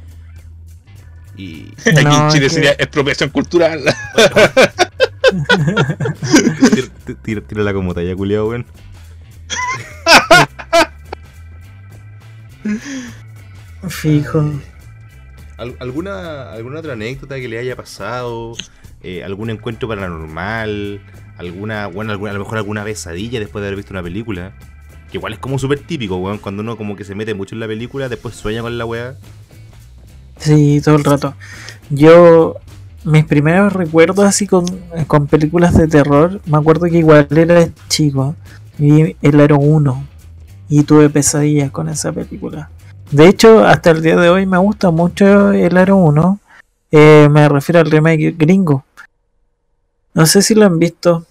[1.37, 1.73] Y.
[1.79, 3.81] Aquí en No, Chile es que- sería expropiación cultural.
[6.73, 6.87] tira,
[7.23, 8.65] tira- tira la comota ya, culiao, weón.
[13.87, 14.51] Fijo.
[15.57, 18.53] ¿Al- ¿Alguna, ¿Alguna otra anécdota que le haya pasado?
[19.03, 21.01] Eh, ¿Algún encuentro paranormal?
[21.37, 24.53] ¿Alguna, bueno, alguna, a lo mejor alguna pesadilla después de haber visto una película?
[25.11, 27.59] Que igual es como súper típico, weón, cuando uno como que se mete mucho en
[27.59, 29.15] la película, después sueña con la weá.
[30.41, 31.33] Sí, todo el rato.
[31.89, 32.55] Yo,
[33.03, 34.65] mis primeros recuerdos así con,
[35.07, 38.35] con películas de terror, me acuerdo que igual era chico.
[38.77, 40.07] Vi el Aro 1
[40.69, 42.69] y tuve pesadillas con esa película.
[43.11, 46.39] De hecho, hasta el día de hoy me gusta mucho el Aro 1.
[46.91, 48.83] Eh, me refiero al remake gringo.
[50.13, 51.25] No sé si lo han visto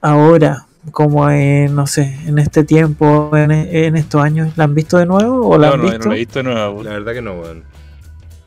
[0.00, 4.56] ahora, como en, no sé, en este tiempo, en, en estos años.
[4.56, 5.98] ¿La han visto de nuevo o la No, han no, visto?
[6.04, 6.82] no la he visto de nuevo.
[6.82, 7.64] La verdad que no, weón.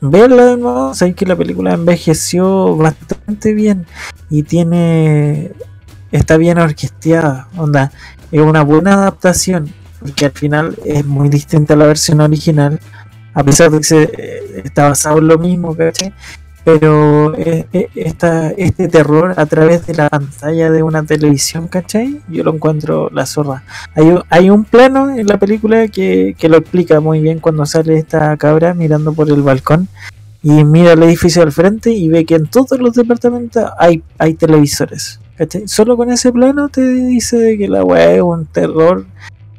[0.01, 3.85] Verla de nuevo, sabéis que la película envejeció bastante bien
[4.29, 5.51] y tiene
[6.11, 7.91] está bien orquesteada, onda,
[8.31, 12.79] es una buena adaptación, porque al final es muy distinta a la versión original,
[13.33, 16.13] a pesar de que se, eh, está basado en lo mismo, ¿cachai?
[16.65, 17.65] Pero eh,
[17.95, 22.21] esta, este terror a través de la pantalla de una televisión, ¿cachai?
[22.29, 23.63] Yo lo encuentro la zorra.
[23.95, 27.97] Hay, un- hay un plano en la película que, lo explica muy bien cuando sale
[27.97, 29.87] esta cabra mirando por el balcón
[30.43, 34.03] y mira el edificio al frente y ve que en todos los departamentos hay,
[34.37, 35.19] televisores.
[35.37, 35.67] ¿cachai?
[35.67, 39.05] Solo con ese plano te dice que la weá es un terror,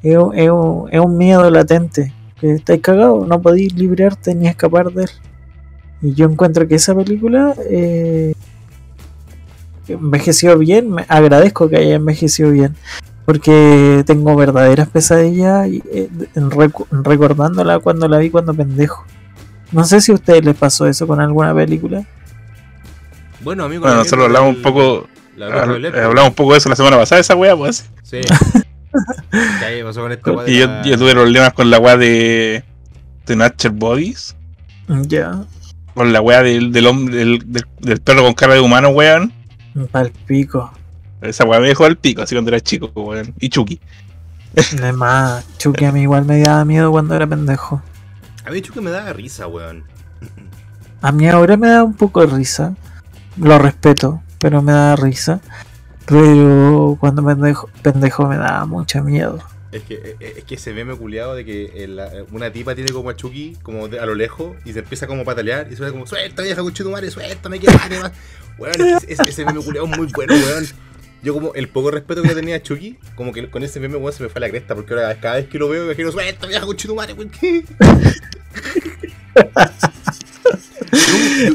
[0.03, 0.37] es un,
[0.91, 2.13] es un- miedo latente.
[2.41, 5.11] Que estáis cagados, no podéis librarte ni escapar de él.
[6.03, 8.33] Y yo encuentro que esa película eh,
[9.89, 12.75] envejeció bien, me agradezco que haya envejecido bien.
[13.27, 19.05] Porque tengo verdaderas pesadillas y, eh, en recu- recordándola cuando la vi cuando pendejo.
[19.73, 22.05] No sé si a ustedes les pasó eso con alguna película.
[23.43, 23.83] Bueno, amigo.
[23.83, 25.07] Bueno, nosotros hablamos un poco,
[25.39, 27.89] hablamos un poco de eso la semana pasada, esa wea, pues.
[28.03, 28.21] Sí.
[29.61, 31.97] ¿Qué ahí pasó con esta weá Y yo, la- yo tuve problemas con la wea
[31.97, 32.65] de,
[33.27, 34.35] de Natural Bodies,
[35.07, 35.45] Ya,
[36.01, 39.35] con la wea del, del, hombre, del, del, del perro con cara de humano, weón.
[39.93, 40.73] pal pico.
[41.21, 43.35] Esa wea me dejó al pico, así cuando era chico, weón.
[43.39, 43.79] Y Chucky.
[44.79, 47.83] Además, Chucky a mí igual me daba miedo cuando era pendejo.
[48.47, 49.85] A mí que me daba risa, weón.
[51.03, 52.75] A mí ahora me da un poco de risa.
[53.37, 55.43] Lo respeto, pero me da risa.
[56.07, 59.39] Pero cuando pendejo, pendejo me daba mucho miedo.
[59.73, 63.11] Es que, eh, es que ese meme culiado de que la- una tipa tiene como
[63.11, 65.93] a Chucky como de- a lo lejos y se empieza como a patalear y suena
[65.93, 68.13] como suelta vieja con madre, suéltame que madre más.
[68.59, 68.75] Weón,
[69.07, 70.67] es ese, meme culiado es muy bueno, weón.
[71.23, 73.97] Yo como el poco respeto que le tenía a Chucky, como que con ese meme
[73.97, 75.87] weón se me fue a la cresta, porque ahora cada vez que lo veo me
[75.93, 77.31] imagino suelta vieja con madre, weón.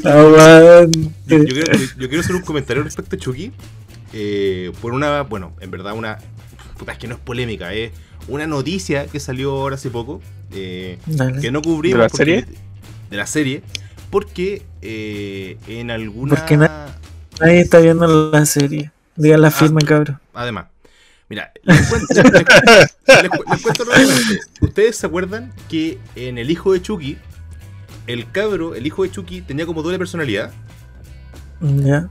[0.05, 0.91] Ah, weón.
[1.27, 3.51] Yo, yo quiero, yo- quiero hacer un comentario respecto a Chucky.
[4.13, 6.17] eh, por una, bueno, en verdad una...
[6.77, 7.91] Puta, es que no es polémica, es
[8.27, 10.21] una noticia que salió ahora hace poco.
[10.51, 10.97] eh,
[11.41, 11.97] que no cubrimos.
[11.97, 12.45] ¿De la porque- serie?
[13.09, 13.63] De la serie.
[14.09, 16.35] Porque eh, en alguna.
[16.35, 16.87] Porque na-
[17.41, 18.91] Ahí está viendo la serie.
[19.17, 20.19] Digan la firme, cabrón.
[20.33, 20.67] Además,
[21.29, 23.83] mira, les cuento, les- cuento.
[24.61, 27.17] ¿Ustedes se acuerdan que en El hijo de Chucky,
[28.07, 30.51] el cabro, el hijo de Chucky, tenía como doble personalidad?
[31.61, 32.07] Ya.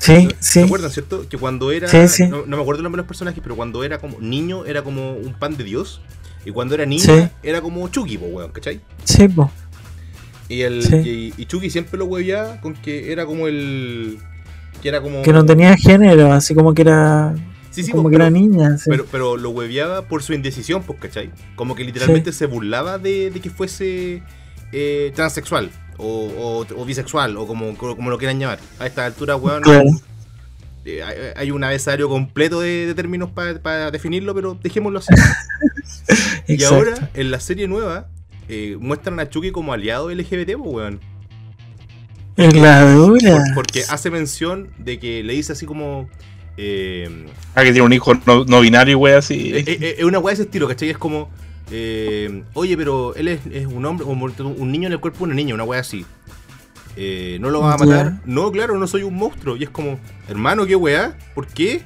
[0.00, 0.66] Sí, ¿Se sí.
[0.66, 1.28] acuerdan, cierto?
[1.28, 1.86] Que cuando era.
[1.88, 2.26] Sí, sí.
[2.26, 4.82] No, no me acuerdo el nombre de los personajes, pero cuando era como niño era
[4.82, 6.00] como un pan de Dios.
[6.44, 7.28] Y cuando era niña Sí.
[7.42, 8.80] era como Chucky, po, weón, ¿cachai?
[9.04, 9.50] Sí, po.
[10.48, 10.96] Y, el, Sí.
[11.36, 14.18] y, y Chucky siempre lo huevía con que era como el.
[14.82, 15.20] Que era como.
[15.22, 17.34] Que no tenía género, así como que era.
[17.70, 18.78] Sí, sí, como que pero, era niña.
[18.78, 18.88] sí.
[18.90, 21.30] pero, pero lo hueveaba por su indecisión, pues, ¿cachai?
[21.56, 24.22] Como que literalmente se burlaba de, de que fuese
[24.72, 28.58] eh, transexual o, o- o bisexual o como, como lo quieran llamar.
[28.78, 29.62] A esta altura, weón.
[29.62, 29.84] Claro.
[30.84, 35.12] eh, hay, hay un abecedario completo de, de términos para definirlo, pero dejémoslo así.
[36.48, 38.08] y ahora, en la serie nueva,
[38.48, 41.00] eh, muestran a Chucky como aliado LGBT, pues, weón.
[42.36, 43.36] Es la dura.
[43.36, 46.08] Por- porque hace mención de que le dice así como.
[46.56, 49.52] eh, Ah, que tiene un hijo no, no binario, wea, así.
[49.54, 50.88] eh, eh, es una weá de ese estilo, ¿cachai?
[50.90, 51.28] Es como.
[51.70, 55.34] Eh, Oye, pero él es, es un hombre, un niño en el cuerpo de una
[55.34, 56.04] niña, una weá así.
[56.96, 58.20] Eh, ¿No lo vas a matar?
[58.24, 59.56] No, claro, no soy un monstruo.
[59.56, 59.98] Y es como,
[60.28, 61.16] hermano, ¿qué weá?
[61.34, 61.82] ¿Por qué?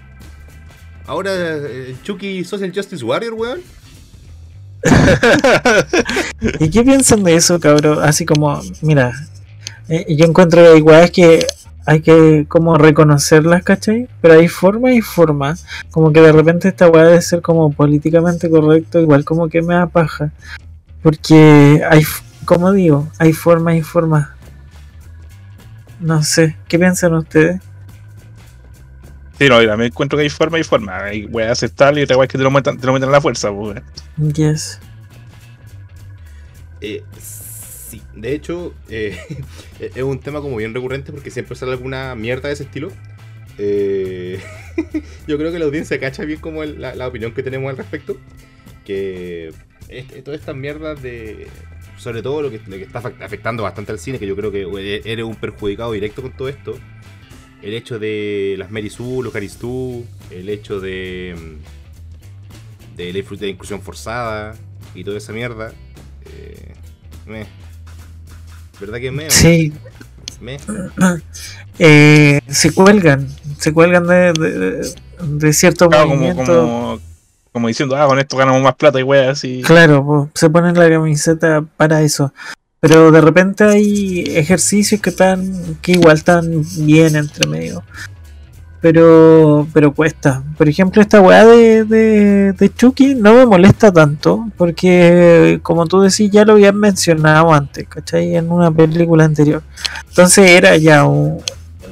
[1.07, 3.61] Ahora, eh, Chucky Social Justice Warrior, weón.
[6.61, 7.99] ¿Y qué piensan de eso, cabrón?
[8.03, 9.13] Así como, mira,
[9.89, 11.47] eh, yo encuentro igual que
[11.87, 14.09] hay que como reconocerlas, ¿cachai?
[14.21, 15.67] Pero hay formas y formas.
[15.91, 19.75] Como que de repente esta weá de ser como políticamente correcto, igual como que me
[19.75, 20.33] da paja.
[21.03, 22.03] Porque hay,
[22.45, 24.29] como digo, hay formas y formas.
[26.01, 27.61] No sé, ¿qué piensan ustedes?
[29.39, 31.05] Sí, no, mira, me encuentro que hay forma y forma.
[31.05, 33.21] Hay weas aceptables y otra wea que te lo metan, te lo metan a la
[33.21, 33.83] fuerza, pues.
[34.17, 34.79] Yes.
[36.81, 37.03] Eh,
[38.15, 39.19] de hecho, eh,
[39.81, 42.91] es un tema como bien recurrente porque siempre sale alguna mierda de ese estilo.
[43.59, 44.41] Eh,
[45.29, 48.17] yo creo que la audiencia cacha bien como la, opinión que tenemos al respecto.
[48.85, 49.53] Que
[50.25, 51.47] todas estas mierdas de.
[51.97, 54.51] Sobre todo lo que, lo que está afect- afectando bastante al cine, que yo creo
[54.51, 56.77] que e- eres un perjudicado directo con todo esto.
[57.63, 61.35] El hecho de las Sue, los Caristú, el hecho de.
[61.37, 64.55] mm, de la de la inclusión forzada
[64.95, 65.73] y toda esa mierda.
[66.27, 66.73] Eh.
[68.81, 69.31] ¿Verdad que me?
[69.31, 69.73] Sí,
[70.41, 70.59] Me.
[71.79, 73.29] eh, se cuelgan,
[73.59, 76.49] se cuelgan de, de, de- ciertos Claro, como, movimientos.
[76.49, 77.01] como,
[77.53, 79.63] como diciendo, ah, con esto ganamos más plata y weas así.
[79.63, 82.33] Claro, po, se ponen la camiseta para eso.
[82.81, 87.83] Pero de repente hay ejercicios que están, que igual están bien entre medio.
[88.85, 90.43] Pero pero cuesta.
[90.59, 91.87] Por ejemplo, esta weá de,
[92.53, 97.89] de, Chucky no me molesta tanto, porque como tú decís, ya lo habían mencionado antes,
[97.89, 98.37] ¿cachai?
[98.37, 99.63] En una película anterior.
[100.07, 101.41] Entonces era ya un,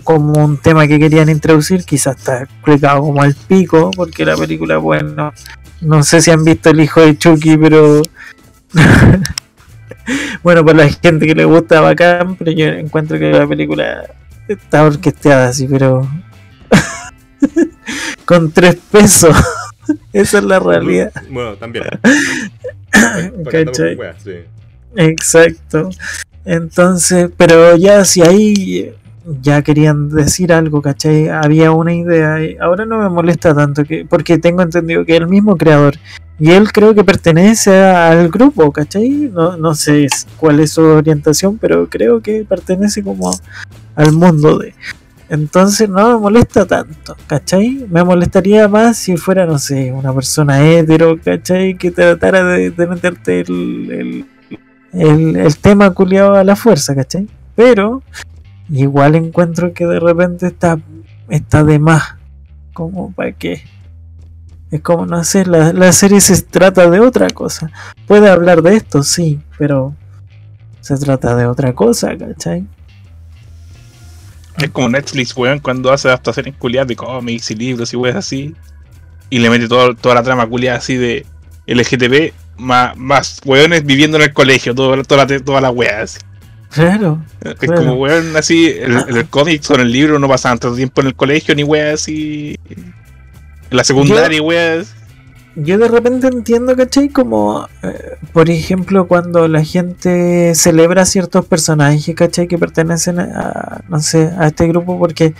[0.04, 4.76] como un tema que querían introducir, quizás está explicado como al pico, porque la película,
[4.76, 5.32] bueno,
[5.80, 8.02] no sé si han visto el hijo de Chucky, pero
[10.42, 14.04] bueno, para la gente que le gusta bacán, pero yo encuentro que la película
[14.46, 16.06] está orquestada así, pero
[18.24, 19.36] con tres pesos.
[20.12, 21.12] Esa es la realidad.
[21.30, 21.84] Bueno, también.
[23.50, 23.98] ¿Cachai?
[24.96, 25.90] Exacto.
[26.44, 28.94] Entonces, pero ya si ahí
[29.40, 31.28] ya querían decir algo, ¿cachai?
[31.28, 35.28] Había una idea y ahora no me molesta tanto que porque tengo entendido que el
[35.28, 35.94] mismo creador
[36.38, 39.08] y él creo que pertenece al grupo, ¿cachai?
[39.32, 40.08] No, no sé
[40.38, 43.30] cuál es su orientación, pero creo que pertenece como
[43.94, 44.74] al mundo de...
[45.28, 47.86] Entonces no me molesta tanto, ¿cachai?
[47.90, 51.76] Me molestaría más si fuera, no sé, una persona hetero, ¿cachai?
[51.76, 54.26] Que tratara de, de meterte el,
[54.92, 57.28] el, el, tema culiado a la fuerza, ¿cachai?
[57.54, 58.02] Pero
[58.70, 60.78] igual encuentro que de repente está,
[61.28, 62.16] está de más.
[62.74, 63.62] Como para qué.
[64.70, 67.70] Es como, no sé, la, la serie se trata de otra cosa.
[68.06, 69.94] Puede hablar de esto, sí, pero
[70.80, 72.66] se trata de otra cosa, ¿cachai?
[74.58, 78.54] Es como Netflix, weón, cuando hace adaptaciones culiadas de cómics y libros y weas así.
[79.30, 81.24] Y le mete todo, toda la trama culiada así de
[81.66, 86.18] LGTB, más, más weones viviendo en el colegio, todo, toda, la, toda la wea así.
[86.70, 87.22] Claro.
[87.42, 87.76] Es claro.
[87.76, 91.08] como weón así, el, el cómic o en el libro no pasaban tanto tiempo en
[91.08, 92.58] el colegio ni weas así.
[92.68, 94.94] En la secundaria, weas.
[95.54, 97.10] Yo de repente entiendo, ¿cachai?
[97.10, 102.48] Como, eh, por ejemplo, cuando la gente celebra ciertos personajes, ¿cachai?
[102.48, 105.34] Que pertenecen a, no sé, a este grupo, porque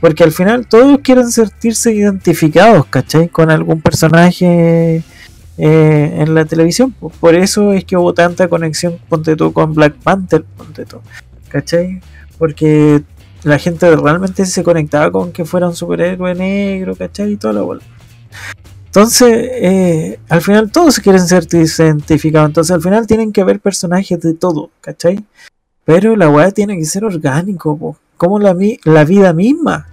[0.00, 3.28] porque al final todos quieren sentirse identificados, ¿cachai?
[3.28, 5.02] Con algún personaje
[5.58, 6.92] eh, en la televisión.
[7.20, 11.00] Por- eso es que hubo tanta conexión, ponte tú, con Black Panther, ponte tú,
[11.48, 12.00] ¿cachai?
[12.38, 13.02] Porque
[13.42, 17.32] la gente realmente se conectaba con que fuera un superhéroe negro, ¿cachai?
[17.32, 17.82] Y toda la bola.
[18.88, 22.48] Entonces, eh, al final todos quieren ser identificados.
[22.48, 25.24] Entonces, al final tienen que haber personajes de todo, ¿cachai?
[25.84, 27.96] Pero la weá tiene que ser orgánico, po.
[28.16, 29.86] como la, mi- la vida misma.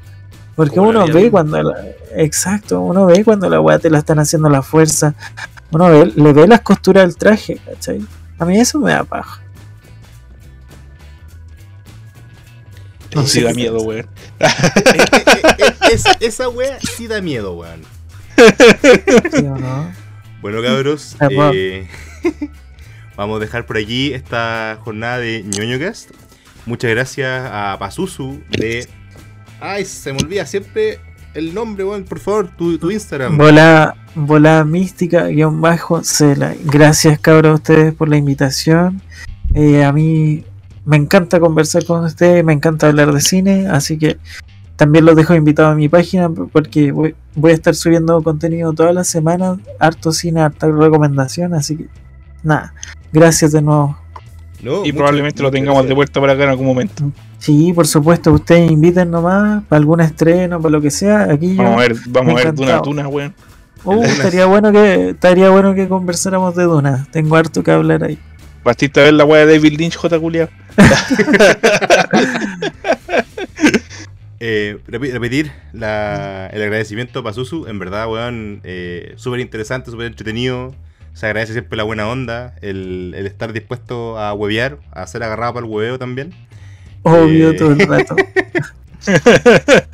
[0.55, 1.31] Porque Como uno ve misma.
[1.31, 1.85] cuando la,
[2.15, 5.13] exacto, uno ve cuando la weá te la están haciendo la fuerza.
[5.71, 7.99] Uno ve, le ve las costuras del traje, ¿cachai?
[8.39, 9.41] A mí eso me da paja.
[13.13, 14.07] No Sí da miedo, weón.
[15.91, 17.81] esa, esa wea sí da miedo, weón.
[18.35, 19.91] ¿Sí o no?
[20.41, 21.87] Bueno, cabros, Ah, eh,
[23.17, 26.11] vamos a dejar por aquí esta jornada de ñoñocast.
[26.65, 28.87] Muchas gracias a Pazuzu de.
[29.59, 30.99] Ay, se me olvida siempre
[31.33, 32.03] el nombre, weón.
[32.03, 33.37] Por favor, tu, tu Instagram.
[33.37, 36.55] Bola, bola mística guion bajo Cela.
[36.63, 39.01] Gracias cabros a ustedes por la invitación.
[39.53, 40.43] Eh, a mí
[40.85, 44.17] me encanta conversar con ustedes, me encanta hablar de cine, así que
[44.75, 48.93] también los dejo invitados a mi página porque voy, voy a estar subiendo contenido todas
[48.93, 51.85] las semanas, harto cine, harta recomendación, así que
[52.43, 52.73] nada,
[53.11, 53.97] gracias de nuevo.
[54.61, 57.11] No, Y probablemente lo tengamos de vuelta para acá en algún momento.
[57.37, 61.63] Sí, por supuesto, ustedes inviten nomás para algún estreno, para lo que sea, aquí yo...
[61.63, 62.55] Vamos a ver, vamos a ver.
[62.55, 63.33] Duna Tuna, weón.
[63.83, 67.07] Uh, estaría bueno que estaría bueno que conversáramos de Duna.
[67.11, 68.17] Tengo harto que hablar ahí.
[68.63, 70.19] Bastiste ver la weá de David Lynch, J.
[70.19, 70.49] Culiao.
[74.39, 77.67] Eh, repetir la- el agradecimiento a Pazuzu.
[77.67, 80.75] En verdad, weón, eh, súper interesante, súper entretenido.
[81.13, 85.53] Se agradece siempre la buena onda, el, el estar dispuesto a huevear, a ser agarrado
[85.53, 86.33] para el hueveo también.
[87.03, 87.53] Obvio Eh.
[87.53, 88.15] todo el rato.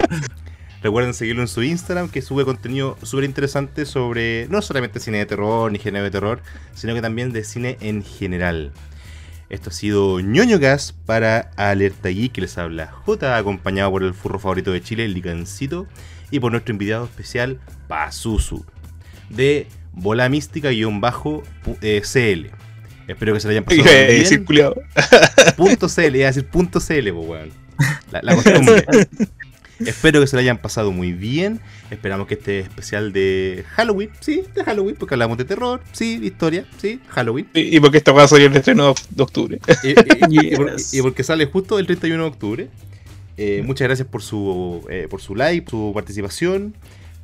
[0.84, 5.28] Recuerden seguirlo en su Instagram, que sube contenido súper interesante sobre no solamente cine de
[5.28, 6.42] terror ni género de terror,
[6.74, 8.72] sino que también de cine en general.
[9.52, 14.14] Esto ha sido ñoño Gas para Alerta Geek, que les habla J, acompañado por el
[14.14, 15.88] furro favorito de Chile, el Licancito,
[16.32, 17.60] y por nuestro invitado especial,
[17.90, 18.66] Pazuzu,
[19.30, 20.72] de Bola Mística-CL.
[23.08, 24.20] Espero que se lo hayan pasado Eh, bien.
[24.22, 24.74] decir culiao.
[25.58, 27.50] Punto CL, iba a decir punto CL, po, weón.
[28.12, 28.86] La, la costumbre.
[29.88, 31.60] Espero que se lo hayan pasado muy bien.
[31.90, 36.28] Esperamos que este especial de Halloween, sí, de Halloween, porque hablamos de terror, sí, de
[36.28, 37.48] historia, sí, Halloween.
[37.54, 39.60] Y y porque esta weá salió el estreno de octubre.
[39.84, 40.94] Y, y- y por- Yes.
[40.94, 42.68] y porque sale justo el 31 de octubre.
[43.38, 46.76] Eh, muchas gracias por su, eh, por su like, su participación.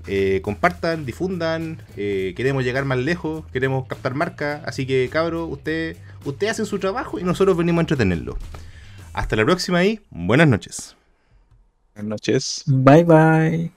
[0.07, 1.81] Eh, compartan, difundan.
[1.97, 4.63] eh, queremos llegar más lejos, queremos captar marca.
[4.65, 8.38] Así que, cabro, usted, usted hace su trabajo y nosotros venimos a entretenerlo.
[9.13, 10.97] Hasta la próxima y buenas noches.
[11.98, 12.64] Buenas noches.
[12.68, 13.77] Bye bye.